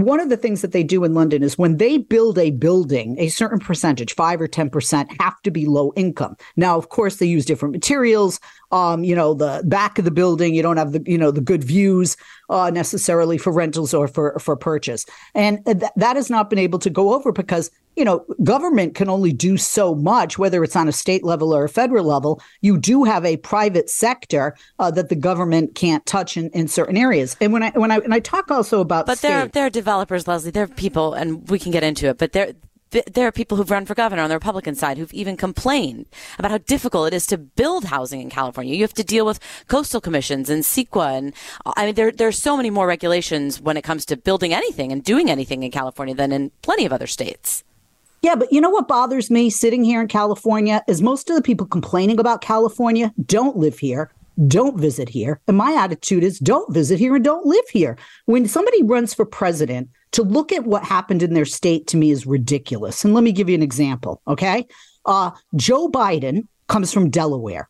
one 0.05 0.19
of 0.19 0.29
the 0.29 0.37
things 0.37 0.61
that 0.61 0.71
they 0.71 0.83
do 0.83 1.03
in 1.03 1.13
London 1.13 1.43
is 1.43 1.57
when 1.57 1.77
they 1.77 1.97
build 1.97 2.37
a 2.37 2.51
building, 2.51 3.17
a 3.19 3.29
certain 3.29 3.59
percentage, 3.59 4.13
five 4.15 4.41
or 4.41 4.47
10%, 4.47 5.07
have 5.19 5.41
to 5.41 5.51
be 5.51 5.65
low 5.65 5.93
income. 5.95 6.35
Now, 6.55 6.77
of 6.77 6.89
course, 6.89 7.17
they 7.17 7.25
use 7.25 7.45
different 7.45 7.73
materials. 7.73 8.39
Um, 8.71 9.03
you 9.03 9.15
know, 9.15 9.33
the 9.33 9.61
back 9.65 9.97
of 9.97 10.05
the 10.05 10.11
building, 10.11 10.53
you 10.53 10.61
don't 10.61 10.77
have 10.77 10.91
the, 10.91 11.03
you 11.05 11.17
know, 11.17 11.31
the 11.31 11.41
good 11.41 11.63
views 11.63 12.17
uh, 12.49 12.69
necessarily 12.69 13.37
for 13.37 13.51
rentals 13.51 13.93
or 13.93 14.07
for, 14.07 14.37
for 14.39 14.55
purchase. 14.55 15.05
And 15.33 15.65
th- 15.65 15.91
that 15.95 16.15
has 16.15 16.29
not 16.29 16.49
been 16.49 16.59
able 16.59 16.79
to 16.79 16.89
go 16.89 17.13
over 17.13 17.31
because 17.31 17.71
you 17.97 18.05
know, 18.05 18.23
government 18.43 18.93
can 18.93 19.09
only 19.09 19.33
do 19.33 19.57
so 19.57 19.95
much, 19.95 20.37
whether 20.37 20.63
it's 20.63 20.75
on 20.75 20.87
a 20.87 20.91
state 20.91 21.23
level 21.23 21.53
or 21.53 21.63
a 21.63 21.69
federal 21.69 22.05
level. 22.05 22.39
You 22.61 22.77
do 22.77 23.03
have 23.03 23.25
a 23.25 23.37
private 23.37 23.89
sector 23.89 24.55
uh, 24.77 24.91
that 24.91 25.09
the 25.09 25.15
government 25.15 25.73
can't 25.73 26.05
touch 26.05 26.37
in, 26.37 26.49
in 26.51 26.67
certain 26.67 26.95
areas. 26.95 27.35
And 27.41 27.51
when 27.51 27.63
I 27.63 27.71
when 27.71 27.91
I 27.91 27.97
and 27.97 28.13
I 28.13 28.19
talk 28.19 28.51
also 28.51 28.81
about, 28.81 29.07
but 29.07 29.17
state, 29.17 29.29
there 29.29 29.47
there 29.47 29.65
are 29.65 29.71
developers, 29.71 30.27
Leslie. 30.27 30.51
There 30.51 30.63
are 30.63 30.67
people, 30.67 31.13
and 31.13 31.49
we 31.49 31.57
can 31.57 31.71
get 31.71 31.83
into 31.83 32.07
it. 32.07 32.19
But 32.19 32.33
there 32.33 32.53
there 32.89 33.27
are 33.27 33.31
people 33.31 33.57
who've 33.57 33.69
run 33.69 33.85
for 33.85 33.95
governor 33.95 34.21
on 34.21 34.29
the 34.29 34.35
Republican 34.35 34.75
side 34.75 34.97
who've 34.97 35.13
even 35.13 35.35
complained 35.35 36.05
about 36.39 36.51
how 36.51 36.57
difficult 36.59 37.07
it 37.07 37.13
is 37.13 37.27
to 37.27 37.37
build 37.37 37.85
housing 37.85 38.21
in 38.21 38.29
California. 38.29 38.75
You 38.75 38.83
have 38.83 38.93
to 38.93 39.03
deal 39.03 39.25
with 39.25 39.39
coastal 39.67 39.99
commissions 39.99 40.49
and 40.49 40.63
CEQA. 40.63 41.17
And 41.17 41.33
I 41.65 41.87
mean, 41.87 41.95
there, 41.95 42.11
there 42.11 42.27
are 42.27 42.31
so 42.31 42.55
many 42.55 42.69
more 42.69 42.87
regulations 42.87 43.59
when 43.59 43.75
it 43.75 43.83
comes 43.83 44.05
to 44.05 44.17
building 44.17 44.53
anything 44.53 44.91
and 44.91 45.03
doing 45.03 45.29
anything 45.29 45.63
in 45.63 45.71
California 45.71 46.15
than 46.15 46.31
in 46.31 46.51
plenty 46.61 46.85
of 46.85 46.93
other 46.93 47.07
states. 47.07 47.63
Yeah, 48.21 48.35
but 48.35 48.51
you 48.51 48.59
know 48.61 48.69
what 48.69 48.87
bothers 48.87 49.29
me 49.29 49.49
sitting 49.49 49.83
here 49.83 50.01
in 50.01 50.07
California 50.07 50.83
is 50.87 51.01
most 51.01 51.29
of 51.29 51.35
the 51.35 51.41
people 51.41 51.67
complaining 51.67 52.19
about 52.19 52.41
California 52.41 53.13
don't 53.25 53.57
live 53.57 53.77
here, 53.77 54.11
don't 54.47 54.77
visit 54.77 55.09
here. 55.09 55.39
And 55.47 55.57
my 55.57 55.73
attitude 55.73 56.23
is 56.23 56.39
don't 56.39 56.73
visit 56.73 56.99
here 56.99 57.15
and 57.15 57.23
don't 57.23 57.45
live 57.45 57.67
here. 57.69 57.97
When 58.25 58.47
somebody 58.47 58.83
runs 58.83 59.13
for 59.13 59.25
president, 59.25 59.89
to 60.13 60.23
look 60.23 60.51
at 60.51 60.65
what 60.65 60.83
happened 60.83 61.21
in 61.21 61.33
their 61.33 61.45
state 61.45 61.85
to 61.87 61.97
me 61.97 62.11
is 62.11 62.25
ridiculous. 62.25 63.03
And 63.03 63.13
let 63.13 63.23
me 63.23 63.31
give 63.31 63.49
you 63.49 63.55
an 63.55 63.63
example, 63.63 64.21
okay? 64.27 64.65
Uh, 65.05 65.31
Joe 65.55 65.89
Biden 65.89 66.47
comes 66.67 66.93
from 66.93 67.09
Delaware. 67.09 67.69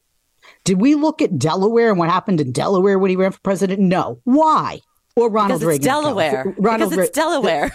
Did 0.64 0.80
we 0.80 0.96
look 0.96 1.22
at 1.22 1.38
Delaware 1.38 1.90
and 1.90 2.00
what 2.00 2.10
happened 2.10 2.40
in 2.40 2.52
Delaware 2.52 3.00
when 3.00 3.10
he 3.10 3.16
ran 3.16 3.32
for 3.32 3.40
president? 3.40 3.80
No. 3.80 4.20
Why? 4.24 4.80
or 5.18 5.30
Ronald 5.30 5.60
because 5.60 5.68
Reagan. 5.68 5.86
Delaware. 5.86 6.56
Ronald 6.58 6.92
because 6.92 7.08
it's 7.08 7.16
Delaware. 7.16 7.72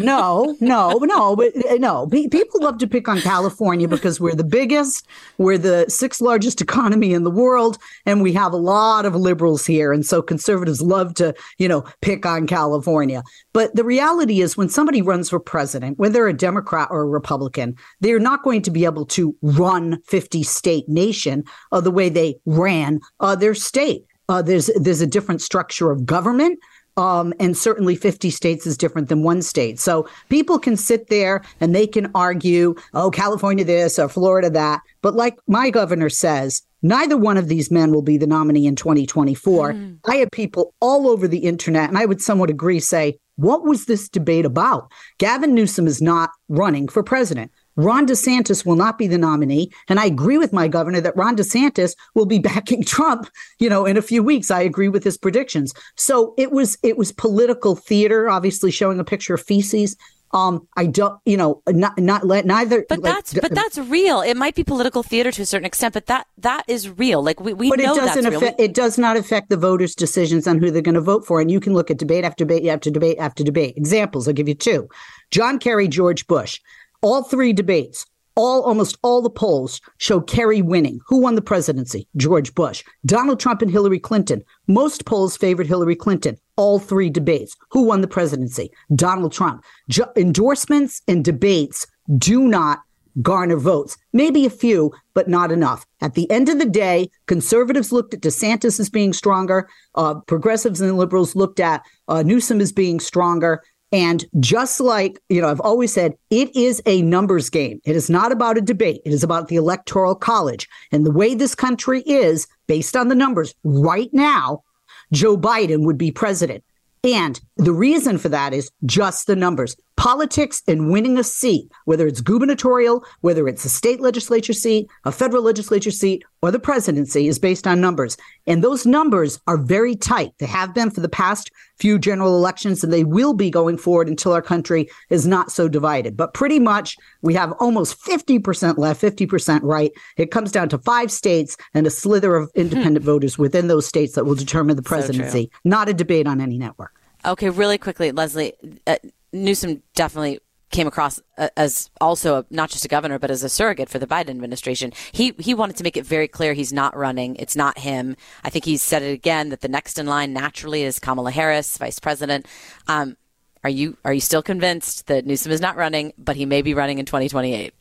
No, 0.00 0.56
no, 0.60 0.98
no, 0.98 1.36
but 1.36 1.54
uh, 1.66 1.74
no. 1.74 2.06
People 2.08 2.60
love 2.60 2.78
to 2.78 2.86
pick 2.86 3.08
on 3.08 3.20
California 3.20 3.88
because 3.88 4.20
we're 4.20 4.34
the 4.34 4.44
biggest, 4.44 5.06
we're 5.38 5.58
the 5.58 5.86
sixth 5.88 6.20
largest 6.20 6.60
economy 6.60 7.12
in 7.12 7.24
the 7.24 7.30
world, 7.30 7.78
and 8.06 8.22
we 8.22 8.32
have 8.32 8.52
a 8.52 8.58
lot 8.58 9.06
of 9.06 9.14
liberals 9.14 9.66
here, 9.66 9.92
and 9.92 10.04
so 10.04 10.22
conservatives 10.22 10.82
love 10.82 11.14
to, 11.14 11.34
you 11.58 11.68
know, 11.68 11.84
pick 12.00 12.26
on 12.26 12.46
California. 12.46 13.22
But 13.52 13.74
the 13.74 13.84
reality 13.84 14.40
is, 14.40 14.56
when 14.56 14.68
somebody 14.68 15.02
runs 15.02 15.30
for 15.30 15.40
president, 15.40 15.98
whether 15.98 16.26
a 16.26 16.32
Democrat 16.32 16.88
or 16.90 17.02
a 17.02 17.08
Republican, 17.08 17.76
they're 18.00 18.18
not 18.18 18.42
going 18.42 18.62
to 18.62 18.70
be 18.70 18.84
able 18.84 19.06
to 19.06 19.34
run 19.42 20.00
50 20.06 20.42
state 20.42 20.88
nation 20.88 21.44
uh, 21.72 21.80
the 21.80 21.90
way 21.90 22.08
they 22.08 22.36
ran 22.44 23.00
uh, 23.20 23.34
their 23.34 23.54
state. 23.54 24.04
Uh, 24.28 24.40
there's 24.40 24.70
there's 24.76 25.02
a 25.02 25.06
different 25.06 25.42
structure 25.42 25.90
of 25.90 26.06
government. 26.06 26.58
Um, 26.96 27.34
and 27.40 27.56
certainly 27.56 27.96
50 27.96 28.30
states 28.30 28.66
is 28.66 28.76
different 28.76 29.08
than 29.08 29.22
one 29.22 29.42
state. 29.42 29.80
So 29.80 30.08
people 30.28 30.58
can 30.60 30.76
sit 30.76 31.08
there 31.08 31.42
and 31.60 31.74
they 31.74 31.88
can 31.88 32.10
argue, 32.14 32.76
oh, 32.92 33.10
California 33.10 33.64
this 33.64 33.98
or 33.98 34.08
Florida 34.08 34.48
that. 34.50 34.80
But 35.02 35.14
like 35.14 35.36
my 35.48 35.70
governor 35.70 36.08
says, 36.08 36.62
neither 36.82 37.16
one 37.16 37.36
of 37.36 37.48
these 37.48 37.70
men 37.70 37.92
will 37.92 38.02
be 38.02 38.16
the 38.16 38.28
nominee 38.28 38.66
in 38.66 38.76
2024. 38.76 39.72
Mm. 39.72 39.98
I 40.06 40.16
have 40.16 40.30
people 40.30 40.72
all 40.80 41.08
over 41.08 41.26
the 41.26 41.38
internet, 41.38 41.88
and 41.88 41.98
I 41.98 42.04
would 42.04 42.20
somewhat 42.20 42.50
agree, 42.50 42.78
say, 42.78 43.18
what 43.36 43.64
was 43.64 43.86
this 43.86 44.08
debate 44.08 44.44
about? 44.44 44.92
Gavin 45.18 45.54
Newsom 45.54 45.86
is 45.86 46.00
not 46.00 46.30
running 46.48 46.86
for 46.86 47.02
president. 47.02 47.50
Ron 47.76 48.06
DeSantis 48.06 48.64
will 48.64 48.76
not 48.76 48.98
be 48.98 49.06
the 49.06 49.18
nominee. 49.18 49.70
And 49.88 49.98
I 49.98 50.06
agree 50.06 50.38
with 50.38 50.52
my 50.52 50.68
governor 50.68 51.00
that 51.00 51.16
Ron 51.16 51.36
DeSantis 51.36 51.94
will 52.14 52.26
be 52.26 52.38
backing 52.54 52.84
Trump, 52.84 53.28
you 53.58 53.68
know, 53.68 53.84
in 53.84 53.96
a 53.96 54.02
few 54.02 54.22
weeks. 54.22 54.50
I 54.50 54.60
agree 54.62 54.88
with 54.88 55.04
his 55.04 55.18
predictions. 55.18 55.74
So 55.96 56.34
it 56.38 56.52
was 56.52 56.78
it 56.82 56.96
was 56.96 57.12
political 57.12 57.76
theater, 57.76 58.28
obviously 58.28 58.70
showing 58.70 59.00
a 59.00 59.04
picture 59.04 59.34
of 59.34 59.42
feces. 59.42 59.96
Um, 60.34 60.66
I 60.76 60.86
don't, 60.86 61.20
you 61.24 61.36
know, 61.36 61.62
not 61.68 61.96
not 61.96 62.26
let 62.26 62.44
neither. 62.44 62.84
But 62.88 62.98
like, 62.98 63.14
that's 63.14 63.34
but 63.34 63.54
that's 63.54 63.78
real. 63.78 64.20
It 64.20 64.36
might 64.36 64.56
be 64.56 64.64
political 64.64 65.04
theater 65.04 65.30
to 65.30 65.42
a 65.42 65.46
certain 65.46 65.64
extent, 65.64 65.94
but 65.94 66.06
that 66.06 66.26
that 66.38 66.64
is 66.66 66.90
real. 66.90 67.22
Like 67.22 67.38
we, 67.38 67.54
we 67.54 67.70
but 67.70 67.78
know 67.78 67.92
it 67.92 67.96
doesn't 67.98 68.24
that's 68.24 68.36
affect. 68.36 68.58
Real. 68.58 68.68
It 68.68 68.74
does 68.74 68.98
not 68.98 69.16
affect 69.16 69.48
the 69.48 69.56
voters' 69.56 69.94
decisions 69.94 70.48
on 70.48 70.58
who 70.58 70.72
they're 70.72 70.82
going 70.82 70.96
to 70.96 71.00
vote 71.00 71.24
for. 71.24 71.40
And 71.40 71.52
you 71.52 71.60
can 71.60 71.72
look 71.72 71.88
at 71.88 71.98
debate 71.98 72.24
after 72.24 72.44
debate 72.44 72.66
after 72.66 72.90
debate 72.90 73.18
after 73.20 73.44
debate. 73.44 73.76
Examples. 73.76 74.26
I'll 74.26 74.34
give 74.34 74.48
you 74.48 74.56
two: 74.56 74.88
John 75.30 75.60
Kerry, 75.60 75.86
George 75.86 76.26
Bush. 76.26 76.60
All 77.04 77.22
three 77.22 77.52
debates, 77.52 78.06
all 78.34 78.62
almost 78.62 78.96
all 79.02 79.20
the 79.20 79.28
polls 79.28 79.78
show 79.98 80.22
Kerry 80.22 80.62
winning. 80.62 81.00
Who 81.06 81.20
won 81.20 81.34
the 81.34 81.42
presidency? 81.42 82.08
George 82.16 82.54
Bush. 82.54 82.82
Donald 83.04 83.38
Trump 83.38 83.60
and 83.60 83.70
Hillary 83.70 84.00
Clinton. 84.00 84.42
Most 84.68 85.04
polls 85.04 85.36
favored 85.36 85.66
Hillary 85.66 85.96
Clinton. 85.96 86.38
All 86.56 86.78
three 86.78 87.10
debates. 87.10 87.56
Who 87.72 87.82
won 87.82 88.00
the 88.00 88.08
presidency? 88.08 88.70
Donald 88.94 89.32
Trump. 89.32 89.62
Jo- 89.90 90.10
endorsements 90.16 91.02
and 91.06 91.22
debates 91.22 91.86
do 92.16 92.48
not 92.48 92.80
garner 93.20 93.58
votes. 93.58 93.98
Maybe 94.14 94.46
a 94.46 94.50
few, 94.50 94.90
but 95.12 95.28
not 95.28 95.52
enough. 95.52 95.84
At 96.00 96.14
the 96.14 96.28
end 96.30 96.48
of 96.48 96.58
the 96.58 96.64
day, 96.64 97.10
conservatives 97.26 97.92
looked 97.92 98.14
at 98.14 98.22
DeSantis 98.22 98.80
as 98.80 98.88
being 98.88 99.12
stronger. 99.12 99.68
Uh, 99.94 100.14
progressives 100.20 100.80
and 100.80 100.96
liberals 100.96 101.36
looked 101.36 101.60
at 101.60 101.82
uh, 102.08 102.22
Newsom 102.22 102.62
as 102.62 102.72
being 102.72 102.98
stronger. 102.98 103.62
And 103.94 104.24
just 104.40 104.80
like, 104.80 105.20
you 105.28 105.40
know, 105.40 105.48
I've 105.48 105.60
always 105.60 105.92
said, 105.92 106.14
it 106.28 106.54
is 106.56 106.82
a 106.84 107.00
numbers 107.02 107.48
game. 107.48 107.80
It 107.84 107.94
is 107.94 108.10
not 108.10 108.32
about 108.32 108.58
a 108.58 108.60
debate. 108.60 109.00
It 109.04 109.12
is 109.12 109.22
about 109.22 109.46
the 109.46 109.54
electoral 109.54 110.16
college. 110.16 110.68
And 110.90 111.06
the 111.06 111.12
way 111.12 111.36
this 111.36 111.54
country 111.54 112.00
is, 112.00 112.48
based 112.66 112.96
on 112.96 113.06
the 113.06 113.14
numbers 113.14 113.54
right 113.62 114.12
now, 114.12 114.64
Joe 115.12 115.36
Biden 115.36 115.84
would 115.84 115.96
be 115.96 116.10
president. 116.10 116.64
And 117.04 117.40
the 117.56 117.72
reason 117.72 118.18
for 118.18 118.28
that 118.30 118.52
is 118.52 118.68
just 118.84 119.28
the 119.28 119.36
numbers. 119.36 119.76
Politics 119.96 120.62
and 120.66 120.90
winning 120.90 121.16
a 121.18 121.24
seat, 121.24 121.70
whether 121.84 122.06
it's 122.06 122.20
gubernatorial, 122.20 123.04
whether 123.20 123.46
it's 123.46 123.64
a 123.64 123.68
state 123.68 124.00
legislature 124.00 124.52
seat, 124.52 124.88
a 125.04 125.12
federal 125.12 125.42
legislature 125.42 125.92
seat, 125.92 126.24
or 126.42 126.50
the 126.50 126.58
presidency, 126.58 127.28
is 127.28 127.38
based 127.38 127.66
on 127.66 127.80
numbers. 127.80 128.16
And 128.46 128.62
those 128.62 128.84
numbers 128.84 129.40
are 129.46 129.56
very 129.56 129.94
tight. 129.94 130.32
They 130.38 130.46
have 130.46 130.74
been 130.74 130.90
for 130.90 131.00
the 131.00 131.08
past 131.08 131.50
few 131.78 131.98
general 131.98 132.36
elections, 132.36 132.82
and 132.82 132.92
they 132.92 133.04
will 133.04 133.34
be 133.34 133.50
going 133.50 133.78
forward 133.78 134.08
until 134.08 134.32
our 134.32 134.42
country 134.42 134.88
is 135.10 135.26
not 135.26 135.52
so 135.52 135.68
divided. 135.68 136.16
But 136.16 136.34
pretty 136.34 136.58
much, 136.58 136.96
we 137.22 137.34
have 137.34 137.52
almost 137.60 137.98
50% 138.00 138.76
left, 138.76 139.00
50% 139.00 139.60
right. 139.62 139.92
It 140.16 140.32
comes 140.32 140.50
down 140.50 140.68
to 140.70 140.78
five 140.78 141.12
states 141.12 141.56
and 141.72 141.86
a 141.86 141.90
slither 141.90 142.34
of 142.34 142.50
independent 142.54 143.04
hmm. 143.04 143.10
voters 143.10 143.38
within 143.38 143.68
those 143.68 143.86
states 143.86 144.14
that 144.14 144.24
will 144.24 144.34
determine 144.34 144.76
the 144.76 144.82
presidency, 144.82 145.50
so 145.52 145.58
not 145.64 145.88
a 145.88 145.94
debate 145.94 146.26
on 146.26 146.40
any 146.40 146.58
network. 146.58 146.92
Okay, 147.26 147.48
really 147.48 147.78
quickly, 147.78 148.12
Leslie, 148.12 148.52
uh, 148.86 148.96
Newsom 149.34 149.82
definitely 149.94 150.38
came 150.70 150.86
across 150.86 151.20
uh, 151.38 151.48
as 151.56 151.90
also 152.00 152.38
a, 152.38 152.46
not 152.50 152.70
just 152.70 152.84
a 152.84 152.88
governor, 152.88 153.18
but 153.18 153.30
as 153.30 153.44
a 153.44 153.48
surrogate 153.48 153.88
for 153.88 153.98
the 153.98 154.06
Biden 154.06 154.30
administration. 154.30 154.92
He 155.12 155.34
he 155.38 155.54
wanted 155.54 155.76
to 155.76 155.84
make 155.84 155.96
it 155.96 156.06
very 156.06 156.28
clear 156.28 156.52
he's 156.52 156.72
not 156.72 156.96
running. 156.96 157.36
It's 157.36 157.56
not 157.56 157.78
him. 157.78 158.16
I 158.42 158.50
think 158.50 158.64
he's 158.64 158.82
said 158.82 159.02
it 159.02 159.12
again 159.12 159.50
that 159.50 159.60
the 159.60 159.68
next 159.68 159.98
in 159.98 160.06
line 160.06 160.32
naturally 160.32 160.82
is 160.82 160.98
Kamala 160.98 161.30
Harris, 161.30 161.76
vice 161.78 161.98
president. 161.98 162.46
Um, 162.88 163.16
are 163.62 163.70
you 163.70 163.96
are 164.04 164.12
you 164.12 164.20
still 164.20 164.42
convinced 164.42 165.06
that 165.06 165.26
Newsom 165.26 165.52
is 165.52 165.60
not 165.60 165.76
running, 165.76 166.12
but 166.18 166.36
he 166.36 166.44
may 166.44 166.62
be 166.62 166.74
running 166.74 166.98
in 166.98 167.06
2028? 167.06 167.72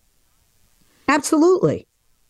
Absolutely, 1.08 1.88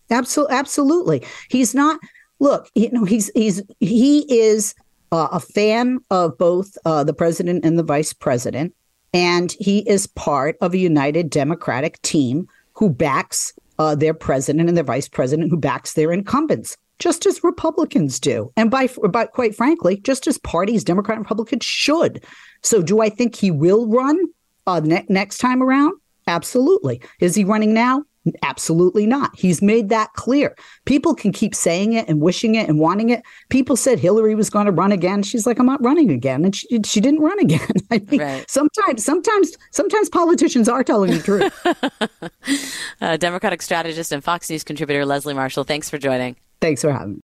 absolutely, 0.09 0.55
absolutely. 0.55 1.23
He's 1.49 1.75
not. 1.75 1.99
Look, 2.39 2.69
you 2.73 2.89
know, 2.91 3.05
he's 3.05 3.29
he's 3.35 3.61
he 3.79 4.25
is 4.33 4.73
uh, 5.11 5.27
a 5.31 5.39
fan 5.39 5.99
of 6.09 6.37
both 6.37 6.77
uh, 6.85 7.03
the 7.03 7.13
president 7.13 7.63
and 7.63 7.77
the 7.77 7.83
vice 7.83 8.13
president, 8.13 8.73
and 9.13 9.55
he 9.59 9.87
is 9.89 10.07
part 10.07 10.57
of 10.61 10.73
a 10.73 10.77
united 10.77 11.29
Democratic 11.29 12.01
team 12.01 12.47
who 12.73 12.89
backs 12.89 13.53
uh, 13.79 13.95
their 13.95 14.13
president 14.13 14.67
and 14.67 14.77
their 14.77 14.83
vice 14.83 15.07
president, 15.07 15.49
who 15.49 15.57
backs 15.57 15.93
their 15.93 16.11
incumbents, 16.11 16.77
just 16.99 17.25
as 17.25 17.43
Republicans 17.43 18.19
do, 18.19 18.51
and 18.55 18.69
by, 18.71 18.87
by 19.09 19.25
quite 19.25 19.55
frankly, 19.55 19.97
just 19.97 20.27
as 20.27 20.37
parties, 20.39 20.83
Democrat 20.83 21.17
and 21.17 21.25
Republican, 21.25 21.59
should. 21.59 22.23
So, 22.61 22.81
do 22.81 23.01
I 23.01 23.09
think 23.09 23.35
he 23.35 23.51
will 23.51 23.87
run 23.87 24.19
uh, 24.67 24.79
ne- 24.79 25.05
next 25.09 25.39
time 25.39 25.61
around? 25.61 25.93
Absolutely. 26.27 27.01
Is 27.19 27.35
he 27.35 27.43
running 27.43 27.73
now? 27.73 28.03
Absolutely 28.41 29.05
not. 29.05 29.31
He's 29.35 29.61
made 29.61 29.89
that 29.89 30.13
clear. 30.13 30.55
People 30.85 31.13
can 31.13 31.31
keep 31.31 31.53
saying 31.53 31.93
it 31.93 32.07
and 32.07 32.21
wishing 32.21 32.55
it 32.55 32.69
and 32.69 32.79
wanting 32.79 33.09
it. 33.09 33.21
People 33.49 33.75
said 33.75 33.99
Hillary 33.99 34.33
was 34.35 34.49
going 34.49 34.65
to 34.65 34.71
run 34.71 34.91
again. 34.91 35.23
She's 35.23 35.45
like, 35.45 35.59
I'm 35.59 35.65
not 35.65 35.83
running 35.83 36.09
again, 36.09 36.45
and 36.45 36.55
she, 36.55 36.67
she 36.85 37.01
didn't 37.01 37.19
run 37.19 37.39
again. 37.39 37.67
I 37.91 38.01
mean, 38.09 38.21
right. 38.21 38.49
sometimes, 38.49 39.03
sometimes, 39.03 39.57
sometimes 39.71 40.09
politicians 40.09 40.69
are 40.69 40.83
telling 40.83 41.11
the 41.11 41.19
truth. 41.19 42.71
uh, 43.01 43.17
Democratic 43.17 43.61
strategist 43.61 44.11
and 44.11 44.23
Fox 44.23 44.49
News 44.49 44.63
contributor 44.63 45.05
Leslie 45.05 45.33
Marshall. 45.33 45.63
Thanks 45.65 45.89
for 45.89 45.97
joining. 45.97 46.37
Thanks 46.61 46.81
for 46.81 46.91
having 46.93 47.15
me. 47.15 47.22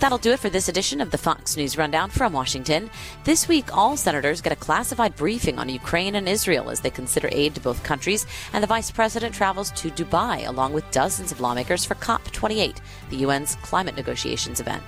That'll 0.00 0.18
do 0.18 0.30
it 0.30 0.38
for 0.38 0.48
this 0.48 0.68
edition 0.68 1.00
of 1.00 1.10
the 1.10 1.18
Fox 1.18 1.56
News 1.56 1.76
Rundown 1.76 2.08
from 2.08 2.32
Washington. 2.32 2.88
This 3.24 3.48
week, 3.48 3.76
all 3.76 3.96
senators 3.96 4.40
get 4.40 4.52
a 4.52 4.56
classified 4.56 5.16
briefing 5.16 5.58
on 5.58 5.68
Ukraine 5.68 6.14
and 6.14 6.28
Israel 6.28 6.70
as 6.70 6.80
they 6.80 6.90
consider 6.90 7.28
aid 7.32 7.56
to 7.56 7.60
both 7.60 7.82
countries, 7.82 8.24
and 8.52 8.62
the 8.62 8.68
vice 8.68 8.92
president 8.92 9.34
travels 9.34 9.72
to 9.72 9.90
Dubai 9.90 10.46
along 10.46 10.72
with 10.72 10.88
dozens 10.92 11.32
of 11.32 11.40
lawmakers 11.40 11.84
for 11.84 11.96
COP28, 11.96 12.76
the 13.10 13.24
UN's 13.24 13.56
climate 13.56 13.96
negotiations 13.96 14.60
event. 14.60 14.84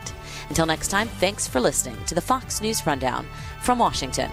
Until 0.48 0.66
next 0.66 0.88
time, 0.88 1.08
thanks 1.08 1.46
for 1.46 1.61
listening 1.61 1.96
to 2.04 2.14
the 2.14 2.20
Fox 2.20 2.61
News 2.61 2.86
Rundown 2.86 3.26
from 3.62 3.80
Washington. 3.80 4.30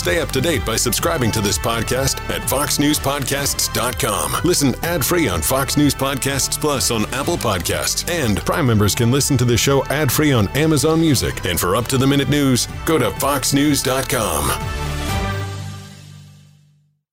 Stay 0.00 0.18
up 0.18 0.30
to 0.30 0.40
date 0.40 0.64
by 0.64 0.76
subscribing 0.76 1.30
to 1.30 1.42
this 1.42 1.58
podcast 1.58 2.20
at 2.30 2.40
foxnewspodcasts.com. 2.48 4.36
Listen 4.44 4.74
ad-free 4.82 5.28
on 5.28 5.42
Fox 5.42 5.76
News 5.76 5.94
Podcasts 5.94 6.58
Plus 6.58 6.90
on 6.90 7.04
Apple 7.12 7.36
Podcasts. 7.36 8.10
And 8.10 8.38
Prime 8.46 8.66
members 8.66 8.94
can 8.94 9.10
listen 9.10 9.36
to 9.36 9.44
the 9.44 9.58
show 9.58 9.84
ad-free 9.88 10.32
on 10.32 10.48
Amazon 10.56 11.02
Music. 11.02 11.44
And 11.44 11.60
for 11.60 11.76
up-to-the-minute 11.76 12.30
news, 12.30 12.66
go 12.86 12.96
to 12.96 13.10
foxnews.com. 13.10 14.99